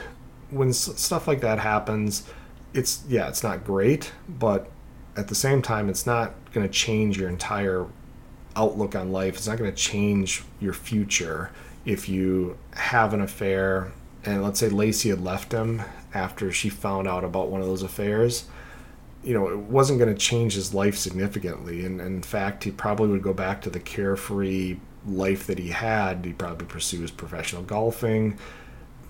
when 0.50 0.72
stuff 0.72 1.28
like 1.28 1.40
that 1.40 1.58
happens, 1.58 2.28
it's 2.74 3.04
yeah, 3.08 3.28
it's 3.28 3.42
not 3.42 3.64
great, 3.64 4.12
but 4.28 4.70
at 5.16 5.28
the 5.28 5.34
same 5.34 5.62
time, 5.62 5.88
it's 5.88 6.06
not 6.06 6.34
going 6.52 6.66
to 6.66 6.72
change 6.72 7.18
your 7.18 7.28
entire 7.28 7.86
outlook 8.56 8.94
on 8.94 9.12
life. 9.12 9.36
It's 9.36 9.46
not 9.46 9.58
going 9.58 9.70
to 9.70 9.76
change 9.76 10.42
your 10.60 10.72
future 10.72 11.50
if 11.84 12.08
you 12.08 12.56
have 12.74 13.12
an 13.14 13.20
affair. 13.20 13.92
And 14.24 14.42
let's 14.42 14.60
say 14.60 14.68
Laci 14.68 15.10
had 15.10 15.22
left 15.22 15.52
him 15.52 15.82
after 16.14 16.52
she 16.52 16.68
found 16.68 17.08
out 17.08 17.24
about 17.24 17.48
one 17.48 17.60
of 17.60 17.66
those 17.66 17.82
affairs. 17.82 18.46
You 19.22 19.34
know, 19.34 19.48
it 19.48 19.58
wasn't 19.58 20.00
going 20.00 20.12
to 20.12 20.18
change 20.18 20.54
his 20.54 20.74
life 20.74 20.96
significantly. 20.96 21.84
And, 21.84 22.00
and 22.00 22.16
in 22.16 22.22
fact, 22.22 22.64
he 22.64 22.70
probably 22.70 23.08
would 23.08 23.22
go 23.22 23.32
back 23.32 23.62
to 23.62 23.70
the 23.70 23.80
carefree 23.80 24.78
life 25.06 25.46
that 25.46 25.58
he 25.58 25.68
had. 25.68 26.24
He 26.24 26.32
probably 26.32 26.66
pursues 26.66 27.10
professional 27.10 27.62
golfing. 27.62 28.38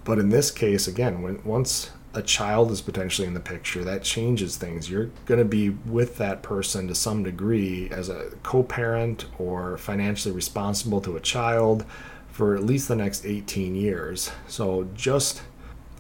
But 0.04 0.18
in 0.18 0.28
this 0.28 0.50
case, 0.50 0.86
again, 0.86 1.22
when 1.22 1.42
once 1.44 1.90
a 2.14 2.22
child 2.22 2.70
is 2.70 2.80
potentially 2.80 3.26
in 3.26 3.34
the 3.34 3.40
picture, 3.40 3.84
that 3.84 4.02
changes 4.02 4.56
things. 4.56 4.90
You're 4.90 5.10
going 5.24 5.38
to 5.38 5.44
be 5.44 5.70
with 5.70 6.18
that 6.18 6.42
person 6.42 6.88
to 6.88 6.94
some 6.94 7.22
degree 7.22 7.88
as 7.90 8.08
a 8.08 8.30
co 8.42 8.62
parent 8.62 9.26
or 9.38 9.78
financially 9.78 10.34
responsible 10.34 11.00
to 11.02 11.16
a 11.16 11.20
child 11.20 11.84
for 12.28 12.54
at 12.54 12.64
least 12.64 12.88
the 12.88 12.96
next 12.96 13.24
18 13.24 13.74
years. 13.74 14.30
So 14.48 14.88
just 14.94 15.42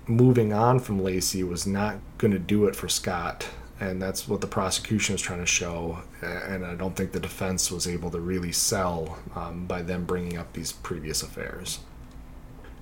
moving 0.06 0.52
on 0.52 0.80
from 0.80 1.00
Laci 1.00 1.46
was 1.46 1.66
not 1.66 1.96
going 2.18 2.32
to 2.32 2.38
do 2.38 2.66
it 2.66 2.76
for 2.76 2.88
Scott. 2.88 3.48
And 3.80 4.00
that's 4.00 4.28
what 4.28 4.40
the 4.40 4.46
prosecution 4.46 5.14
was 5.14 5.22
trying 5.22 5.40
to 5.40 5.46
show. 5.46 6.02
And 6.22 6.64
I 6.64 6.74
don't 6.76 6.94
think 6.94 7.10
the 7.10 7.18
defense 7.18 7.70
was 7.70 7.88
able 7.88 8.10
to 8.12 8.20
really 8.20 8.52
sell 8.52 9.18
um, 9.34 9.66
by 9.66 9.82
them 9.82 10.04
bringing 10.04 10.38
up 10.38 10.52
these 10.52 10.70
previous 10.70 11.22
affairs. 11.22 11.80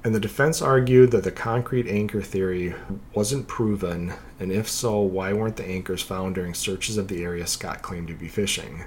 And 0.03 0.15
the 0.15 0.21
defense 0.21 0.63
argued 0.63 1.11
that 1.11 1.25
the 1.25 1.31
concrete 1.31 1.87
anchor 1.87 2.23
theory 2.23 2.75
wasn't 3.15 3.49
proven, 3.49 4.15
and 4.39 4.51
if 4.51 4.67
so, 4.67 4.99
why 5.01 5.35
weren't 5.35 5.57
the 5.57 5.67
anchors 5.67 6.01
found 6.01 6.35
during 6.35 6.55
searches 6.55 6.97
of 6.97 7.09
the 7.09 7.23
area 7.23 7.47
Scott 7.47 7.83
claimed 7.83 8.09
to 8.09 8.15
be 8.15 8.29
fishing? 8.29 8.85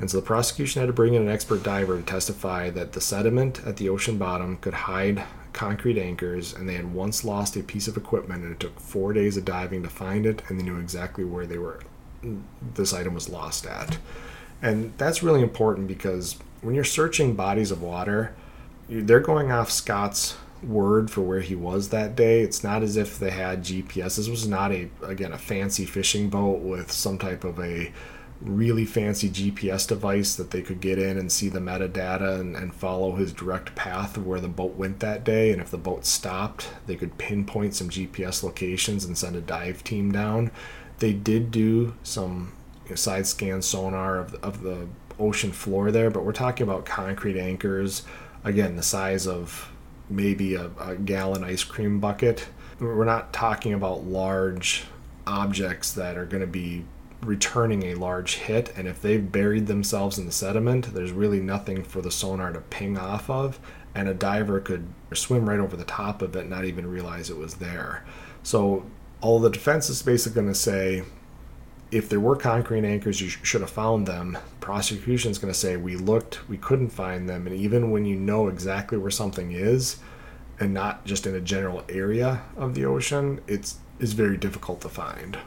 And 0.00 0.10
so 0.10 0.16
the 0.16 0.26
prosecution 0.26 0.80
had 0.80 0.86
to 0.86 0.92
bring 0.92 1.14
in 1.14 1.22
an 1.22 1.28
expert 1.28 1.62
diver 1.62 1.96
to 1.96 2.02
testify 2.02 2.70
that 2.70 2.92
the 2.92 3.00
sediment 3.00 3.64
at 3.64 3.76
the 3.76 3.88
ocean 3.88 4.18
bottom 4.18 4.56
could 4.56 4.74
hide 4.74 5.22
concrete 5.52 5.98
anchors, 5.98 6.52
and 6.54 6.68
they 6.68 6.74
had 6.74 6.92
once 6.92 7.24
lost 7.24 7.56
a 7.56 7.62
piece 7.62 7.88
of 7.88 7.96
equipment, 7.96 8.42
and 8.44 8.52
it 8.52 8.60
took 8.60 8.78
four 8.80 9.12
days 9.12 9.36
of 9.36 9.44
diving 9.44 9.82
to 9.82 9.88
find 9.88 10.26
it, 10.26 10.42
and 10.48 10.58
they 10.58 10.64
knew 10.64 10.78
exactly 10.78 11.24
where 11.24 11.46
they 11.46 11.58
were. 11.58 11.80
This 12.74 12.92
item 12.92 13.14
was 13.14 13.28
lost 13.28 13.66
at, 13.66 13.98
and 14.60 14.92
that's 14.98 15.22
really 15.22 15.42
important 15.42 15.88
because 15.88 16.36
when 16.60 16.74
you're 16.74 16.84
searching 16.84 17.34
bodies 17.34 17.70
of 17.70 17.82
water 17.82 18.34
they're 18.88 19.20
going 19.20 19.50
off 19.50 19.70
Scott's 19.70 20.36
word 20.62 21.10
for 21.10 21.22
where 21.22 21.40
he 21.40 21.54
was 21.54 21.88
that 21.88 22.14
day. 22.14 22.42
It's 22.42 22.62
not 22.62 22.82
as 22.82 22.96
if 22.96 23.18
they 23.18 23.30
had 23.30 23.64
GPS. 23.64 24.16
This 24.16 24.28
was 24.28 24.46
not 24.46 24.72
a 24.72 24.88
again 25.02 25.32
a 25.32 25.38
fancy 25.38 25.84
fishing 25.86 26.28
boat 26.28 26.60
with 26.60 26.92
some 26.92 27.18
type 27.18 27.44
of 27.44 27.58
a 27.58 27.92
really 28.44 28.84
fancy 28.84 29.28
GPS 29.28 29.86
device 29.86 30.34
that 30.34 30.50
they 30.50 30.62
could 30.62 30.80
get 30.80 30.98
in 30.98 31.16
and 31.18 31.30
see 31.30 31.48
the 31.48 31.60
metadata 31.60 32.40
and, 32.40 32.56
and 32.56 32.74
follow 32.74 33.14
his 33.14 33.32
direct 33.32 33.74
path 33.74 34.16
of 34.16 34.26
where 34.26 34.40
the 34.40 34.48
boat 34.48 34.74
went 34.74 35.00
that 35.00 35.24
day. 35.24 35.52
And 35.52 35.60
if 35.60 35.70
the 35.70 35.78
boat 35.78 36.04
stopped, 36.04 36.68
they 36.86 36.96
could 36.96 37.18
pinpoint 37.18 37.74
some 37.74 37.88
GPS 37.88 38.42
locations 38.42 39.04
and 39.04 39.16
send 39.16 39.36
a 39.36 39.40
dive 39.40 39.84
team 39.84 40.12
down. 40.12 40.50
They 40.98 41.12
did 41.12 41.50
do 41.50 41.94
some 42.02 42.52
you 42.84 42.90
know, 42.90 42.96
side 42.96 43.26
scan 43.26 43.62
sonar 43.62 44.18
of 44.18 44.32
the, 44.32 44.40
of 44.40 44.62
the 44.62 44.88
ocean 45.18 45.52
floor 45.52 45.90
there, 45.90 46.10
but 46.10 46.24
we're 46.24 46.32
talking 46.32 46.64
about 46.64 46.84
concrete 46.84 47.38
anchors 47.38 48.02
again 48.44 48.76
the 48.76 48.82
size 48.82 49.26
of 49.26 49.70
maybe 50.10 50.54
a, 50.54 50.70
a 50.80 50.96
gallon 50.96 51.44
ice 51.44 51.64
cream 51.64 52.00
bucket. 52.00 52.48
We're 52.80 53.04
not 53.04 53.32
talking 53.32 53.72
about 53.72 54.04
large 54.04 54.84
objects 55.26 55.92
that 55.92 56.16
are 56.16 56.24
going 56.24 56.40
to 56.40 56.46
be 56.46 56.84
returning 57.22 57.84
a 57.84 57.94
large 57.94 58.36
hit 58.36 58.72
and 58.76 58.88
if 58.88 59.00
they've 59.00 59.30
buried 59.30 59.66
themselves 59.66 60.18
in 60.18 60.26
the 60.26 60.32
sediment 60.32 60.92
there's 60.92 61.12
really 61.12 61.40
nothing 61.40 61.82
for 61.84 62.00
the 62.02 62.10
sonar 62.10 62.52
to 62.52 62.60
ping 62.60 62.98
off 62.98 63.30
of 63.30 63.60
and 63.94 64.08
a 64.08 64.14
diver 64.14 64.58
could 64.58 64.86
swim 65.14 65.48
right 65.48 65.60
over 65.60 65.76
the 65.76 65.84
top 65.84 66.20
of 66.20 66.34
it 66.34 66.48
not 66.48 66.64
even 66.64 66.86
realize 66.86 67.30
it 67.30 67.36
was 67.36 67.54
there 67.54 68.04
so 68.42 68.84
all 69.20 69.38
the 69.38 69.50
defense 69.50 69.88
is 69.88 70.02
basically 70.02 70.34
going 70.34 70.52
to 70.52 70.54
say 70.54 71.02
if 71.92 72.08
there 72.08 72.18
were 72.18 72.34
concrete 72.34 72.86
anchors, 72.86 73.20
you 73.20 73.28
sh- 73.28 73.38
should 73.42 73.60
have 73.60 73.70
found 73.70 74.08
them. 74.08 74.36
Prosecution 74.60 75.30
is 75.30 75.38
going 75.38 75.52
to 75.52 75.58
say 75.58 75.76
we 75.76 75.94
looked, 75.94 76.48
we 76.48 76.56
couldn't 76.56 76.88
find 76.88 77.28
them, 77.28 77.46
and 77.46 77.54
even 77.54 77.90
when 77.90 78.06
you 78.06 78.16
know 78.16 78.48
exactly 78.48 78.96
where 78.96 79.10
something 79.10 79.52
is, 79.52 79.98
and 80.58 80.72
not 80.72 81.04
just 81.04 81.26
in 81.26 81.34
a 81.34 81.40
general 81.40 81.84
area 81.88 82.42
of 82.56 82.74
the 82.74 82.86
ocean, 82.86 83.40
it's 83.46 83.76
is 83.98 84.14
very 84.14 84.36
difficult 84.36 84.80
to 84.80 84.88
find. 84.88 85.38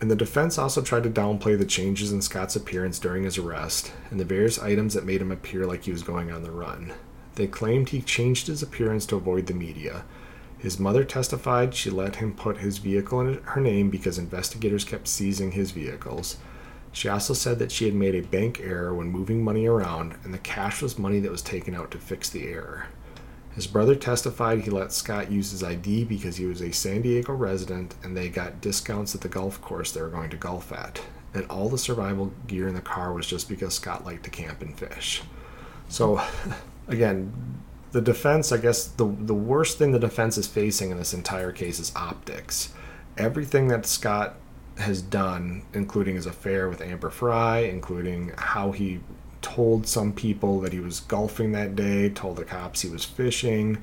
And 0.00 0.10
the 0.10 0.16
defense 0.16 0.58
also 0.58 0.82
tried 0.82 1.04
to 1.04 1.10
downplay 1.10 1.58
the 1.58 1.64
changes 1.64 2.12
in 2.12 2.20
Scott's 2.20 2.56
appearance 2.56 2.98
during 2.98 3.24
his 3.24 3.38
arrest 3.38 3.92
and 4.10 4.20
the 4.20 4.24
various 4.24 4.58
items 4.58 4.94
that 4.94 5.06
made 5.06 5.22
him 5.22 5.32
appear 5.32 5.66
like 5.66 5.84
he 5.84 5.92
was 5.92 6.02
going 6.02 6.30
on 6.30 6.42
the 6.42 6.50
run. 6.50 6.92
They 7.36 7.46
claimed 7.46 7.88
he 7.88 8.02
changed 8.02 8.46
his 8.46 8.62
appearance 8.62 9.06
to 9.06 9.16
avoid 9.16 9.46
the 9.46 9.54
media, 9.54 10.04
his 10.58 10.80
mother 10.80 11.04
testified 11.04 11.74
she 11.74 11.90
let 11.90 12.16
him 12.16 12.34
put 12.34 12.58
his 12.58 12.78
vehicle 12.78 13.20
in 13.20 13.42
her 13.42 13.60
name 13.60 13.90
because 13.90 14.18
investigators 14.18 14.84
kept 14.84 15.06
seizing 15.06 15.52
his 15.52 15.70
vehicles. 15.70 16.38
She 16.92 17.08
also 17.08 17.34
said 17.34 17.58
that 17.58 17.70
she 17.70 17.84
had 17.84 17.94
made 17.94 18.14
a 18.14 18.22
bank 18.22 18.60
error 18.60 18.94
when 18.94 19.10
moving 19.10 19.44
money 19.44 19.66
around, 19.66 20.16
and 20.24 20.32
the 20.32 20.38
cash 20.38 20.80
was 20.80 20.98
money 20.98 21.20
that 21.20 21.30
was 21.30 21.42
taken 21.42 21.74
out 21.74 21.90
to 21.90 21.98
fix 21.98 22.30
the 22.30 22.48
error. 22.48 22.86
His 23.56 23.66
brother 23.66 23.94
testified 23.94 24.60
he 24.60 24.70
let 24.70 24.92
Scott 24.92 25.32
use 25.32 25.50
his 25.50 25.62
ID 25.62 26.04
because 26.04 26.36
he 26.36 26.44
was 26.44 26.60
a 26.60 26.72
San 26.72 27.00
Diego 27.00 27.32
resident 27.32 27.94
and 28.04 28.14
they 28.14 28.28
got 28.28 28.60
discounts 28.60 29.14
at 29.14 29.22
the 29.22 29.30
golf 29.30 29.62
course 29.62 29.92
they 29.92 30.02
were 30.02 30.10
going 30.10 30.28
to 30.28 30.36
golf 30.36 30.70
at. 30.72 31.00
And 31.32 31.46
all 31.46 31.70
the 31.70 31.78
survival 31.78 32.32
gear 32.46 32.68
in 32.68 32.74
the 32.74 32.82
car 32.82 33.14
was 33.14 33.26
just 33.26 33.48
because 33.48 33.72
Scott 33.72 34.04
liked 34.04 34.24
to 34.24 34.30
camp 34.30 34.60
and 34.60 34.78
fish. 34.78 35.22
So, 35.88 36.20
again, 36.88 37.32
the 37.92 38.02
defense, 38.02 38.52
I 38.52 38.58
guess, 38.58 38.88
the 38.88 39.06
the 39.06 39.34
worst 39.34 39.78
thing 39.78 39.92
the 39.92 39.98
defense 39.98 40.36
is 40.36 40.46
facing 40.46 40.90
in 40.90 40.98
this 40.98 41.14
entire 41.14 41.50
case 41.50 41.78
is 41.78 41.92
optics. 41.96 42.74
Everything 43.16 43.68
that 43.68 43.86
Scott 43.86 44.36
has 44.76 45.00
done, 45.00 45.62
including 45.72 46.16
his 46.16 46.26
affair 46.26 46.68
with 46.68 46.82
Amber 46.82 47.08
Frey, 47.08 47.70
including 47.70 48.32
how 48.36 48.72
he 48.72 49.00
told 49.46 49.86
some 49.86 50.12
people 50.12 50.60
that 50.60 50.72
he 50.72 50.80
was 50.80 50.98
golfing 50.98 51.52
that 51.52 51.76
day, 51.76 52.08
told 52.10 52.36
the 52.36 52.44
cops 52.44 52.80
he 52.80 52.88
was 52.88 53.04
fishing, 53.04 53.78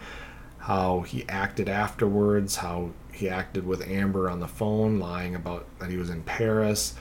how 0.58 1.02
he 1.02 1.24
acted 1.30 1.70
afterwards, 1.70 2.58
how 2.58 2.90
he 3.14 3.30
acted 3.30 3.66
with 3.66 3.88
Amber 3.88 4.30
on 4.30 4.42
the 4.42 4.48
phone, 4.48 5.00
lying 5.00 5.36
about 5.36 5.66
that 5.80 5.90
he 5.90 5.96
was 5.96 6.10
in 6.10 6.22
Paris, 6.24 6.96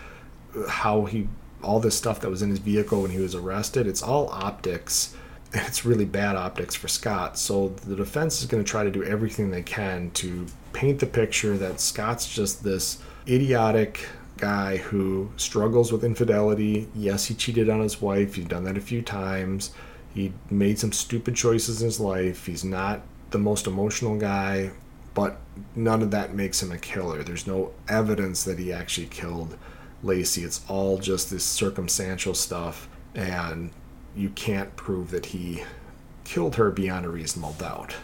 how 0.69 1.07
he 1.07 1.27
all 1.61 1.81
this 1.81 1.97
stuff 1.97 2.21
that 2.21 2.31
was 2.31 2.43
in 2.43 2.51
his 2.51 2.61
vehicle 2.61 3.03
when 3.03 3.11
he 3.11 3.19
was 3.19 3.35
arrested. 3.35 3.89
It's 3.89 4.03
all 4.03 4.29
optics 4.29 5.17
it's 5.55 5.85
really 5.85 6.05
bad 6.05 6.37
optics 6.37 6.77
for 6.77 6.89
Scott. 6.89 7.37
So 7.37 7.71
the 7.87 7.97
defense 7.97 8.41
is 8.41 8.47
going 8.47 8.63
to 8.63 8.71
try 8.71 8.85
to 8.85 8.91
do 8.91 9.03
everything 9.03 9.51
they 9.51 9.63
can 9.63 10.11
to 10.13 10.47
paint 10.73 11.01
the 11.01 11.07
picture 11.07 11.59
that 11.59 11.81
Scott's 11.81 12.33
just 12.33 12.63
this 12.63 12.99
idiotic 13.29 14.09
guy 14.43 14.76
who 14.76 15.30
struggles 15.36 15.93
with 15.93 16.03
infidelity. 16.03 16.88
Yes, 16.97 17.26
he 17.26 17.34
cheated 17.34 17.70
on 17.70 17.78
his 17.78 18.03
wife. 18.03 18.34
He's 18.34 18.47
done 18.47 18.64
that 18.64 18.76
a 18.76 18.80
few 18.80 19.01
times. 19.01 19.72
He 20.12 20.32
made 20.51 20.80
some 20.80 20.90
stupid 20.90 21.36
choices 21.36 21.80
in 21.80 21.86
his 21.86 22.01
life. 22.01 22.47
He's 22.47 22.64
not 22.64 23.03
the 23.30 23.38
most 23.38 23.68
emotional 23.68 24.18
guy, 24.18 24.72
but 25.14 25.38
none 25.76 26.03
of 26.03 26.11
that 26.11 26.34
makes 26.34 26.61
him 26.61 26.72
a 26.72 26.76
killer. 26.76 27.22
There's 27.22 27.47
no 27.47 27.70
evidence 27.88 28.43
that 28.43 28.59
he 28.59 28.72
actually 28.72 29.07
killed 29.07 29.57
Laci. 30.05 30.45
It's 30.45 30.62
all 30.68 30.99
just 30.99 31.30
this 31.30 31.45
circumstantial 31.45 32.34
stuff. 32.34 32.88
And 33.14 33.70
you 34.16 34.30
can't 34.30 34.74
prove 34.74 35.12
that 35.12 35.26
he 35.26 35.62
killed 36.24 36.57
her 36.57 36.72
beyond 36.72 37.07
a 37.07 37.11
reasonable 37.11 37.53
doubt. 37.53 37.95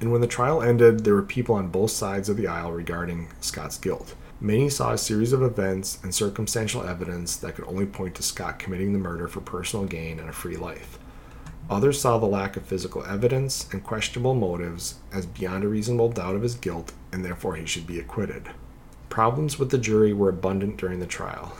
And 0.00 0.10
when 0.10 0.22
the 0.22 0.26
trial 0.26 0.60
ended, 0.60 1.04
there 1.04 1.14
were 1.14 1.22
people 1.22 1.54
on 1.54 1.68
both 1.68 1.92
sides 1.92 2.28
of 2.28 2.36
the 2.36 2.48
aisle 2.48 2.72
regarding 2.72 3.28
Scott's 3.40 3.78
guilt. 3.78 4.16
Many 4.40 4.70
saw 4.70 4.92
a 4.92 4.98
series 4.98 5.32
of 5.32 5.42
events 5.42 5.98
and 6.04 6.14
circumstantial 6.14 6.84
evidence 6.84 7.34
that 7.36 7.56
could 7.56 7.64
only 7.64 7.86
point 7.86 8.14
to 8.14 8.22
Scott 8.22 8.60
committing 8.60 8.92
the 8.92 8.98
murder 9.00 9.26
for 9.26 9.40
personal 9.40 9.84
gain 9.84 10.20
and 10.20 10.28
a 10.28 10.32
free 10.32 10.56
life. 10.56 10.96
Others 11.68 12.00
saw 12.00 12.18
the 12.18 12.26
lack 12.26 12.56
of 12.56 12.62
physical 12.62 13.04
evidence 13.04 13.68
and 13.72 13.82
questionable 13.82 14.34
motives 14.34 15.00
as 15.12 15.26
beyond 15.26 15.64
a 15.64 15.68
reasonable 15.68 16.10
doubt 16.10 16.36
of 16.36 16.42
his 16.42 16.54
guilt, 16.54 16.92
and 17.12 17.24
therefore 17.24 17.56
he 17.56 17.66
should 17.66 17.86
be 17.86 17.98
acquitted. 17.98 18.48
Problems 19.08 19.58
with 19.58 19.70
the 19.70 19.76
jury 19.76 20.12
were 20.12 20.28
abundant 20.28 20.76
during 20.76 21.00
the 21.00 21.06
trial. 21.06 21.58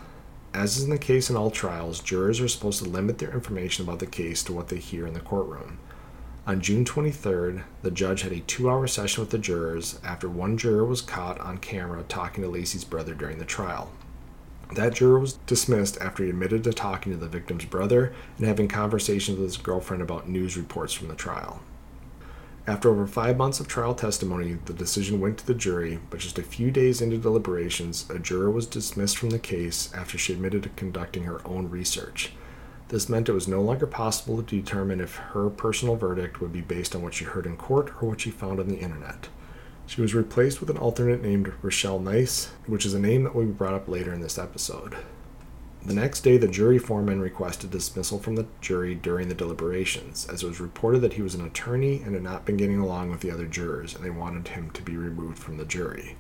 As 0.55 0.77
is 0.77 0.87
the 0.87 0.99
case 0.99 1.29
in 1.29 1.37
all 1.37 1.51
trials, 1.51 1.99
jurors 1.99 2.41
are 2.41 2.47
supposed 2.47 2.83
to 2.83 2.89
limit 2.89 3.19
their 3.19 3.33
information 3.33 3.85
about 3.85 3.99
the 3.99 4.07
case 4.07 4.45
to 4.45 4.53
what 4.53 4.69
they 4.69 4.79
hear 4.79 5.05
in 5.05 5.15
the 5.15 5.21
courtroom. 5.21 5.79
On 6.49 6.63
June 6.63 6.83
23rd, 6.83 7.65
the 7.83 7.91
judge 7.91 8.23
had 8.23 8.33
a 8.33 8.41
two 8.41 8.71
hour 8.71 8.87
session 8.87 9.21
with 9.21 9.29
the 9.29 9.37
jurors 9.37 10.01
after 10.03 10.31
one 10.31 10.57
juror 10.57 10.83
was 10.83 11.03
caught 11.03 11.39
on 11.41 11.59
camera 11.59 12.03
talking 12.05 12.43
to 12.43 12.49
Laci's 12.49 12.85
brother 12.85 13.13
during 13.13 13.37
the 13.37 13.45
trial. 13.45 13.93
That 14.75 14.95
juror 14.95 15.19
was 15.19 15.35
dismissed 15.45 15.99
after 16.01 16.25
he 16.25 16.31
admitted 16.31 16.65
to 16.65 16.73
talking 16.73 17.13
to 17.13 17.19
the 17.19 17.29
victim's 17.29 17.67
brother 17.67 18.15
and 18.39 18.47
having 18.47 18.67
conversations 18.67 19.37
with 19.37 19.47
his 19.47 19.59
girlfriend 19.59 20.01
about 20.03 20.31
news 20.31 20.57
reports 20.57 20.95
from 20.95 21.09
the 21.09 21.15
trial. 21.15 21.61
After 22.67 22.89
over 22.89 23.07
five 23.07 23.37
months 23.37 23.61
of 23.61 23.69
trial 23.69 23.95
testimony, 23.95 24.57
the 24.65 24.73
decision 24.73 25.21
went 25.21 25.37
to 25.39 25.47
the 25.47 25.53
jury, 25.53 26.01
but 26.09 26.21
just 26.21 26.39
a 26.39 26.43
few 26.43 26.71
days 26.71 27.03
into 27.03 27.19
deliberations, 27.19 28.09
a 28.09 28.19
juror 28.19 28.51
was 28.51 28.67
dismissed 28.67 29.19
from 29.19 29.29
the 29.29 29.39
case 29.39 29.93
after 29.95 30.17
she 30.17 30.33
admitted 30.33 30.63
to 30.63 30.71
conducting 30.71 31.25
her 31.25 31.47
own 31.47 31.69
research. 31.69 32.33
This 32.89 33.09
meant 33.09 33.29
it 33.29 33.33
was 33.33 33.47
no 33.47 33.61
longer 33.61 33.87
possible 33.87 34.43
to 34.43 34.57
determine 34.57 35.01
if 35.01 35.17
her 35.17 35.51
personal 35.51 35.97
verdict 35.97 36.41
would 36.41 36.53
be 36.53 36.63
based 36.63 36.95
on 36.97 37.03
what 37.03 37.15
she 37.15 37.25
heard 37.25 37.45
in 37.45 37.57
court 37.57 37.93
or 38.01 38.09
what 38.09 38.23
she 38.23 38.31
found 38.31 38.59
on 38.59 38.69
the 38.69 38.79
internet. 38.79 39.29
She 39.87 40.01
was 40.01 40.15
replaced 40.15 40.61
with 40.61 40.71
an 40.71 40.79
alternate 40.79 41.23
named 41.23 41.53
Rochelle 41.63 41.99
Nice, 41.99 42.47
which 42.67 42.87
is 42.87 42.95
a 42.95 42.99
name 42.99 43.25
that 43.25 43.35
will 43.35 43.45
be 43.45 43.53
brought 43.53 43.75
up 43.75 43.89
later 43.89 44.13
in 44.13 44.21
this 44.21 44.39
episode. 44.39 44.97
The 45.85 45.95
next 45.95 46.21
day, 46.21 46.37
the 46.37 46.49
jury 46.49 46.79
foreman 46.79 47.21
requested 47.21 47.71
dismissal 47.71 48.19
from 48.19 48.37
the 48.37 48.47
jury 48.61 48.95
during 48.95 49.29
the 49.29 49.35
deliberations, 49.35 50.27
as 50.31 50.43
it 50.43 50.47
was 50.47 50.61
reported 50.61 51.01
that 51.01 51.15
he 51.15 51.23
was 51.23 51.35
an 51.35 51.47
attorney 51.47 52.03
and 52.03 52.15
had 52.15 52.23
not 52.23 52.45
been 52.45 52.57
getting 52.57 52.81
along 52.81 53.11
with 53.11 53.21
the 53.21 53.31
other 53.31 53.47
jurors, 53.47 53.95
and 53.95 54.05
they 54.05 54.11
wanted 54.11 54.49
him 54.49 54.71
to 54.73 54.83
be 54.83 54.97
removed 54.97 55.39
from 55.39 55.57
the 55.57 55.65
jury. 55.65 56.17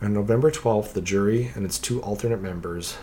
On 0.00 0.12
November 0.12 0.50
12th, 0.50 0.92
the 0.92 1.00
jury 1.00 1.50
and 1.56 1.64
its 1.64 1.78
two 1.78 2.00
alternate 2.02 2.40
members 2.40 2.98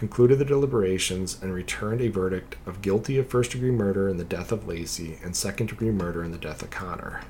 concluded 0.00 0.38
the 0.38 0.46
deliberations 0.46 1.36
and 1.42 1.52
returned 1.52 2.00
a 2.00 2.08
verdict 2.08 2.56
of 2.64 2.80
guilty 2.80 3.18
of 3.18 3.28
first 3.28 3.50
degree 3.50 3.70
murder 3.70 4.08
in 4.08 4.16
the 4.16 4.24
death 4.24 4.50
of 4.50 4.64
Laci 4.64 5.22
and 5.22 5.36
second 5.36 5.66
degree 5.66 5.90
murder 5.90 6.24
in 6.24 6.32
the 6.32 6.38
death 6.38 6.62
of 6.62 6.70
Conner. 6.70 7.20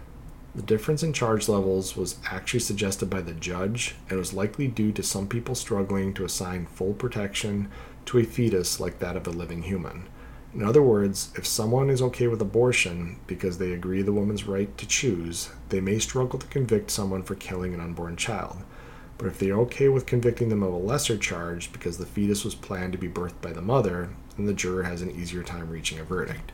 The 0.55 0.63
difference 0.63 1.03
in 1.03 1.13
charge 1.13 1.49
levels 1.49 1.97
was 1.97 2.21
actually 2.31 2.61
suggested 2.61 3.11
by 3.11 3.23
the 3.23 3.33
judge 3.33 3.97
and 4.09 4.21
was 4.21 4.33
likely 4.33 4.69
due 4.69 4.93
to 4.93 5.03
some 5.03 5.27
people 5.27 5.57
struggling 5.57 6.15
to 6.15 6.25
assign 6.25 6.67
full 6.67 6.93
protection 6.93 7.69
to 8.07 8.19
a 8.21 8.25
fetus 8.25 8.79
like 8.79 9.01
that 9.01 9.17
of 9.17 9.27
a 9.27 9.31
living 9.31 9.63
human. 9.63 10.05
In 10.55 10.63
other 10.63 10.81
words, 10.81 11.33
if 11.35 11.45
someone 11.49 11.91
is 11.91 12.01
okay 12.01 12.29
with 12.29 12.41
abortion 12.41 13.19
because 13.27 13.59
they 13.59 13.73
agree 13.73 14.03
the 14.03 14.13
woman's 14.13 14.47
right 14.47 14.79
to 14.79 14.87
choose, 14.87 15.51
they 15.71 15.81
may 15.81 15.99
struggle 15.99 16.39
to 16.39 16.47
convict 16.47 16.93
someone 16.93 17.25
for 17.25 17.35
killing 17.35 17.75
an 17.75 17.81
unborn 17.81 18.15
child. 18.15 18.59
But 19.21 19.27
if 19.27 19.39
they're 19.39 19.59
okay 19.59 19.91
with 19.91 20.07
convicting 20.07 20.49
them 20.49 20.63
of 20.63 20.73
a 20.73 20.79
lesser 20.79 21.19
charge 21.19 21.71
because 21.73 21.99
the 21.99 22.07
fetus 22.07 22.43
was 22.43 22.55
planned 22.55 22.93
to 22.93 22.99
be 22.99 23.07
birthed 23.07 23.43
by 23.43 23.53
the 23.53 23.61
mother, 23.61 24.09
then 24.37 24.47
the 24.47 24.55
juror 24.55 24.85
has 24.85 25.03
an 25.03 25.11
easier 25.11 25.43
time 25.43 25.69
reaching 25.69 25.99
a 25.99 26.05
verdict. 26.05 26.53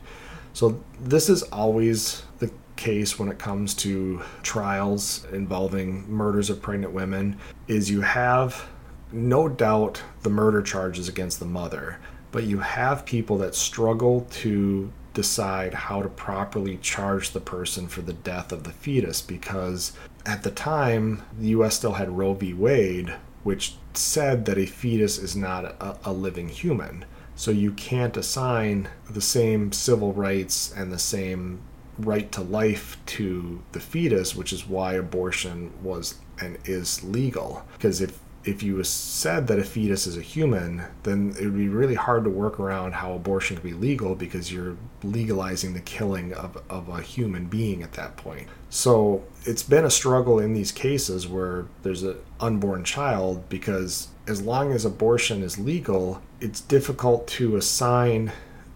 So, 0.52 0.82
this 1.00 1.28
is 1.28 1.44
always 1.44 2.24
the 2.40 2.50
case 2.74 3.20
when 3.20 3.28
it 3.28 3.38
comes 3.38 3.72
to 3.74 4.20
trials 4.42 5.28
involving 5.32 6.10
murders 6.10 6.50
of 6.50 6.60
pregnant 6.60 6.92
women 6.92 7.38
is 7.68 7.88
you 7.88 8.00
have 8.00 8.68
no 9.12 9.48
doubt 9.48 10.02
the 10.22 10.30
murder 10.30 10.60
charges 10.60 11.08
against 11.08 11.38
the 11.38 11.46
mother, 11.46 12.00
but 12.32 12.44
you 12.44 12.58
have 12.58 13.06
people 13.06 13.38
that 13.38 13.54
struggle 13.54 14.26
to 14.30 14.90
decide 15.14 15.72
how 15.72 16.02
to 16.02 16.08
properly 16.08 16.78
charge 16.78 17.30
the 17.30 17.40
person 17.40 17.86
for 17.86 18.02
the 18.02 18.12
death 18.12 18.50
of 18.50 18.64
the 18.64 18.72
fetus 18.72 19.22
because 19.22 19.92
at 20.26 20.42
the 20.42 20.50
time 20.50 21.22
the 21.38 21.48
US 21.48 21.76
still 21.76 21.94
had 21.94 22.18
Roe 22.18 22.34
v. 22.34 22.52
Wade, 22.52 23.14
which 23.44 23.76
said 23.94 24.44
that 24.44 24.58
a 24.58 24.66
fetus 24.66 25.18
is 25.18 25.36
not 25.36 25.64
a, 25.64 25.96
a 26.04 26.12
living 26.12 26.48
human. 26.48 27.04
So 27.36 27.50
you 27.50 27.72
can't 27.72 28.16
assign 28.16 28.88
the 29.08 29.20
same 29.20 29.72
civil 29.72 30.12
rights 30.12 30.72
and 30.76 30.92
the 30.92 30.98
same 30.98 31.60
right 31.98 32.30
to 32.32 32.42
life 32.42 32.98
to 33.06 33.62
the 33.72 33.80
fetus, 33.80 34.34
which 34.34 34.52
is 34.52 34.66
why 34.66 34.94
abortion 34.94 35.72
was 35.82 36.16
and 36.40 36.58
is 36.64 37.02
legal. 37.04 37.64
Because 37.74 38.00
if 38.00 38.18
if 38.46 38.62
you 38.62 38.82
said 38.84 39.48
that 39.48 39.58
a 39.58 39.64
fetus 39.64 40.06
is 40.06 40.16
a 40.16 40.22
human, 40.22 40.82
then 41.02 41.34
it 41.38 41.44
would 41.44 41.56
be 41.56 41.68
really 41.68 41.96
hard 41.96 42.22
to 42.24 42.30
work 42.30 42.60
around 42.60 42.92
how 42.92 43.12
abortion 43.12 43.56
could 43.56 43.64
be 43.64 43.72
legal 43.72 44.14
because 44.14 44.52
you're 44.52 44.76
legalizing 45.02 45.74
the 45.74 45.80
killing 45.80 46.32
of, 46.32 46.62
of 46.70 46.88
a 46.88 47.02
human 47.02 47.46
being 47.46 47.82
at 47.82 47.94
that 47.94 48.16
point. 48.16 48.46
So 48.70 49.24
it's 49.44 49.62
been 49.62 49.84
a 49.84 49.90
struggle 49.90 50.38
in 50.38 50.54
these 50.54 50.72
cases 50.72 51.26
where 51.26 51.66
there's 51.82 52.02
an 52.02 52.16
unborn 52.40 52.84
child 52.84 53.48
because 53.48 54.08
as 54.26 54.42
long 54.42 54.72
as 54.72 54.84
abortion 54.84 55.42
is 55.42 55.58
legal, 55.58 56.20
it's 56.40 56.60
difficult 56.60 57.26
to 57.28 57.56
assign 57.56 58.32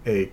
a, 0.07 0.31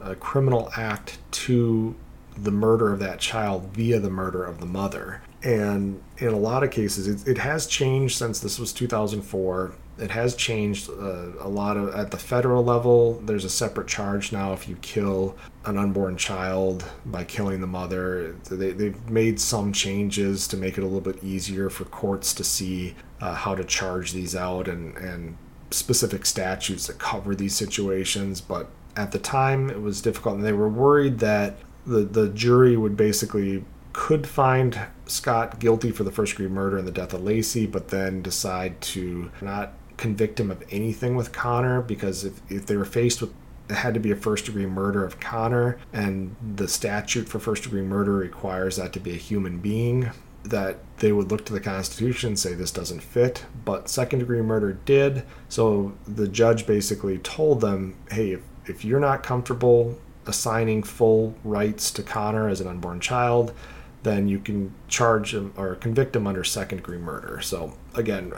a 0.00 0.14
criminal 0.14 0.70
act 0.76 1.18
to 1.30 1.94
the 2.36 2.50
murder 2.50 2.92
of 2.92 2.98
that 2.98 3.20
child 3.20 3.68
via 3.74 4.00
the 4.00 4.10
murder 4.10 4.44
of 4.44 4.58
the 4.60 4.66
mother. 4.66 5.22
And 5.42 6.02
in 6.18 6.28
a 6.28 6.38
lot 6.38 6.62
of 6.64 6.70
cases, 6.70 7.06
it, 7.06 7.28
it 7.28 7.38
has 7.38 7.66
changed 7.66 8.16
since 8.16 8.40
this 8.40 8.58
was 8.58 8.72
2004. 8.72 9.74
It 9.98 10.10
has 10.10 10.34
changed 10.34 10.90
uh, 10.90 11.32
a 11.38 11.48
lot 11.48 11.76
of 11.76 11.94
at 11.94 12.10
the 12.10 12.16
federal 12.16 12.64
level. 12.64 13.20
There's 13.20 13.44
a 13.44 13.50
separate 13.50 13.86
charge 13.86 14.32
now 14.32 14.52
if 14.52 14.68
you 14.68 14.76
kill 14.76 15.36
an 15.64 15.78
unborn 15.78 16.16
child 16.16 16.84
by 17.06 17.24
killing 17.24 17.60
the 17.60 17.66
mother. 17.66 18.32
They, 18.50 18.72
they've 18.72 19.10
made 19.10 19.40
some 19.40 19.72
changes 19.72 20.48
to 20.48 20.56
make 20.56 20.76
it 20.78 20.82
a 20.82 20.86
little 20.86 21.00
bit 21.00 21.22
easier 21.22 21.70
for 21.70 21.84
courts 21.84 22.34
to 22.34 22.44
see 22.44 22.96
uh, 23.20 23.34
how 23.34 23.54
to 23.54 23.64
charge 23.64 24.12
these 24.12 24.34
out 24.34 24.66
and, 24.66 24.96
and 24.96 25.36
specific 25.70 26.26
statutes 26.26 26.88
that 26.88 26.98
cover 26.98 27.34
these 27.34 27.54
situations. 27.54 28.40
But 28.40 28.68
at 28.96 29.12
the 29.12 29.18
time, 29.18 29.70
it 29.70 29.80
was 29.80 30.00
difficult, 30.00 30.36
and 30.36 30.44
they 30.44 30.52
were 30.52 30.68
worried 30.68 31.20
that 31.20 31.56
the 31.86 32.00
the 32.00 32.28
jury 32.30 32.76
would 32.76 32.96
basically 32.96 33.64
could 33.92 34.26
find 34.26 34.78
Scott 35.06 35.60
guilty 35.60 35.92
for 35.92 36.02
the 36.02 36.10
first 36.10 36.32
degree 36.32 36.48
murder 36.48 36.78
and 36.78 36.86
the 36.86 36.92
death 36.92 37.14
of 37.14 37.20
Laci, 37.20 37.70
but 37.70 37.88
then 37.88 38.22
decide 38.22 38.80
to 38.80 39.30
not 39.40 39.72
convict 39.96 40.40
him 40.40 40.50
of 40.50 40.62
anything 40.70 41.16
with 41.16 41.32
Conner 41.32 41.80
because 41.80 42.24
if, 42.24 42.40
if 42.50 42.66
they 42.66 42.76
were 42.76 42.84
faced 42.84 43.20
with 43.20 43.32
it 43.68 43.76
had 43.76 43.94
to 43.94 44.00
be 44.00 44.10
a 44.10 44.16
first 44.16 44.46
degree 44.46 44.66
murder 44.66 45.04
of 45.04 45.20
Conner, 45.20 45.78
and 45.92 46.36
the 46.54 46.68
statute 46.68 47.28
for 47.28 47.38
first 47.38 47.62
degree 47.62 47.82
murder 47.82 48.12
requires 48.12 48.76
that 48.76 48.92
to 48.92 49.00
be 49.00 49.12
a 49.12 49.16
human 49.16 49.58
being. 49.58 50.10
That 50.42 50.76
they 50.98 51.12
would 51.12 51.30
look 51.30 51.46
to 51.46 51.54
the 51.54 51.60
Constitution 51.60 52.28
and 52.28 52.38
say 52.38 52.52
this 52.52 52.70
doesn't 52.70 53.02
fit, 53.02 53.46
but 53.64 53.88
second 53.88 54.18
degree 54.18 54.42
murder 54.42 54.74
did. 54.84 55.22
So 55.48 55.94
the 56.06 56.28
judge 56.28 56.66
basically 56.66 57.16
told 57.18 57.62
them, 57.62 57.96
hey, 58.10 58.32
if, 58.32 58.42
if 58.66 58.84
you're 58.84 59.00
not 59.00 59.22
comfortable 59.22 59.98
assigning 60.26 60.82
full 60.82 61.34
rights 61.44 61.90
to 61.92 62.02
Conner 62.02 62.48
as 62.48 62.60
an 62.60 62.68
unborn 62.68 63.00
child, 63.00 63.54
then 64.02 64.28
you 64.28 64.38
can 64.38 64.74
charge 64.86 65.32
him 65.34 65.54
or 65.56 65.76
convict 65.76 66.14
him 66.14 66.26
under 66.26 66.44
second 66.44 66.78
degree 66.78 66.98
murder. 66.98 67.40
So, 67.40 67.72
again, 67.94 68.34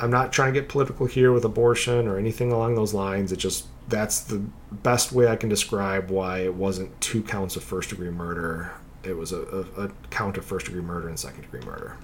I'm 0.00 0.10
not 0.10 0.32
trying 0.32 0.54
to 0.54 0.60
get 0.60 0.68
political 0.68 1.06
here 1.06 1.30
with 1.30 1.44
abortion 1.44 2.08
or 2.08 2.18
anything 2.18 2.52
along 2.52 2.74
those 2.74 2.94
lines. 2.94 3.32
It 3.32 3.36
just 3.36 3.66
that's 3.88 4.20
the 4.20 4.42
best 4.70 5.12
way 5.12 5.28
I 5.28 5.36
can 5.36 5.48
describe 5.48 6.10
why 6.10 6.40
it 6.40 6.54
wasn't 6.54 6.98
two 7.00 7.22
counts 7.22 7.56
of 7.56 7.64
first 7.64 7.90
degree 7.90 8.10
murder. 8.10 8.72
It 9.02 9.16
was 9.16 9.32
a, 9.32 9.40
a, 9.76 9.84
a 9.84 9.90
count 10.10 10.38
of 10.38 10.44
first 10.44 10.66
degree 10.66 10.82
murder 10.82 11.08
and 11.08 11.18
second 11.18 11.42
degree 11.42 11.60
murder. 11.60 11.96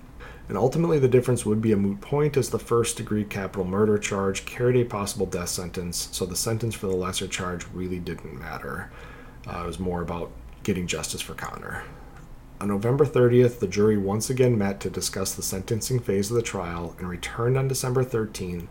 And 0.49 0.57
ultimately, 0.57 0.99
the 0.99 1.09
difference 1.09 1.45
would 1.45 1.61
be 1.61 1.73
a 1.73 1.77
moot 1.77 2.01
point 2.01 2.37
as 2.37 2.51
the 2.51 2.59
first 2.59 2.97
degree 2.97 3.25
capital 3.25 3.65
murder 3.65 3.99
charge 3.99 4.45
carried 4.45 4.77
a 4.77 4.85
possible 4.85 5.27
death 5.27 5.49
sentence, 5.49 6.09
so 6.13 6.25
the 6.25 6.37
sentence 6.37 6.75
for 6.75 6.87
the 6.87 6.95
lesser 6.95 7.27
charge 7.27 7.67
really 7.73 7.99
didn't 7.99 8.39
matter. 8.39 8.91
Uh, 9.47 9.63
it 9.65 9.67
was 9.67 9.81
more 9.81 10.03
about 10.03 10.31
getting 10.63 10.87
justice 10.87 11.21
for 11.21 11.35
Conner. 11.35 11.85
On 12.59 12.69
November 12.69 13.05
30th, 13.05 13.59
the 13.59 13.67
jury 13.67 13.99
once 13.99 14.31
again 14.31 14.57
met 14.57 14.81
to 14.81 14.89
discuss 14.89 15.35
the 15.35 15.43
sentencing 15.43 16.01
phase 16.01 16.31
of 16.31 16.37
the 16.37 16.43
trial 16.43 16.97
and 16.99 17.07
returned 17.07 17.59
on 17.59 17.69
December 17.69 18.03
13 18.03 18.69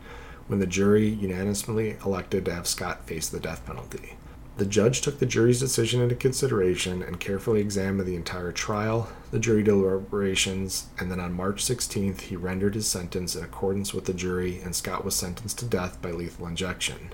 when 0.47 0.59
the 0.59 0.65
jury 0.65 1.07
unanimously 1.07 1.97
elected 2.03 2.45
to 2.45 2.53
have 2.53 2.65
Scott 2.65 3.05
face 3.05 3.29
the 3.29 3.39
death 3.39 3.63
penalty. 3.63 4.15
The 4.57 4.65
judge 4.65 5.01
took 5.01 5.19
the 5.19 5.27
jury's 5.27 5.59
decision 5.59 6.01
into 6.01 6.15
consideration 6.15 7.03
and 7.03 7.19
carefully 7.19 7.61
examined 7.61 8.07
the 8.07 8.15
entire 8.15 8.51
trial, 8.51 9.09
the 9.29 9.37
jury 9.37 9.61
deliberations, 9.61 10.87
and 10.97 11.11
then 11.11 11.19
on 11.19 11.33
March 11.33 11.63
16th, 11.63 12.21
he 12.21 12.35
rendered 12.35 12.73
his 12.73 12.87
sentence 12.87 13.35
in 13.35 13.43
accordance 13.43 13.93
with 13.93 14.05
the 14.05 14.13
jury, 14.13 14.61
and 14.61 14.75
Scott 14.75 15.05
was 15.05 15.15
sentenced 15.15 15.59
to 15.59 15.65
death 15.65 16.01
by 16.01 16.09
lethal 16.09 16.47
injection. 16.47 17.13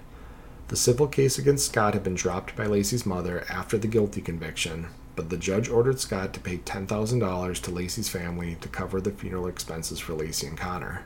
The 0.70 0.78
civil 0.78 1.08
case 1.08 1.38
against 1.38 1.66
Scott 1.66 1.96
had 1.96 2.04
been 2.04 2.16
dropped 2.16 2.56
by 2.56 2.66
Laci's 2.66 3.06
mother 3.06 3.44
after 3.50 3.78
the 3.78 3.88
guilty 3.88 4.22
conviction, 4.22 4.88
but 5.16 5.30
the 5.30 5.38
judge 5.38 5.70
ordered 5.70 5.99
Scott 5.99 6.34
to 6.34 6.39
pay 6.39 6.57
$10,000 6.57 7.62
to 7.62 7.72
Laci's 7.72 8.09
family 8.09 8.57
to 8.62 8.68
cover 8.68 9.01
the 9.01 9.12
funeral 9.12 9.47
expenses 9.47 9.99
for 9.99 10.14
Laci 10.14 10.47
and 10.47 10.57
Conner. 10.57 11.03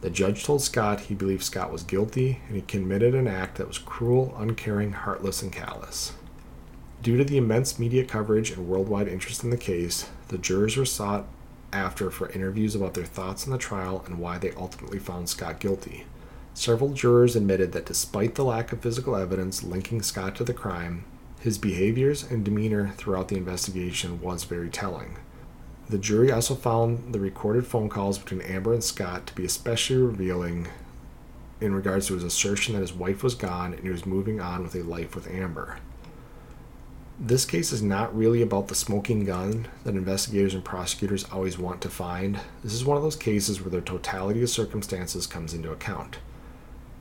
The 0.00 0.10
judge 0.10 0.44
told 0.44 0.62
Scott 0.62 1.00
he 1.00 1.14
believed 1.14 1.42
Scott 1.42 1.72
was 1.72 1.82
guilty 1.82 2.40
and 2.46 2.56
he 2.56 2.62
committed 2.62 3.14
an 3.14 3.26
act 3.26 3.56
that 3.56 3.68
was 3.68 3.78
cruel, 3.78 4.34
uncaring, 4.38 4.92
heartless, 4.92 5.42
and 5.42 5.52
callous. 5.52 6.12
Due 7.02 7.16
to 7.16 7.24
the 7.24 7.36
immense 7.36 7.78
media 7.78 8.04
coverage 8.04 8.50
and 8.50 8.68
worldwide 8.68 9.08
interest 9.08 9.44
in 9.44 9.50
the 9.50 9.56
case, 9.56 10.08
the 10.28 10.38
jurors 10.38 10.76
were 10.76 10.84
sought 10.84 11.26
after 11.72 12.10
for 12.10 12.30
interviews 12.30 12.74
about 12.74 12.94
their 12.94 13.04
thoughts 13.04 13.44
on 13.44 13.52
the 13.52 13.58
trial 13.58 14.02
and 14.06 14.18
why 14.18 14.38
they 14.38 14.52
ultimately 14.52 14.98
found 14.98 15.28
Scott 15.28 15.60
guilty. 15.60 16.06
Several 16.54 16.94
jurors 16.94 17.36
admitted 17.36 17.72
that 17.72 17.86
despite 17.86 18.34
the 18.34 18.44
lack 18.44 18.72
of 18.72 18.80
physical 18.80 19.14
evidence 19.14 19.62
linking 19.62 20.00
Scott 20.00 20.34
to 20.36 20.44
the 20.44 20.54
crime, 20.54 21.04
his 21.40 21.58
behaviors 21.58 22.22
and 22.22 22.44
demeanor 22.44 22.92
throughout 22.96 23.28
the 23.28 23.36
investigation 23.36 24.20
was 24.20 24.44
very 24.44 24.68
telling. 24.68 25.16
The 25.88 25.98
jury 25.98 26.32
also 26.32 26.54
found 26.54 27.12
the 27.12 27.20
recorded 27.20 27.66
phone 27.66 27.88
calls 27.88 28.18
between 28.18 28.40
Amber 28.42 28.72
and 28.72 28.82
Scott 28.82 29.28
to 29.28 29.34
be 29.34 29.44
especially 29.44 29.98
revealing 29.98 30.68
in 31.60 31.74
regards 31.74 32.08
to 32.08 32.14
his 32.14 32.24
assertion 32.24 32.74
that 32.74 32.80
his 32.80 32.92
wife 32.92 33.22
was 33.22 33.34
gone 33.34 33.72
and 33.72 33.82
he 33.82 33.90
was 33.90 34.04
moving 34.04 34.40
on 34.40 34.62
with 34.62 34.74
a 34.74 34.82
life 34.82 35.14
with 35.14 35.30
Amber. 35.30 35.78
this 37.18 37.46
case 37.46 37.72
is 37.72 37.82
not 37.82 38.14
really 38.14 38.42
about 38.42 38.68
the 38.68 38.74
smoking 38.74 39.24
gun 39.24 39.66
that 39.84 39.94
investigators 39.94 40.52
and 40.52 40.64
prosecutors 40.64 41.24
always 41.32 41.56
want 41.58 41.80
to 41.80 41.88
find. 41.88 42.38
This 42.62 42.74
is 42.74 42.84
one 42.84 42.98
of 42.98 43.02
those 43.02 43.16
cases 43.16 43.60
where 43.60 43.70
the 43.70 43.80
totality 43.80 44.42
of 44.42 44.50
circumstances 44.50 45.26
comes 45.26 45.54
into 45.54 45.72
account. 45.72 46.18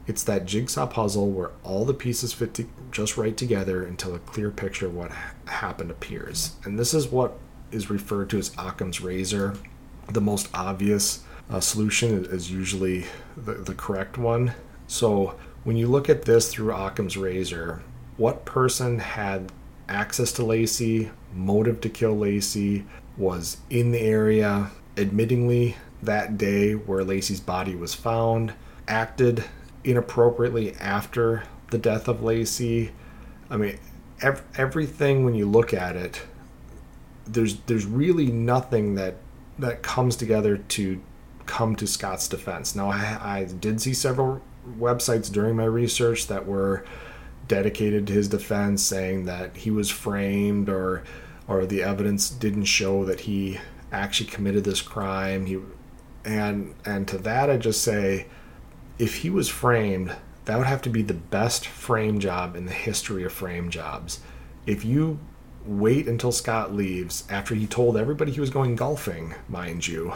It's 0.08 0.24
that 0.24 0.46
jigsaw 0.46 0.86
puzzle 0.86 1.30
where 1.32 1.52
all 1.64 1.86
the 1.86 1.94
pieces 1.94 2.34
fit 2.34 2.54
to 2.56 2.68
just 2.92 3.18
right 3.18 3.36
together 3.36 3.84
until 3.84 4.14
a 4.14 4.20
clear 4.20 4.52
picture 4.52 4.86
of 4.86 4.96
what 4.96 5.12
happened 5.46 5.92
appears. 5.92 6.56
And 6.64 6.78
this 6.78 6.94
is 6.94 7.08
what 7.08 7.38
is 7.72 7.90
referred 7.90 8.30
to 8.30 8.38
as 8.38 8.52
Occam's 8.58 9.02
razor. 9.02 9.56
The 10.08 10.22
most 10.22 10.48
obvious 10.54 11.24
uh, 11.50 11.60
solution 11.60 12.26
is 12.26 12.52
usually 12.52 13.06
the, 13.36 13.54
the 13.54 13.74
correct 13.74 14.18
one. 14.18 14.54
So 14.88 15.36
when 15.64 15.76
you 15.76 15.88
look 15.88 16.10
at 16.10 16.24
this 16.24 16.54
through 16.54 16.74
Occam's 16.74 17.18
razor, 17.18 17.82
what 18.18 18.46
person 18.46 19.00
had 19.00 19.52
access 19.90 20.32
to 20.34 20.44
Laci, 20.44 21.12
motive 21.34 21.82
to 21.82 21.90
kill 21.90 22.16
Laci, 22.16 22.86
was 23.18 23.58
in 23.70 23.92
the 23.92 24.00
area, 24.00 24.72
admittingly 24.96 25.76
that 26.04 26.38
day 26.38 26.74
where 26.74 27.04
Laci's 27.04 27.40
body 27.40 27.76
was 27.76 27.94
found, 27.94 28.54
acted 28.88 29.44
inappropriately 29.86 30.74
after 30.76 31.44
the 31.72 31.78
death 31.78 32.08
of 32.08 32.20
Laci. 32.20 32.92
I 33.50 33.58
mean, 33.58 33.78
ev- 34.22 34.44
everything 34.58 35.24
when 35.24 35.36
you 35.36 35.46
look 35.46 35.74
at 35.74 35.96
it, 35.96 36.24
there's 37.26 37.58
there's 37.62 37.86
really 37.86 38.28
nothing 38.28 38.96
that 38.96 39.16
that 39.58 39.82
comes 39.82 40.16
together 40.16 40.58
to 40.58 41.02
come 41.46 41.76
to 41.76 41.88
Scott's 41.88 42.28
defense. 42.28 42.76
Now, 42.76 42.90
I, 42.90 43.20
I 43.22 43.44
did 43.46 43.80
see 43.80 43.94
several 43.94 44.42
websites 44.80 45.32
during 45.32 45.56
my 45.56 45.66
research 45.66 46.28
that 46.28 46.46
were 46.46 46.84
dedicated 47.48 48.08
to 48.08 48.14
his 48.14 48.28
defense, 48.28 48.82
saying 48.84 49.26
that 49.26 49.56
he 49.56 49.72
was 49.72 49.90
framed 49.90 50.70
or 50.70 51.04
or 51.48 51.66
the 51.66 51.84
evidence 51.84 52.30
didn't 52.30 52.66
show 52.66 53.06
that 53.06 53.22
he 53.22 53.60
actually 53.92 54.30
committed 54.30 54.64
this 54.64 54.82
crime. 54.82 55.46
He 55.46 55.60
and 56.24 56.74
and 56.86 57.08
to 57.08 57.20
that 57.20 57.50
I 57.52 57.58
just 57.58 57.84
say 57.84 58.26
if 58.98 59.18
he 59.18 59.30
was 59.30 59.50
framed, 59.50 60.16
that 60.46 60.58
would 60.58 60.68
have 60.68 60.82
to 60.84 60.90
be 60.90 61.02
the 61.02 61.14
best 61.14 61.68
frame 61.68 62.20
job 62.20 62.56
in 62.56 62.66
the 62.66 62.72
history 62.72 63.24
of 63.24 63.34
frame 63.34 63.70
jobs. 63.70 64.20
If 64.66 64.86
you 64.86 65.20
wait 65.66 66.08
until 66.08 66.32
Scott 66.32 66.74
leaves 66.74 67.24
after 67.30 67.56
he 67.56 67.68
told 67.68 67.98
everybody 67.98 68.32
he 68.32 68.40
was 68.40 68.50
going 68.50 68.76
golfing, 68.76 69.34
mind 69.50 69.88
you, 69.88 70.14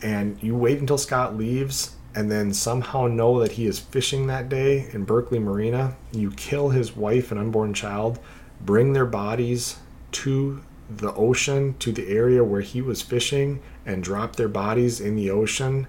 and 0.00 0.42
you 0.42 0.56
wait 0.56 0.78
until 0.78 0.98
Scott 0.98 1.36
leaves 1.36 1.94
and 2.14 2.30
then 2.30 2.52
somehow 2.52 3.06
know 3.06 3.40
that 3.40 3.52
he 3.52 3.66
is 3.66 3.78
fishing 3.78 4.26
that 4.26 4.48
day 4.48 4.88
in 4.92 5.04
Berkeley 5.04 5.38
Marina, 5.38 5.96
you 6.12 6.30
kill 6.32 6.70
his 6.70 6.94
wife 6.96 7.30
and 7.30 7.40
unborn 7.40 7.72
child, 7.72 8.18
bring 8.60 8.92
their 8.92 9.06
bodies 9.06 9.78
to 10.12 10.62
the 10.90 11.14
ocean, 11.14 11.74
to 11.78 11.90
the 11.90 12.08
area 12.08 12.44
where 12.44 12.60
he 12.60 12.82
was 12.82 13.00
fishing, 13.00 13.62
and 13.86 14.02
drop 14.02 14.36
their 14.36 14.48
bodies 14.48 15.00
in 15.00 15.16
the 15.16 15.30
ocean 15.30 15.86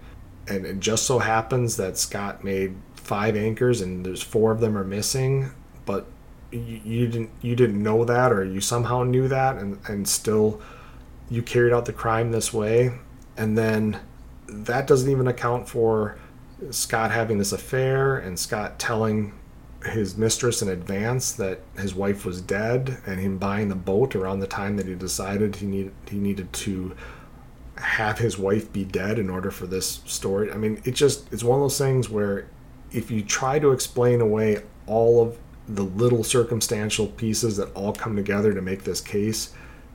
and 0.47 0.65
it 0.65 0.79
just 0.79 1.05
so 1.05 1.19
happens 1.19 1.77
that 1.77 1.97
Scott 1.97 2.43
made 2.43 2.75
five 2.95 3.35
anchors 3.35 3.81
and 3.81 4.05
there's 4.05 4.21
four 4.21 4.51
of 4.51 4.59
them 4.59 4.77
are 4.77 4.83
missing, 4.83 5.51
but 5.85 6.07
you, 6.51 6.81
you 6.83 7.07
didn't 7.07 7.29
you 7.41 7.55
didn't 7.55 7.81
know 7.81 8.05
that 8.05 8.31
or 8.31 8.43
you 8.43 8.61
somehow 8.61 9.03
knew 9.03 9.27
that 9.27 9.57
and, 9.57 9.79
and 9.87 10.07
still 10.07 10.61
you 11.29 11.41
carried 11.41 11.73
out 11.73 11.85
the 11.85 11.93
crime 11.93 12.31
this 12.31 12.53
way. 12.53 12.91
And 13.37 13.57
then 13.57 13.99
that 14.47 14.87
doesn't 14.87 15.09
even 15.09 15.27
account 15.27 15.67
for 15.67 16.17
Scott 16.69 17.11
having 17.11 17.37
this 17.37 17.51
affair 17.51 18.17
and 18.17 18.37
Scott 18.37 18.79
telling 18.79 19.33
his 19.85 20.15
mistress 20.17 20.61
in 20.61 20.69
advance 20.69 21.33
that 21.33 21.59
his 21.77 21.93
wife 21.93 22.25
was 22.25 22.41
dead 22.41 22.97
and 23.05 23.19
him 23.19 23.37
buying 23.37 23.67
the 23.67 23.75
boat 23.75 24.15
around 24.15 24.39
the 24.39 24.47
time 24.47 24.77
that 24.77 24.87
he 24.87 24.95
decided 24.95 25.57
he 25.57 25.65
needed 25.65 25.93
he 26.09 26.17
needed 26.17 26.51
to 26.53 26.95
have 27.78 28.19
his 28.19 28.38
wife 28.38 28.71
be 28.71 28.86
dead 28.86 29.17
in 29.17 29.30
order 29.30 29.51
for 29.51 29.65
this 29.65 30.01
story. 30.05 30.51
I 30.51 30.57
mean, 30.57 30.82
it 30.86 30.91
just 30.91 31.32
it's 31.34 31.43
one 31.43 31.59
of 31.59 31.63
those 31.63 31.78
things 31.78 32.09
where 32.09 32.47
if 32.91 33.09
you 33.09 33.24
try 33.24 33.59
to 33.59 33.71
explain 33.71 34.21
away 34.21 34.61
all 34.86 35.21
of 35.21 35.38
the 35.67 35.84
little 35.84 36.24
circumstantial 36.24 37.07
pieces 37.07 37.57
that 37.57 37.74
all 37.74 37.93
come 37.93 38.15
together 38.15 38.53
to 38.53 38.61
make 38.61 38.84
this 38.84 39.01
case, 39.01 39.53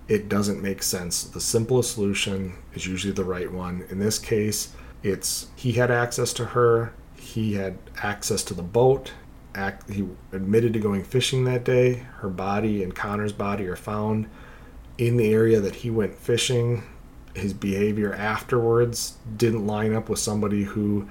it 0.09 0.29
doesn't 0.29 0.62
make 0.62 0.83
sense. 0.83 1.24
The 1.24 1.41
simplest 1.41 1.95
solution 1.95 2.55
is 2.74 2.87
usually 2.87 3.12
the 3.12 3.24
right 3.24 3.53
one. 3.53 3.85
In 3.91 3.99
this 3.99 4.18
case, 4.18 4.74
it's 5.03 5.49
he 5.55 5.72
had 5.72 5.91
access 5.91 6.33
to 6.35 6.47
her, 6.47 6.93
he 7.14 7.55
had 7.55 7.79
access 8.03 8.43
to 8.45 8.55
the 8.55 8.62
boat. 8.62 9.12
Act, 9.55 9.91
he 9.91 10.07
admitted 10.33 10.72
to 10.74 10.79
going 10.79 11.05
fishing 11.05 11.45
that 11.45 11.64
day. 11.64 12.07
Her 12.18 12.29
body 12.29 12.83
and 12.83 12.95
Conner's 12.95 13.33
body 13.33 13.66
are 13.66 13.76
found 13.76 14.29
in 14.99 15.16
the 15.16 15.33
area 15.33 15.61
that 15.61 15.76
he 15.76 15.91
went 15.91 16.14
fishing 16.14 16.83
his 17.39 17.53
behavior 17.53 18.12
afterwards 18.14 19.16
didn't 19.36 19.66
line 19.66 19.95
up 19.95 20.09
with 20.09 20.18
somebody 20.18 20.64
who 20.64 21.09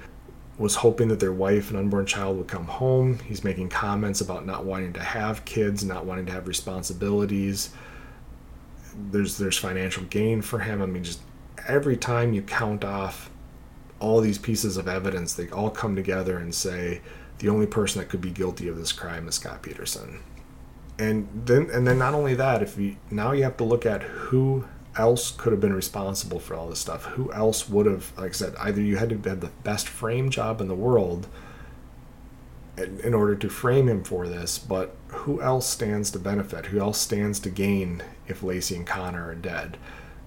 was 0.58 0.74
hoping 0.74 1.08
that 1.08 1.20
their 1.20 1.32
wife 1.32 1.70
and 1.70 1.78
unborn 1.78 2.04
child 2.04 2.36
would 2.36 2.48
come 2.48 2.66
home. 2.66 3.18
He's 3.20 3.44
making 3.44 3.68
comments 3.68 4.20
about 4.20 4.44
not 4.44 4.64
wanting 4.64 4.92
to 4.94 5.00
have 5.00 5.44
kids, 5.44 5.84
not 5.84 6.04
wanting 6.04 6.26
to 6.26 6.32
have 6.32 6.48
responsibilities. 6.48 7.70
There's 9.10 9.38
there's 9.38 9.56
financial 9.56 10.02
gain 10.04 10.42
for 10.42 10.58
him. 10.58 10.82
I 10.82 10.86
mean, 10.86 11.04
just 11.04 11.20
every 11.68 11.96
time 11.96 12.32
you 12.32 12.42
count 12.42 12.84
off 12.84 13.30
all 14.00 14.20
these 14.20 14.38
pieces 14.38 14.76
of 14.76 14.88
evidence, 14.88 15.34
they 15.34 15.48
all 15.50 15.70
come 15.70 15.94
together 15.94 16.38
and 16.38 16.52
say 16.52 17.00
the 17.38 17.48
only 17.48 17.66
person 17.66 18.00
that 18.00 18.08
could 18.08 18.20
be 18.20 18.30
guilty 18.30 18.68
of 18.68 18.76
this 18.76 18.92
crime 18.92 19.28
is 19.28 19.36
Scott 19.36 19.62
Peterson. 19.62 20.20
And 20.98 21.28
then 21.46 21.70
and 21.70 21.86
then 21.86 21.98
not 21.98 22.14
only 22.14 22.34
that, 22.34 22.62
if 22.62 22.76
you 22.76 22.96
now 23.12 23.30
you 23.30 23.44
have 23.44 23.56
to 23.58 23.64
look 23.64 23.86
at 23.86 24.02
who 24.02 24.64
else 24.98 25.30
could 25.30 25.52
have 25.52 25.60
been 25.60 25.72
responsible 25.72 26.40
for 26.40 26.54
all 26.54 26.68
this 26.68 26.80
stuff? 26.80 27.04
Who 27.06 27.32
else 27.32 27.68
would 27.68 27.86
have, 27.86 28.12
like 28.18 28.30
I 28.30 28.32
said, 28.32 28.54
either 28.58 28.82
you 28.82 28.96
had 28.96 29.08
to 29.10 29.28
have 29.30 29.40
the 29.40 29.50
best 29.62 29.88
frame 29.88 30.28
job 30.28 30.60
in 30.60 30.68
the 30.68 30.74
world 30.74 31.28
in 32.76 33.14
order 33.14 33.34
to 33.34 33.48
frame 33.48 33.88
him 33.88 34.04
for 34.04 34.28
this, 34.28 34.58
but 34.58 34.94
who 35.08 35.40
else 35.40 35.66
stands 35.66 36.10
to 36.12 36.18
benefit? 36.18 36.66
Who 36.66 36.80
else 36.80 36.98
stands 36.98 37.40
to 37.40 37.50
gain 37.50 38.02
if 38.26 38.40
Laci 38.40 38.76
and 38.76 38.86
Conner 38.86 39.28
are 39.28 39.34
dead? 39.34 39.78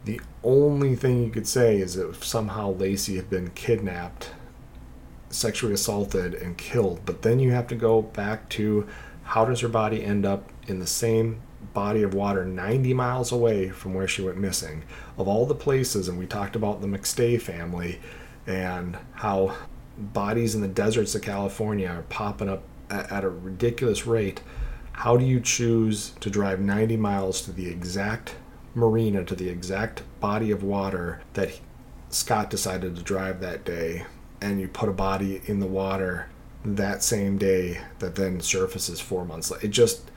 The 0.06 0.20
only 0.44 0.96
thing 0.96 1.24
you 1.24 1.30
could 1.30 1.48
say 1.48 1.78
is 1.78 1.96
if 1.96 2.24
somehow 2.24 2.74
Laci 2.74 3.16
had 3.16 3.30
been 3.30 3.52
kidnapped, 3.52 4.32
sexually 5.30 5.74
assaulted, 5.74 6.34
and 6.34 6.58
killed, 6.58 7.02
but 7.06 7.22
then 7.22 7.40
you 7.40 7.52
have 7.52 7.68
to 7.68 7.76
go 7.76 8.02
back 8.02 8.50
to 8.50 8.88
how 9.24 9.46
does 9.46 9.62
her 9.62 9.70
body 9.70 10.04
end 10.04 10.26
up 10.26 10.50
in 10.68 10.80
the 10.80 10.88
same 10.88 11.42
body 11.74 12.04
of 12.04 12.14
water 12.14 12.46
90 12.46 12.94
miles 12.94 13.32
away 13.32 13.70
from 13.70 13.94
where 13.94 14.08
she 14.08 14.22
went 14.22 14.38
missing. 14.38 14.84
Of 15.18 15.28
all 15.28 15.46
the 15.46 15.56
places, 15.56 16.08
and 16.08 16.18
we 16.18 16.26
talked 16.26 16.56
about 16.56 16.82
the 16.82 16.88
McStay 16.88 17.42
family 17.42 18.00
and 18.48 18.98
how 19.14 19.56
bodies 19.98 20.56
in 20.56 20.62
the 20.62 20.68
deserts 20.68 21.16
of 21.16 21.22
California 21.22 21.88
are 21.88 22.04
popping 22.04 22.50
up 22.50 22.64
at, 22.90 23.24
a 23.24 23.30
ridiculous 23.30 24.06
rate. 24.06 24.42
How 24.94 25.16
do 25.18 25.26
you 25.26 25.40
choose 25.40 26.12
to 26.20 26.30
drive 26.30 26.60
90 26.60 26.98
miles 26.98 27.42
to 27.42 27.52
the 27.52 27.70
exact 27.70 28.36
marina, 28.76 29.24
to 29.24 29.36
the 29.36 29.50
exact 29.50 30.04
body 30.20 30.52
of 30.52 30.64
water 30.64 31.22
that 31.34 31.60
Scott 32.10 32.50
decided 32.50 32.96
to 32.96 33.02
drive 33.02 33.40
that 33.40 33.64
day, 33.64 34.06
and 34.42 34.60
you 34.60 34.68
put 34.68 34.90
a 34.90 34.94
body 34.94 35.42
in 35.46 35.60
the 35.60 35.68
water 35.68 36.28
that 36.64 37.04
same 37.04 37.38
day 37.38 37.80
that 38.00 38.16
then 38.16 38.42
surfaces 38.42 39.00
four 39.00 39.26
months 39.26 39.50
later? 39.50 39.66
It 39.66 39.72
just 39.72 40.11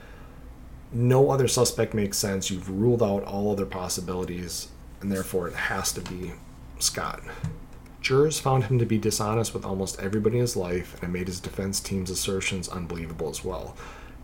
no 0.95 1.29
other 1.29 1.47
suspect 1.47 1.93
makes 1.93 2.17
sense. 2.17 2.49
You've 2.49 2.69
ruled 2.69 3.03
out 3.03 3.23
all 3.23 3.51
other 3.51 3.65
possibilities, 3.65 4.69
and 5.01 5.11
therefore 5.11 5.47
it 5.47 5.55
has 5.55 5.91
to 5.93 6.01
be 6.01 6.31
Scott. 6.79 7.21
Jurors 8.01 8.39
found 8.39 8.65
him 8.65 8.79
to 8.79 8.85
be 8.85 8.97
dishonest 8.97 9.53
with 9.53 9.65
almost 9.65 9.99
everybody 9.99 10.37
in 10.37 10.41
his 10.41 10.55
life, 10.55 10.93
and 10.95 11.03
it 11.03 11.17
made 11.17 11.27
his 11.27 11.39
defense 11.39 11.79
team's 11.79 12.09
assertions 12.09 12.69
unbelievable 12.69 13.29
as 13.29 13.43
well. 13.43 13.75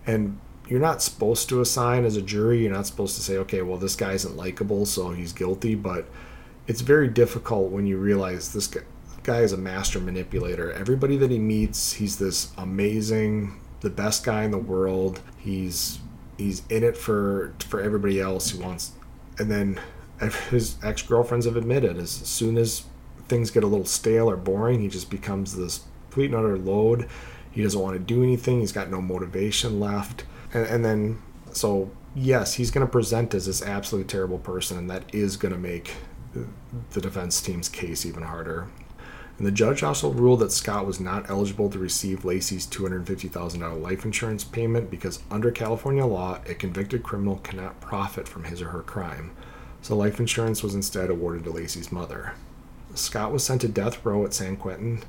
And 0.08 0.40
you're 0.68 0.80
not 0.80 1.02
supposed 1.02 1.50
to 1.50 1.62
assign 1.62 2.06
as 2.06 2.16
a 2.16 2.22
jury, 2.22 2.62
you're 2.62 2.74
not 2.74 2.88
supposed 2.88 3.16
to 3.16 3.22
say, 3.22 3.38
okay, 3.38 3.62
well, 3.62 3.78
this 3.78 3.96
guy 3.96 4.14
isn't 4.14 4.38
likable, 4.38 4.86
so 4.86 5.12
he's 5.12 5.34
guilty, 5.34 5.76
but 5.76 6.08
it's 6.68 6.82
very 6.82 7.08
difficult 7.08 7.72
when 7.72 7.86
you 7.86 7.98
realize 7.98 8.54
this 8.54 8.68
guy, 9.24 9.40
is 9.40 9.52
a 9.52 9.58
master 9.58 10.00
manipulator. 10.00 10.72
Everybody 10.72 11.18
that 11.18 11.32
he 11.32 11.40
meets, 11.40 11.94
he's 11.94 12.18
this 12.18 12.52
amazing, 12.58 13.60
the 13.82 13.90
best 13.90 14.24
guy 14.24 14.44
in 14.44 14.52
the 14.52 14.58
world. 14.58 15.22
He's 15.38 16.00
he's 16.42 16.64
in 16.70 16.84
it 16.84 16.98
for 16.98 17.54
for 17.60 17.82
everybody 17.82 18.20
else 18.20 18.50
who 18.52 18.60
wants 18.60 18.92
and 19.38 19.50
then 19.50 19.80
his 20.50 20.78
ex-girlfriends 20.84 21.46
have 21.46 21.56
admitted 21.56 21.98
as 21.98 22.12
soon 22.12 22.58
as 22.58 22.84
things 23.28 23.50
get 23.50 23.64
a 23.64 23.68
little 23.68 23.86
stale 23.86 24.30
or 24.30 24.38
boring 24.38 24.80
he 24.80 24.88
just 24.88 25.10
becomes 25.10 25.56
this 25.56 25.82
complete 26.12 26.26
and 26.26 26.36
utter 26.36 26.58
load. 26.58 27.08
He 27.52 27.64
doesn't 27.64 27.80
want 27.80 27.94
to 27.96 28.00
do 28.00 28.22
anything 28.22 28.60
he's 28.60 28.74
got 28.74 28.90
no 28.90 29.02
motivation 29.02 29.80
left. 29.80 30.26
And, 30.54 30.66
and 30.68 30.86
then 30.86 31.22
so 31.54 31.92
yes 32.14 32.56
he's 32.56 32.72
going 32.72 32.86
to 32.86 32.92
present 32.92 33.34
as 33.34 33.46
this 33.46 33.62
absolutely 33.62 34.10
terrible 34.10 34.38
person 34.38 34.78
and 34.78 34.90
that 34.90 35.04
is 35.14 35.38
going 35.38 35.54
to 35.54 35.58
make 35.58 35.96
the 36.92 37.02
defense 37.02 37.42
team's 37.42 37.70
case 37.70 38.06
even 38.06 38.24
harder 38.24 38.68
And 39.42 39.48
the 39.48 39.52
judge 39.52 39.82
also 39.82 40.12
ruled 40.12 40.42
that 40.42 40.52
Scott 40.52 40.86
was 40.86 41.00
not 41.00 41.28
eligible 41.28 41.68
to 41.72 41.80
receive 41.80 42.24
Laci's 42.24 42.68
$250,000 42.68 43.82
life 43.82 44.06
insurance 44.06 44.44
payment 44.44 44.92
because 44.92 45.24
under 45.32 45.50
California 45.50 46.06
law, 46.06 46.40
a 46.46 46.54
convicted 46.54 47.02
criminal 47.02 47.38
cannot 47.38 47.82
profit 47.82 48.28
from 48.28 48.44
his 48.44 48.62
or 48.62 48.70
her 48.70 48.84
crime. 48.84 49.32
So 49.82 49.96
life 49.96 50.20
insurance 50.20 50.62
was 50.62 50.76
instead 50.76 51.10
awarded 51.10 51.46
to 51.46 51.50
Laci's 51.50 51.92
mother. 51.92 52.36
Scott 52.94 53.32
was 53.32 53.44
sent 53.44 53.62
to 53.62 53.68
death 53.68 54.06
row 54.06 54.24
at 54.26 54.36
San 54.36 54.58
Quentin 54.58 55.02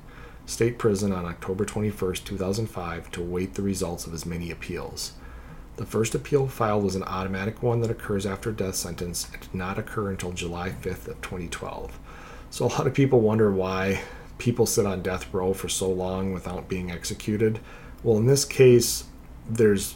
State 0.46 0.78
Prison 0.78 1.12
on 1.12 1.26
October 1.26 1.66
21, 1.66 2.14
2005, 2.14 3.10
to 3.10 3.20
await 3.20 3.52
the 3.52 3.60
results 3.60 4.06
of 4.06 4.12
his 4.12 4.24
many 4.24 4.50
appeals. 4.50 5.12
The 5.76 5.84
first 5.84 6.14
appeal 6.14 6.48
filed 6.48 6.84
was 6.84 6.96
an 6.96 7.02
automatic 7.02 7.62
one 7.62 7.82
that 7.82 7.90
occurs 7.90 8.24
after 8.24 8.48
a 8.48 8.56
death 8.56 8.76
sentence 8.76 9.28
and 9.30 9.42
did 9.42 9.54
not 9.54 9.78
occur 9.78 10.08
until 10.08 10.32
July 10.32 10.70
5th 10.70 11.08
of 11.08 11.20
2012. 11.20 11.98
So 12.48 12.64
a 12.64 12.68
lot 12.68 12.86
of 12.86 12.94
people 12.94 13.20
wonder 13.20 13.50
why 13.50 14.00
people 14.38 14.66
sit 14.66 14.86
on 14.86 15.02
death 15.02 15.32
row 15.32 15.52
for 15.52 15.68
so 15.68 15.88
long 15.90 16.32
without 16.32 16.68
being 16.68 16.90
executed. 16.90 17.60
Well, 18.02 18.16
in 18.16 18.26
this 18.26 18.44
case, 18.44 19.04
there's 19.48 19.94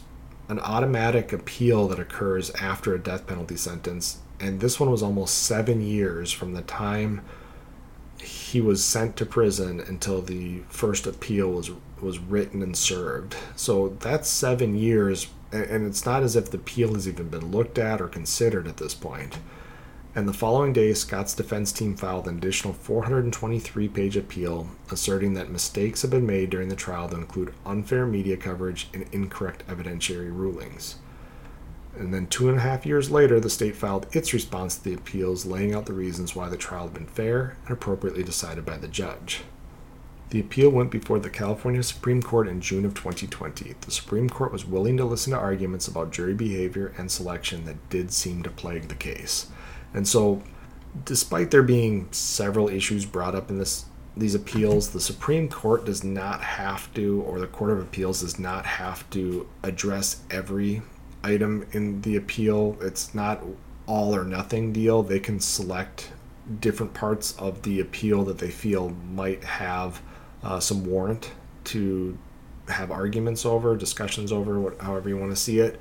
an 0.49 0.59
automatic 0.59 1.33
appeal 1.33 1.87
that 1.89 1.99
occurs 1.99 2.51
after 2.51 2.95
a 2.95 2.99
death 2.99 3.27
penalty 3.27 3.57
sentence, 3.57 4.19
and 4.39 4.59
this 4.59 4.79
one 4.79 4.89
was 4.89 5.03
almost 5.03 5.39
seven 5.43 5.81
years 5.81 6.31
from 6.31 6.53
the 6.53 6.61
time 6.61 7.21
he 8.21 8.61
was 8.61 8.83
sent 8.83 9.15
to 9.17 9.25
prison 9.25 9.79
until 9.79 10.21
the 10.21 10.59
first 10.69 11.05
appeal 11.05 11.51
was 11.51 11.71
was 12.01 12.19
written 12.19 12.61
and 12.61 12.77
served. 12.77 13.35
So 13.55 13.97
that's 13.99 14.29
seven 14.29 14.75
years, 14.75 15.27
and 15.51 15.85
it's 15.85 16.05
not 16.05 16.23
as 16.23 16.35
if 16.35 16.51
the 16.51 16.57
appeal 16.57 16.93
has 16.93 17.07
even 17.07 17.29
been 17.29 17.51
looked 17.51 17.77
at 17.79 18.01
or 18.01 18.07
considered 18.07 18.67
at 18.67 18.77
this 18.77 18.93
point. 18.93 19.39
And 20.17 20.27
the 20.27 20.33
following 20.33 20.73
day, 20.73 20.95
Scott's 20.95 21.35
defense 21.35 21.71
team 21.71 21.95
filed 21.95 22.27
an 22.27 22.39
additional 22.39 22.73
423 22.73 23.87
page 23.87 24.17
appeal 24.17 24.67
asserting 24.89 25.35
that 25.35 25.51
mistakes 25.51 26.01
have 26.01 26.09
been 26.09 26.25
made 26.25 26.49
during 26.49 26.69
the 26.69 26.75
trial 26.75 27.07
to 27.09 27.15
include 27.15 27.53
unfair 27.67 28.07
media 28.07 28.35
coverage 28.35 28.87
and 28.95 29.05
incorrect 29.11 29.63
evidentiary 29.67 30.35
rulings. 30.35 30.95
And 31.95 32.11
then 32.11 32.25
two 32.25 32.49
and 32.49 32.57
a 32.57 32.61
half 32.61 32.83
years 32.83 33.11
later, 33.11 33.39
the 33.39 33.47
state 33.47 33.75
filed 33.75 34.07
its 34.11 34.33
response 34.33 34.75
to 34.75 34.83
the 34.85 34.95
appeals, 34.95 35.45
laying 35.45 35.75
out 35.75 35.85
the 35.85 35.93
reasons 35.93 36.35
why 36.35 36.49
the 36.49 36.57
trial 36.57 36.85
had 36.85 36.95
been 36.95 37.05
fair 37.05 37.55
and 37.67 37.73
appropriately 37.73 38.23
decided 38.23 38.65
by 38.65 38.77
the 38.77 38.87
judge. 38.87 39.41
The 40.31 40.39
appeal 40.39 40.71
went 40.71 40.89
before 40.89 41.19
the 41.19 41.29
California 41.29 41.83
Supreme 41.83 42.23
Court 42.23 42.47
in 42.47 42.59
June 42.59 42.85
of 42.85 42.95
2020. 42.95 43.75
The 43.81 43.91
Supreme 43.91 44.31
Court 44.31 44.51
was 44.51 44.65
willing 44.65 44.97
to 44.97 45.05
listen 45.05 45.33
to 45.33 45.37
arguments 45.37 45.87
about 45.87 46.11
jury 46.11 46.33
behavior 46.33 46.91
and 46.97 47.11
selection 47.11 47.65
that 47.65 47.87
did 47.91 48.11
seem 48.11 48.41
to 48.41 48.49
plague 48.49 48.87
the 48.87 48.95
case. 48.95 49.51
And 49.93 50.07
so, 50.07 50.43
despite 51.05 51.51
there 51.51 51.63
being 51.63 52.07
several 52.11 52.69
issues 52.69 53.05
brought 53.05 53.35
up 53.35 53.49
in 53.49 53.57
this 53.57 53.85
these 54.15 54.33
appeals, 54.33 54.89
the 54.89 54.99
Supreme 54.99 55.47
Court 55.47 55.85
does 55.85 56.03
not 56.03 56.41
have 56.41 56.91
to, 56.95 57.21
or 57.21 57.39
the 57.39 57.47
Court 57.47 57.69
of 57.69 57.79
Appeals 57.79 58.21
does 58.21 58.39
not 58.39 58.65
have 58.65 59.07
to 59.11 59.47
address 59.61 60.21
every 60.31 60.81
item 61.23 61.67
in 61.71 62.01
the 62.01 62.15
appeal. 62.15 62.77
It's 62.81 63.13
not 63.13 63.43
all 63.85 64.15
or 64.15 64.23
nothing 64.23 64.73
deal. 64.73 65.03
They 65.03 65.19
can 65.19 65.39
select 65.39 66.11
different 66.59 66.93
parts 66.93 67.35
of 67.37 67.61
the 67.61 67.79
appeal 67.79 68.23
that 68.25 68.39
they 68.39 68.49
feel 68.49 68.89
might 68.89 69.43
have 69.43 70.01
uh, 70.43 70.59
some 70.59 70.85
warrant 70.85 71.31
to 71.65 72.17
have 72.69 72.91
arguments 72.91 73.45
over, 73.45 73.75
discussions 73.75 74.31
over, 74.31 74.73
however 74.79 75.09
you 75.09 75.17
want 75.17 75.31
to 75.31 75.35
see 75.35 75.59
it. 75.59 75.79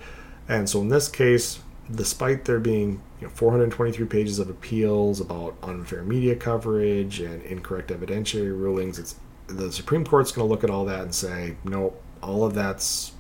And 0.49 0.69
so 0.69 0.81
in 0.81 0.89
this 0.89 1.09
case, 1.09 1.61
despite 1.95 2.45
there 2.45 2.61
being 2.61 3.01
you 3.21 3.27
know, 3.27 3.29
423 3.29 4.07
pages 4.07 4.39
of 4.39 4.51
appeals 4.51 5.21
about 5.21 5.57
unfair 5.63 6.03
media 6.03 6.35
coverage 6.35 7.21
and 7.21 7.43
incorrect 7.43 7.91
evidentiary 7.91 8.57
rulings, 8.59 8.99
it's 8.99 9.17
the 9.47 9.71
Supreme 9.71 10.05
Court's 10.05 10.33
going 10.33 10.47
to 10.47 10.51
look 10.51 10.65
at 10.65 10.71
all 10.71 10.85
that 10.87 11.03
and 11.03 11.15
say, 11.15 11.57
nope, 11.65 12.03
all 12.23 12.45
of 12.45 12.55
that's 12.55 13.13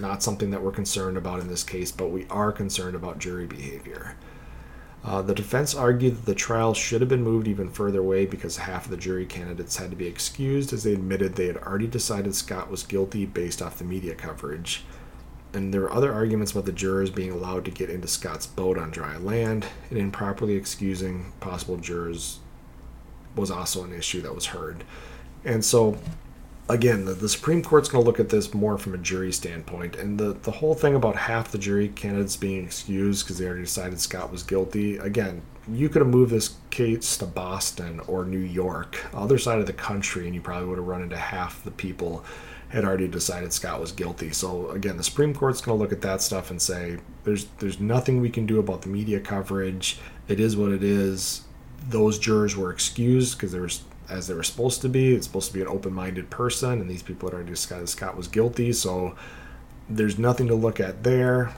not 0.00 0.22
something 0.22 0.50
that 0.50 0.62
we're 0.62 0.72
concerned 0.72 1.16
about 1.16 1.40
in 1.40 1.48
this 1.48 1.64
case, 1.64 1.90
but 1.90 2.08
we 2.08 2.26
are 2.28 2.52
concerned 2.52 2.96
about 2.96 3.18
jury 3.18 3.46
behavior. 3.46 4.16
Uh, 5.04 5.20
the 5.20 5.34
defense 5.34 5.74
argued 5.74 6.16
that 6.16 6.26
the 6.26 6.34
trial 6.34 6.74
should 6.74 7.00
have 7.00 7.08
been 7.08 7.24
moved 7.24 7.48
even 7.48 7.68
further 7.68 7.98
away 7.98 8.24
because 8.24 8.56
half 8.56 8.84
of 8.84 8.90
the 8.90 8.96
jury 8.96 9.26
candidates 9.26 9.76
had 9.76 9.90
to 9.90 9.96
be 9.96 10.06
excused 10.06 10.72
as 10.72 10.84
they 10.84 10.92
admitted 10.92 11.34
they 11.34 11.46
had 11.46 11.56
already 11.56 11.88
decided 11.88 12.34
Scott 12.34 12.70
was 12.70 12.84
guilty 12.84 13.26
based 13.26 13.60
off 13.60 13.78
the 13.78 13.84
media 13.84 14.14
coverage 14.14 14.84
and 15.54 15.72
there 15.72 15.82
were 15.82 15.92
other 15.92 16.12
arguments 16.12 16.52
about 16.52 16.64
the 16.64 16.72
jurors 16.72 17.10
being 17.10 17.30
allowed 17.30 17.64
to 17.66 17.70
get 17.70 17.90
into 17.90 18.08
Scott's 18.08 18.46
boat 18.46 18.78
on 18.78 18.90
dry 18.90 19.16
land, 19.16 19.66
and 19.90 19.98
improperly 19.98 20.54
excusing 20.54 21.32
possible 21.40 21.76
jurors 21.76 22.38
was 23.34 23.50
also 23.50 23.84
an 23.84 23.92
issue 23.92 24.20
that 24.22 24.34
was 24.34 24.46
heard. 24.46 24.84
And 25.44 25.64
so, 25.64 25.98
again, 26.68 27.04
the, 27.04 27.14
the 27.14 27.28
Supreme 27.28 27.62
Court's 27.62 27.88
going 27.88 28.04
to 28.04 28.06
look 28.06 28.20
at 28.20 28.28
this 28.28 28.54
more 28.54 28.78
from 28.78 28.94
a 28.94 28.98
jury 28.98 29.32
standpoint. 29.32 29.96
And 29.96 30.18
the, 30.18 30.34
the 30.34 30.50
whole 30.50 30.74
thing 30.74 30.94
about 30.94 31.16
half 31.16 31.50
the 31.50 31.58
jury 31.58 31.88
candidates 31.88 32.36
being 32.36 32.64
excused 32.64 33.24
because 33.24 33.38
they 33.38 33.46
already 33.46 33.62
decided 33.62 34.00
Scott 34.00 34.30
was 34.30 34.42
guilty, 34.42 34.96
again, 34.98 35.42
you 35.70 35.88
could 35.88 36.02
have 36.02 36.10
moved 36.10 36.32
this 36.32 36.56
case 36.70 37.16
to 37.18 37.26
Boston 37.26 38.00
or 38.08 38.24
New 38.24 38.38
York, 38.38 38.98
other 39.14 39.38
side 39.38 39.60
of 39.60 39.66
the 39.66 39.72
country, 39.72 40.26
and 40.26 40.34
you 40.34 40.40
probably 40.40 40.68
would 40.68 40.78
have 40.78 40.86
run 40.86 41.02
into 41.02 41.16
half 41.16 41.62
the 41.62 41.70
people 41.70 42.24
had 42.72 42.86
already 42.86 43.06
decided 43.06 43.52
Scott 43.52 43.80
was 43.80 43.92
guilty. 43.92 44.30
So 44.32 44.70
again, 44.70 44.96
the 44.96 45.04
Supreme 45.04 45.34
Court's 45.34 45.60
going 45.60 45.76
to 45.76 45.82
look 45.82 45.92
at 45.92 46.00
that 46.00 46.22
stuff 46.22 46.50
and 46.50 46.60
say 46.60 46.98
there's 47.24 47.44
there's 47.58 47.78
nothing 47.78 48.20
we 48.20 48.30
can 48.30 48.46
do 48.46 48.58
about 48.58 48.82
the 48.82 48.88
media 48.88 49.20
coverage. 49.20 49.98
It 50.26 50.40
is 50.40 50.56
what 50.56 50.72
it 50.72 50.82
is. 50.82 51.42
Those 51.88 52.18
jurors 52.18 52.56
were 52.56 52.72
excused 52.72 53.36
because 53.36 53.52
they 53.52 53.60
were 53.60 53.68
as 54.08 54.26
they 54.26 54.34
were 54.34 54.42
supposed 54.42 54.80
to 54.82 54.88
be. 54.88 55.14
It's 55.14 55.26
supposed 55.26 55.48
to 55.48 55.54
be 55.54 55.60
an 55.60 55.68
open-minded 55.68 56.30
person, 56.30 56.80
and 56.80 56.88
these 56.88 57.02
people 57.02 57.28
had 57.28 57.34
already 57.34 57.50
decided 57.50 57.88
Scott 57.90 58.16
was 58.16 58.26
guilty. 58.28 58.72
So 58.72 59.16
there's 59.88 60.18
nothing 60.18 60.46
to 60.48 60.54
look 60.54 60.80
at 60.80 61.02
there. 61.02 61.54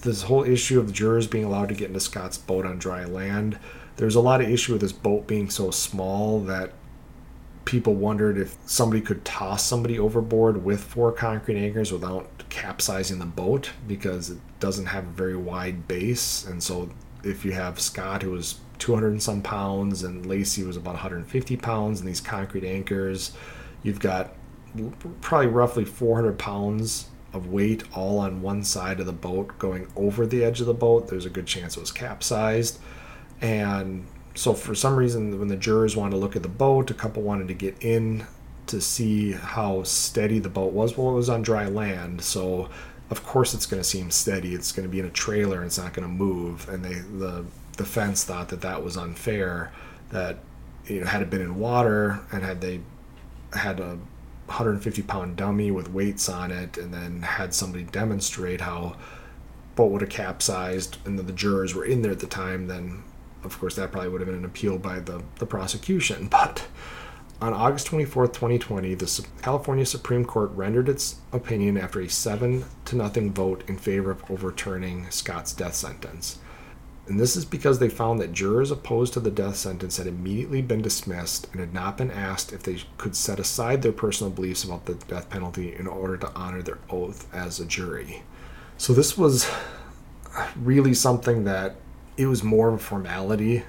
This 0.00 0.22
whole 0.22 0.44
issue 0.44 0.80
of 0.80 0.86
the 0.86 0.92
jurors 0.94 1.26
being 1.26 1.44
allowed 1.44 1.68
to 1.68 1.74
get 1.74 1.88
into 1.88 2.00
Scott's 2.00 2.38
boat 2.38 2.64
on 2.64 2.78
dry 2.78 3.04
land. 3.04 3.58
There's 3.96 4.14
a 4.14 4.20
lot 4.20 4.40
of 4.40 4.48
issue 4.48 4.72
with 4.72 4.80
this 4.80 4.92
boat 4.92 5.26
being 5.26 5.50
so 5.50 5.70
small 5.70 6.40
that 6.40 6.72
people 7.68 7.94
wondered 7.94 8.38
if 8.38 8.56
somebody 8.64 8.98
could 8.98 9.22
toss 9.26 9.62
somebody 9.62 9.98
overboard 9.98 10.64
with 10.64 10.82
four 10.82 11.12
concrete 11.12 11.62
anchors 11.62 11.92
without 11.92 12.26
capsizing 12.48 13.18
the 13.18 13.26
boat 13.26 13.72
because 13.86 14.30
it 14.30 14.38
doesn't 14.58 14.86
have 14.86 15.04
a 15.04 15.10
very 15.10 15.36
wide 15.36 15.86
base. 15.86 16.46
And 16.46 16.62
so 16.62 16.88
if 17.22 17.44
you 17.44 17.52
have 17.52 17.78
Scott 17.78 18.22
who 18.22 18.30
was 18.30 18.60
200 18.78 19.08
and 19.08 19.22
some 19.22 19.42
pounds 19.42 20.02
and 20.02 20.24
Laci 20.24 20.66
was 20.66 20.78
about 20.78 20.94
150 20.94 21.58
pounds 21.58 22.00
and 22.00 22.08
these 22.08 22.22
concrete 22.22 22.64
anchors, 22.64 23.32
you've 23.82 24.00
got 24.00 24.32
probably 25.20 25.48
roughly 25.48 25.84
400 25.84 26.38
pounds 26.38 27.08
of 27.34 27.48
weight 27.48 27.84
all 27.94 28.18
on 28.18 28.40
one 28.40 28.64
side 28.64 28.98
of 28.98 29.04
the 29.04 29.12
boat 29.12 29.58
going 29.58 29.86
over 29.94 30.26
the 30.26 30.42
edge 30.42 30.62
of 30.62 30.66
the 30.66 30.72
boat. 30.72 31.08
There's 31.08 31.26
a 31.26 31.30
good 31.30 31.46
chance 31.46 31.76
it 31.76 31.80
was 31.80 31.92
capsized. 31.92 32.78
And 33.42 34.06
so 34.38 34.54
for 34.54 34.76
some 34.76 34.94
reason, 34.94 35.36
when 35.40 35.48
the 35.48 35.56
jurors 35.56 35.96
wanted 35.96 36.12
to 36.12 36.18
look 36.18 36.36
at 36.36 36.44
the 36.44 36.48
boat, 36.48 36.92
a 36.92 36.94
couple 36.94 37.22
wanted 37.24 37.48
to 37.48 37.54
get 37.54 37.74
in 37.80 38.24
to 38.68 38.80
see 38.80 39.32
how 39.32 39.82
steady 39.82 40.38
the 40.38 40.48
boat 40.48 40.72
was. 40.72 40.96
Well, 40.96 41.10
it 41.10 41.14
was 41.14 41.28
on 41.28 41.42
dry 41.42 41.66
land, 41.66 42.22
so 42.22 42.68
of 43.10 43.24
course 43.26 43.52
it's 43.52 43.66
going 43.66 43.82
to 43.82 43.88
seem 43.88 44.12
steady. 44.12 44.54
It's 44.54 44.70
going 44.70 44.86
to 44.86 44.92
be 44.92 45.00
in 45.00 45.06
a 45.06 45.10
trailer 45.10 45.56
and 45.56 45.66
it's 45.66 45.78
not 45.78 45.92
going 45.92 46.06
to 46.06 46.14
move. 46.14 46.68
And 46.68 46.84
they 46.84 47.00
the 47.00 47.46
defense 47.76 48.22
thought 48.22 48.48
that 48.50 48.60
that 48.60 48.84
was 48.84 48.96
unfair. 48.96 49.72
That 50.10 50.38
you 50.86 51.00
know 51.00 51.06
had 51.06 51.20
it 51.20 51.30
been 51.30 51.42
in 51.42 51.58
water 51.58 52.20
and 52.30 52.44
had 52.44 52.60
they 52.60 52.80
had 53.54 53.80
a 53.80 53.98
150 54.46 55.02
pound 55.02 55.36
dummy 55.36 55.72
with 55.72 55.90
weights 55.90 56.28
on 56.28 56.52
it 56.52 56.78
and 56.78 56.94
then 56.94 57.22
had 57.22 57.52
somebody 57.52 57.82
demonstrate 57.82 58.60
how 58.60 58.94
boat 59.74 59.90
would 59.90 60.00
have 60.00 60.10
capsized 60.10 60.98
and 61.04 61.18
the 61.18 61.32
jurors 61.32 61.74
were 61.74 61.84
in 61.84 62.02
there 62.02 62.12
at 62.12 62.20
the 62.20 62.26
time 62.26 62.66
then 62.66 63.02
of 63.44 63.58
course, 63.58 63.76
that 63.76 63.92
probably 63.92 64.10
would 64.10 64.20
have 64.20 64.28
been 64.28 64.38
an 64.38 64.44
appeal 64.44 64.78
by 64.78 65.00
the, 65.00 65.22
the 65.38 65.46
prosecution. 65.46 66.28
But 66.38 66.66
on 67.40 67.52
August 67.52 67.86
24th, 67.88 68.32
2020, 68.32 68.94
the 68.94 69.26
California 69.42 69.86
Supreme 69.86 70.24
Court 70.24 70.50
rendered 70.54 70.88
its 70.88 71.16
opinion 71.32 71.78
after 71.78 72.00
a 72.00 72.08
7 72.08 72.64
to 72.86 72.96
nothing 72.96 73.32
vote 73.32 73.62
in 73.68 73.78
favor 73.78 74.10
of 74.10 74.28
overturning 74.28 75.08
Scott's 75.10 75.52
death 75.52 75.74
sentence. 75.74 76.38
And 77.06 77.18
this 77.18 77.36
is 77.36 77.44
because 77.44 77.78
they 77.78 77.88
found 77.88 78.20
that 78.20 78.32
jurors 78.32 78.70
opposed 78.70 79.14
to 79.14 79.20
the 79.20 79.30
death 79.30 79.56
sentence 79.56 79.96
had 79.96 80.06
immediately 80.06 80.60
been 80.60 80.82
dismissed 80.82 81.48
and 81.52 81.60
had 81.60 81.72
not 81.72 81.96
been 81.96 82.10
asked 82.10 82.52
if 82.52 82.64
they 82.64 82.82
could 82.98 83.16
set 83.16 83.40
aside 83.40 83.80
their 83.80 83.92
personal 83.92 84.30
beliefs 84.30 84.64
about 84.64 84.84
the 84.84 84.94
death 84.94 85.30
penalty 85.30 85.74
in 85.74 85.86
order 85.86 86.18
to 86.18 86.34
honor 86.34 86.60
their 86.60 86.78
oath 86.90 87.32
as 87.32 87.60
a 87.60 87.64
jury. 87.64 88.24
So 88.76 88.92
this 88.92 89.16
was 89.16 89.48
really 90.56 90.92
something 90.92 91.44
that 91.44 91.76
it 92.18 92.26
was 92.26 92.42
more 92.42 92.68
of 92.68 92.74
a 92.74 92.78
formality. 92.78 93.62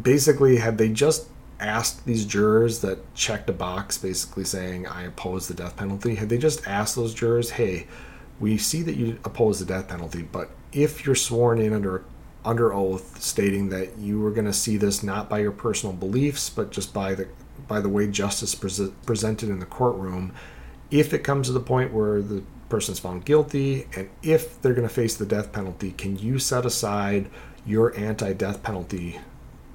Basically, 0.00 0.56
had 0.56 0.76
they 0.76 0.90
just 0.90 1.28
asked 1.60 2.04
these 2.04 2.26
jurors 2.26 2.80
that 2.80 3.14
checked 3.14 3.48
a 3.48 3.52
box 3.52 3.96
basically 3.96 4.44
saying, 4.44 4.86
I 4.86 5.04
oppose 5.04 5.46
the 5.46 5.54
death 5.54 5.76
penalty, 5.76 6.16
had 6.16 6.28
they 6.28 6.36
just 6.36 6.66
asked 6.66 6.96
those 6.96 7.14
jurors, 7.14 7.50
hey, 7.50 7.86
we 8.40 8.58
see 8.58 8.82
that 8.82 8.96
you 8.96 9.20
oppose 9.24 9.60
the 9.60 9.64
death 9.64 9.88
penalty, 9.88 10.22
but 10.22 10.50
if 10.72 11.06
you're 11.06 11.14
sworn 11.14 11.58
in 11.60 11.72
under 11.72 12.04
under 12.44 12.72
oath 12.74 13.22
stating 13.22 13.68
that 13.68 13.96
you 13.98 14.18
were 14.18 14.32
going 14.32 14.46
to 14.46 14.52
see 14.52 14.76
this 14.76 15.04
not 15.04 15.30
by 15.30 15.38
your 15.38 15.52
personal 15.52 15.94
beliefs, 15.94 16.50
but 16.50 16.72
just 16.72 16.92
by 16.92 17.14
the 17.14 17.28
by 17.68 17.80
the 17.80 17.88
way 17.88 18.08
justice 18.08 18.56
pre- 18.56 18.92
presented 19.06 19.48
in 19.48 19.60
the 19.60 19.66
courtroom. 19.66 20.34
If 20.90 21.14
it 21.14 21.20
comes 21.20 21.46
to 21.46 21.52
the 21.52 21.60
point 21.60 21.92
where 21.92 22.20
the 22.20 22.42
person's 22.68 22.98
found 22.98 23.24
guilty, 23.24 23.86
and 23.94 24.10
if 24.24 24.60
they're 24.60 24.74
going 24.74 24.88
to 24.88 24.92
face 24.92 25.16
the 25.16 25.24
death 25.24 25.52
penalty, 25.52 25.92
can 25.92 26.18
you 26.18 26.40
set 26.40 26.66
aside 26.66 27.30
your 27.64 27.96
anti-death 27.96 28.62
penalty 28.62 29.20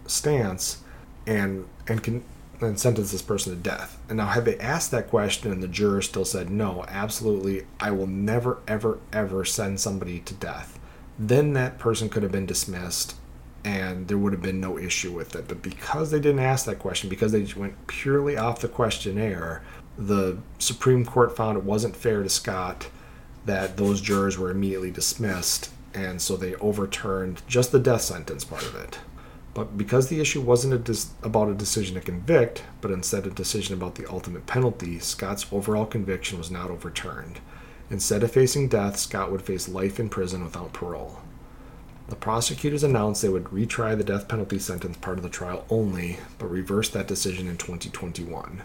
stance 0.06 0.82
and 1.26 1.68
and 1.88 2.04
can 2.04 2.24
and 2.62 2.80
sentence 2.80 3.12
this 3.12 3.22
person 3.22 3.54
to 3.54 3.62
death. 3.62 4.00
And 4.10 4.18
now, 4.18 4.28
had 4.28 4.46
they 4.46 4.58
asked 4.58 4.92
that 4.92 5.10
question 5.10 5.52
and 5.52 5.62
the 5.62 5.68
juror 5.68 6.02
still 6.02 6.26
said 6.26 6.50
no, 6.50 6.86
absolutely, 6.88 7.68
I 7.80 7.92
will 7.92 8.08
never, 8.08 8.60
ever, 8.68 9.00
ever 9.14 9.46
send 9.46 9.80
somebody 9.80 10.20
to 10.22 10.34
death, 10.34 10.80
then 11.20 11.54
that 11.54 11.78
person 11.78 12.10
could 12.10 12.24
have 12.24 12.32
been 12.32 12.46
dismissed 12.46 13.16
and 13.64 14.08
there 14.08 14.18
would 14.18 14.34
have 14.34 14.42
been 14.42 14.62
no 14.62 14.78
issue 14.78 15.12
with 15.12 15.36
it. 15.36 15.48
But 15.48 15.62
because 15.62 16.10
they 16.10 16.20
didn't 16.20 16.40
ask 16.40 16.66
that 16.66 16.80
question, 16.80 17.10
because 17.10 17.32
they 17.32 17.46
went 17.56 17.88
purely 17.88 18.38
off 18.38 18.62
the 18.62 18.68
questionnaire, 18.68 19.62
the 19.98 20.38
Supreme 20.58 21.06
Court 21.06 21.36
found 21.36 21.58
it 21.58 21.64
wasn't 21.64 21.96
fair 21.96 22.24
to 22.24 22.30
Scott 22.30 22.88
that 23.46 23.78
those 23.78 24.02
jurors 24.02 24.38
were 24.38 24.52
immediately 24.52 24.92
dismissed, 24.92 25.70
and 25.94 26.22
so 26.22 26.36
they 26.36 26.56
overturned 26.56 27.42
just 27.48 27.72
the 27.72 27.80
death 27.80 28.02
sentence 28.02 28.44
part 28.44 28.64
of 28.64 28.76
it. 28.76 29.00
But 29.54 29.78
because 29.78 30.08
the 30.08 30.20
issue 30.20 30.42
wasn't 30.42 30.76
a 30.76 30.78
dis- 30.78 31.10
about 31.24 31.50
a 31.50 31.56
decision 31.56 31.96
to 31.96 32.02
convict, 32.02 32.64
but 32.80 32.92
instead 32.92 33.26
a 33.26 33.32
decision 33.32 33.74
about 33.74 33.96
the 33.96 34.08
ultimate 34.08 34.46
penalty, 34.46 35.00
Scott's 35.00 35.48
overall 35.52 35.88
conviction 35.88 36.38
was 36.38 36.52
not 36.52 36.70
overturned. 36.70 37.40
Instead 37.90 38.22
of 38.22 38.32
facing 38.32 38.68
death, 38.68 38.98
Scott 38.98 39.32
would 39.32 39.42
face 39.42 39.68
life 39.68 40.00
in 40.00 40.10
prison 40.10 40.44
without 40.44 40.74
parole. 40.74 41.22
The 42.10 42.16
prosecutors 42.16 42.84
announced 42.84 43.22
they 43.22 43.30
would 43.30 43.46
retry 43.46 43.98
the 43.98 44.04
death 44.04 44.28
penalty 44.28 44.60
sentence 44.60 44.98
part 44.98 45.18
of 45.18 45.24
the 45.24 45.30
trial 45.30 45.66
only, 45.70 46.20
but 46.38 46.52
reversed 46.52 46.94
that 46.94 47.08
decision 47.08 47.48
in 47.48 47.58
2021. 47.58 48.62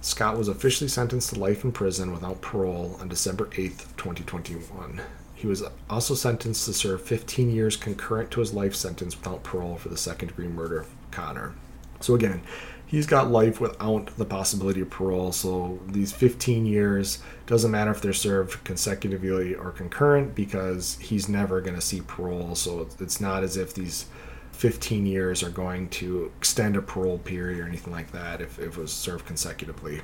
Scott 0.00 0.36
was 0.36 0.48
officially 0.48 0.88
sentenced 0.88 1.32
to 1.32 1.40
life 1.40 1.64
in 1.64 1.72
prison 1.72 2.12
without 2.12 2.42
parole 2.42 2.98
on 3.00 3.08
December 3.08 3.48
8, 3.56 3.78
2021. 3.96 5.00
He 5.34 5.46
was 5.46 5.62
also 5.90 6.14
sentenced 6.14 6.64
to 6.66 6.72
serve 6.72 7.02
15 7.02 7.50
years 7.50 7.76
concurrent 7.76 8.30
to 8.32 8.40
his 8.40 8.54
life 8.54 8.74
sentence 8.74 9.16
without 9.16 9.42
parole 9.42 9.76
for 9.76 9.88
the 9.88 9.96
second 9.96 10.28
degree 10.28 10.48
murder 10.48 10.80
of 10.80 10.88
Conner. 11.10 11.54
So, 12.00 12.14
again, 12.14 12.42
he's 12.86 13.06
got 13.06 13.30
life 13.30 13.60
without 13.60 14.16
the 14.16 14.24
possibility 14.24 14.80
of 14.80 14.90
parole. 14.90 15.32
So, 15.32 15.80
these 15.86 16.12
15 16.12 16.66
years 16.66 17.18
doesn't 17.46 17.70
matter 17.70 17.90
if 17.90 18.00
they're 18.00 18.12
served 18.12 18.62
consecutively 18.64 19.54
or 19.54 19.70
concurrent 19.70 20.34
because 20.34 20.98
he's 21.00 21.28
never 21.28 21.60
going 21.60 21.74
to 21.74 21.80
see 21.80 22.00
parole. 22.00 22.54
So, 22.54 22.88
it's 23.00 23.20
not 23.20 23.42
as 23.42 23.56
if 23.56 23.74
these 23.74 24.06
15 24.52 25.04
years 25.04 25.42
are 25.42 25.50
going 25.50 25.88
to 25.88 26.30
extend 26.38 26.76
a 26.76 26.82
parole 26.82 27.18
period 27.18 27.58
or 27.58 27.66
anything 27.66 27.92
like 27.92 28.12
that 28.12 28.40
if, 28.40 28.58
if 28.58 28.76
it 28.76 28.80
was 28.80 28.92
served 28.92 29.26
consecutively 29.26 30.00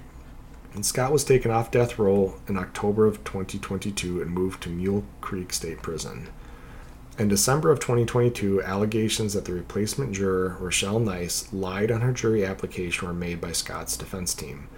and 0.74 0.86
Scott 0.86 1.12
was 1.12 1.24
taken 1.24 1.50
off 1.50 1.70
death 1.70 1.98
row 1.98 2.40
in 2.48 2.56
October 2.56 3.06
of 3.06 3.24
2022 3.24 4.22
and 4.22 4.30
moved 4.30 4.62
to 4.62 4.68
Mule 4.68 5.04
Creek 5.20 5.52
State 5.52 5.82
Prison. 5.82 6.28
In 7.18 7.28
December 7.28 7.70
of 7.70 7.80
2022, 7.80 8.62
allegations 8.62 9.34
that 9.34 9.44
the 9.44 9.52
replacement 9.52 10.12
juror, 10.12 10.56
Rochelle 10.58 11.00
Nice, 11.00 11.52
lied 11.52 11.90
on 11.90 12.00
her 12.00 12.12
jury 12.12 12.46
application 12.46 13.06
were 13.06 13.12
made 13.12 13.40
by 13.40 13.52
Scott's 13.52 13.96
defense 13.96 14.32
team. 14.32 14.68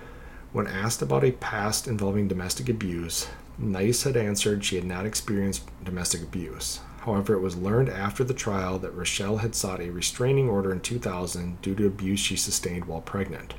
When 0.52 0.66
asked 0.66 1.02
about 1.02 1.24
a 1.24 1.32
past 1.32 1.86
involving 1.86 2.26
domestic 2.26 2.68
abuse, 2.68 3.28
Nice 3.58 4.02
had 4.02 4.16
answered 4.16 4.64
she 4.64 4.76
had 4.76 4.84
not 4.84 5.06
experienced 5.06 5.62
domestic 5.84 6.22
abuse. 6.22 6.80
However, 7.02 7.34
it 7.34 7.40
was 7.40 7.56
learned 7.56 7.90
after 7.90 8.24
the 8.24 8.34
trial 8.34 8.78
that 8.80 8.94
Rochelle 8.94 9.36
had 9.36 9.54
sought 9.54 9.80
a 9.80 9.90
restraining 9.90 10.48
order 10.48 10.72
in 10.72 10.80
2000 10.80 11.62
due 11.62 11.74
to 11.74 11.86
abuse 11.86 12.20
she 12.20 12.36
sustained 12.36 12.86
while 12.86 13.02
pregnant. 13.02 13.54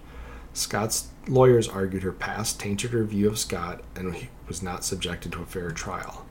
Scott's 0.54 1.08
lawyers 1.28 1.68
argued 1.68 2.04
her 2.04 2.12
past 2.12 2.60
tainted 2.60 2.92
her 2.92 3.04
view 3.04 3.28
of 3.28 3.40
Scott 3.40 3.82
and 3.96 4.16
he 4.16 4.30
was 4.48 4.62
not 4.62 4.84
subjected 4.84 5.32
to 5.32 5.42
a 5.42 5.46
fair 5.46 5.72
trial. 5.72 6.26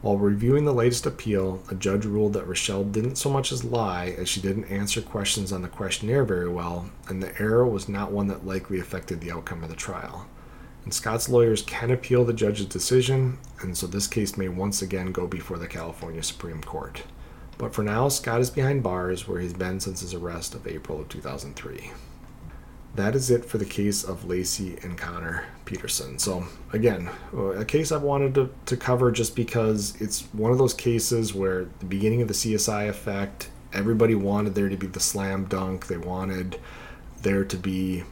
While 0.00 0.18
reviewing 0.18 0.66
the 0.66 0.74
latest 0.74 1.06
appeal, 1.06 1.62
a 1.70 1.74
judge 1.74 2.04
ruled 2.04 2.34
that 2.34 2.46
Rochelle 2.46 2.84
didn't 2.84 3.16
so 3.16 3.30
much 3.30 3.50
as 3.50 3.64
lie 3.64 4.14
as 4.18 4.28
she 4.28 4.40
didn't 4.40 4.66
answer 4.66 5.00
questions 5.00 5.50
on 5.50 5.62
the 5.62 5.68
questionnaire 5.68 6.24
very 6.24 6.48
well, 6.48 6.90
and 7.08 7.22
the 7.22 7.32
error 7.40 7.66
was 7.66 7.88
not 7.88 8.12
one 8.12 8.26
that 8.26 8.46
likely 8.46 8.78
affected 8.78 9.20
the 9.20 9.30
outcome 9.30 9.62
of 9.62 9.70
the 9.70 9.76
trial. 9.76 10.26
And 10.84 10.92
Scott's 10.92 11.30
lawyers 11.30 11.62
can 11.62 11.90
appeal 11.90 12.26
the 12.26 12.34
judge's 12.34 12.66
decision, 12.66 13.38
and 13.62 13.74
so 13.74 13.86
this 13.86 14.06
case 14.06 14.36
may 14.36 14.48
once 14.48 14.82
again 14.82 15.10
go 15.10 15.26
before 15.26 15.56
the 15.56 15.66
California 15.68 16.22
Supreme 16.22 16.62
Court. 16.62 17.04
But 17.56 17.74
for 17.74 17.82
now, 17.82 18.08
Scott 18.08 18.42
is 18.42 18.50
behind 18.50 18.82
bars 18.82 19.26
where 19.26 19.40
he's 19.40 19.54
been 19.54 19.80
since 19.80 20.00
his 20.00 20.12
arrest 20.12 20.54
of 20.54 20.66
April 20.66 21.00
of 21.00 21.08
2003 21.08 21.92
that 22.94 23.14
is 23.14 23.30
it 23.30 23.44
for 23.44 23.58
the 23.58 23.64
case 23.64 24.04
of 24.04 24.22
Laci 24.22 24.82
and 24.84 24.96
Conner 24.96 25.46
Peterson. 25.64 26.18
So, 26.18 26.46
again, 26.72 27.10
uh, 27.32 27.46
a 27.50 27.64
case 27.64 27.90
I've 27.90 28.02
wanted 28.02 28.34
to, 28.34 28.50
to 28.66 28.76
cover 28.76 29.10
just 29.10 29.34
because 29.34 30.00
it's 30.00 30.22
one 30.32 30.52
of 30.52 30.58
those 30.58 30.74
cases 30.74 31.34
where 31.34 31.66
the 31.80 31.86
beginning 31.86 32.22
of 32.22 32.28
the 32.28 32.34
CSI 32.34 32.88
effect, 32.88 33.50
everybody 33.72 34.14
wanted 34.14 34.54
there 34.54 34.68
to 34.68 34.76
be 34.76 34.86
the 34.86 35.00
slam 35.00 35.46
dunk. 35.46 35.88
They 35.88 35.96
wanted 35.96 36.60
there 37.22 37.44
to 37.44 37.56
be 37.56 38.04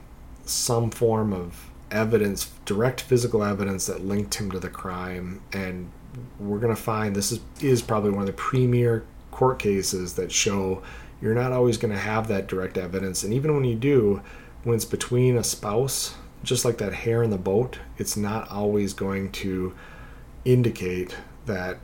some 0.44 0.90
form 0.90 1.32
of 1.32 1.70
evidence, 1.92 2.50
direct 2.64 3.02
physical 3.02 3.44
evidence 3.44 3.86
that 3.86 4.04
linked 4.04 4.34
him 4.34 4.50
to 4.50 4.58
the 4.58 4.68
crime. 4.68 5.42
And 5.52 5.90
we're 6.40 6.58
going 6.58 6.74
to 6.74 6.80
find 6.80 7.14
this 7.14 7.30
is, 7.30 7.40
is 7.60 7.82
probably 7.82 8.10
one 8.10 8.22
of 8.22 8.26
the 8.26 8.32
premier 8.32 9.04
court 9.30 9.58
cases 9.58 10.14
that 10.14 10.32
show 10.32 10.82
you're 11.20 11.34
not 11.34 11.52
always 11.52 11.78
going 11.78 11.94
to 11.94 12.00
have 12.00 12.26
that 12.28 12.48
direct 12.48 12.76
evidence. 12.76 13.22
And 13.22 13.32
even 13.32 13.54
when 13.54 13.64
you 13.64 13.76
do, 13.76 14.20
when 14.64 14.76
it's 14.76 14.84
between 14.84 15.36
a 15.36 15.44
spouse, 15.44 16.14
just 16.42 16.64
like 16.64 16.78
that 16.78 16.92
hair 16.92 17.22
in 17.22 17.30
the 17.30 17.38
boat, 17.38 17.78
it's 17.98 18.16
not 18.16 18.50
always 18.50 18.92
going 18.92 19.30
to 19.32 19.74
indicate 20.44 21.16
that 21.46 21.78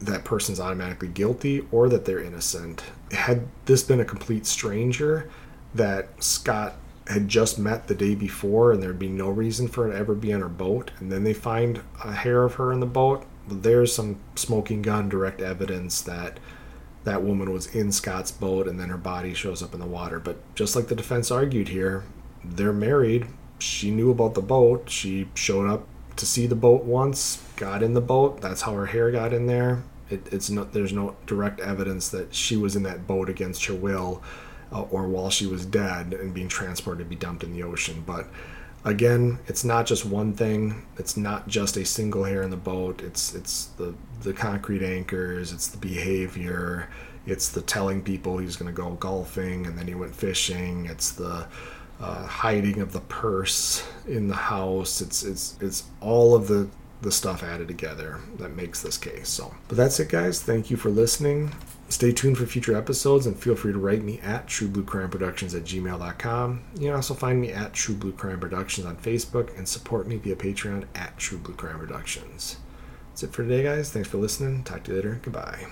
that 0.00 0.24
person's 0.24 0.60
automatically 0.60 1.08
guilty 1.08 1.66
or 1.72 1.88
that 1.88 2.04
they're 2.04 2.22
innocent. 2.22 2.82
Had 3.12 3.46
this 3.64 3.82
been 3.82 4.00
a 4.00 4.04
complete 4.04 4.46
stranger 4.46 5.30
that 5.74 6.22
Scott 6.22 6.74
had 7.06 7.28
just 7.28 7.58
met 7.58 7.86
the 7.86 7.94
day 7.94 8.14
before 8.14 8.72
and 8.72 8.82
there'd 8.82 8.98
be 8.98 9.08
no 9.08 9.28
reason 9.28 9.68
for 9.68 9.84
her 9.84 9.92
to 9.92 9.98
ever 9.98 10.14
be 10.14 10.32
on 10.32 10.40
her 10.40 10.48
boat, 10.48 10.90
and 10.98 11.10
then 11.10 11.24
they 11.24 11.34
find 11.34 11.80
a 12.04 12.12
hair 12.12 12.42
of 12.42 12.54
her 12.54 12.72
in 12.72 12.80
the 12.80 12.86
boat, 12.86 13.24
there's 13.48 13.94
some 13.94 14.18
smoking 14.34 14.82
gun 14.82 15.08
direct 15.08 15.40
evidence 15.40 16.00
that 16.02 16.38
that 17.04 17.22
woman 17.22 17.52
was 17.52 17.66
in 17.74 17.92
Scott's 17.92 18.32
boat 18.32 18.66
and 18.66 18.80
then 18.80 18.88
her 18.88 18.96
body 18.96 19.34
shows 19.34 19.62
up 19.62 19.74
in 19.74 19.80
the 19.80 19.86
water. 19.86 20.18
But 20.18 20.38
just 20.54 20.74
like 20.74 20.88
the 20.88 20.94
defense 20.94 21.30
argued 21.30 21.68
here, 21.68 22.04
they're 22.44 22.72
married. 22.72 23.26
She 23.58 23.90
knew 23.90 24.10
about 24.10 24.34
the 24.34 24.42
boat. 24.42 24.90
She 24.90 25.28
showed 25.34 25.68
up 25.68 25.86
to 26.16 26.26
see 26.26 26.46
the 26.46 26.54
boat 26.54 26.84
once, 26.84 27.42
got 27.56 27.82
in 27.82 27.94
the 27.94 28.00
boat. 28.00 28.40
That's 28.40 28.62
how 28.62 28.74
her 28.74 28.86
hair 28.86 29.10
got 29.10 29.32
in 29.32 29.46
there. 29.46 29.82
It, 30.10 30.32
it's 30.32 30.50
not. 30.50 30.72
There's 30.72 30.92
no 30.92 31.16
direct 31.26 31.60
evidence 31.60 32.08
that 32.10 32.34
she 32.34 32.56
was 32.56 32.76
in 32.76 32.82
that 32.82 33.06
boat 33.06 33.28
against 33.28 33.64
her 33.66 33.74
will, 33.74 34.22
uh, 34.70 34.82
or 34.82 35.08
while 35.08 35.30
she 35.30 35.46
was 35.46 35.64
dead 35.64 36.12
and 36.12 36.34
being 36.34 36.48
transported 36.48 37.06
to 37.06 37.08
be 37.08 37.16
dumped 37.16 37.42
in 37.42 37.52
the 37.52 37.62
ocean. 37.62 38.04
But 38.06 38.28
again, 38.84 39.38
it's 39.46 39.64
not 39.64 39.86
just 39.86 40.04
one 40.04 40.34
thing. 40.34 40.84
It's 40.98 41.16
not 41.16 41.48
just 41.48 41.76
a 41.76 41.84
single 41.84 42.24
hair 42.24 42.42
in 42.42 42.50
the 42.50 42.56
boat. 42.56 43.02
It's 43.02 43.34
it's 43.34 43.66
the 43.78 43.94
the 44.22 44.34
concrete 44.34 44.82
anchors. 44.82 45.52
It's 45.52 45.68
the 45.68 45.78
behavior. 45.78 46.88
It's 47.26 47.48
the 47.48 47.62
telling 47.62 48.02
people 48.02 48.36
he's 48.36 48.56
going 48.56 48.72
to 48.72 48.82
go 48.82 48.90
golfing 48.92 49.66
and 49.66 49.78
then 49.78 49.86
he 49.86 49.94
went 49.94 50.14
fishing. 50.14 50.86
It's 50.86 51.12
the 51.12 51.46
uh, 52.00 52.26
hiding 52.26 52.80
of 52.80 52.92
the 52.92 53.00
purse 53.00 53.86
in 54.06 54.28
the 54.28 54.34
house. 54.34 55.00
It's 55.00 55.22
it's 55.22 55.56
it's 55.60 55.84
all 56.00 56.34
of 56.34 56.48
the 56.48 56.68
the 57.02 57.12
stuff 57.12 57.42
added 57.42 57.68
together 57.68 58.20
that 58.38 58.56
makes 58.56 58.82
this 58.82 58.96
case. 58.96 59.28
So, 59.28 59.54
but 59.68 59.76
that's 59.76 60.00
it, 60.00 60.08
guys. 60.08 60.42
Thank 60.42 60.70
you 60.70 60.76
for 60.76 60.88
listening. 60.88 61.52
Stay 61.90 62.12
tuned 62.12 62.38
for 62.38 62.46
future 62.46 62.74
episodes 62.74 63.26
and 63.26 63.38
feel 63.38 63.54
free 63.54 63.72
to 63.72 63.78
write 63.78 64.02
me 64.02 64.18
at 64.20 64.46
True 64.48 64.68
Blue 64.68 64.84
Crime 64.84 65.10
Productions 65.10 65.54
at 65.54 65.64
gmail.com. 65.64 66.62
You 66.74 66.86
can 66.86 66.94
also 66.94 67.14
find 67.14 67.40
me 67.40 67.52
at 67.52 67.74
True 67.74 67.94
Blue 67.94 68.12
Crime 68.12 68.40
Productions 68.40 68.86
on 68.86 68.96
Facebook 68.96 69.56
and 69.56 69.68
support 69.68 70.08
me 70.08 70.16
via 70.16 70.34
Patreon 70.34 70.86
at 70.94 71.16
True 71.18 71.38
Blue 71.38 71.54
Crime 71.54 71.78
Productions. 71.78 72.56
That's 73.10 73.22
it 73.24 73.32
for 73.32 73.42
today, 73.42 73.62
guys. 73.62 73.92
Thanks 73.92 74.08
for 74.08 74.16
listening. 74.16 74.64
Talk 74.64 74.84
to 74.84 74.90
you 74.90 74.96
later. 74.96 75.20
Goodbye. 75.22 75.66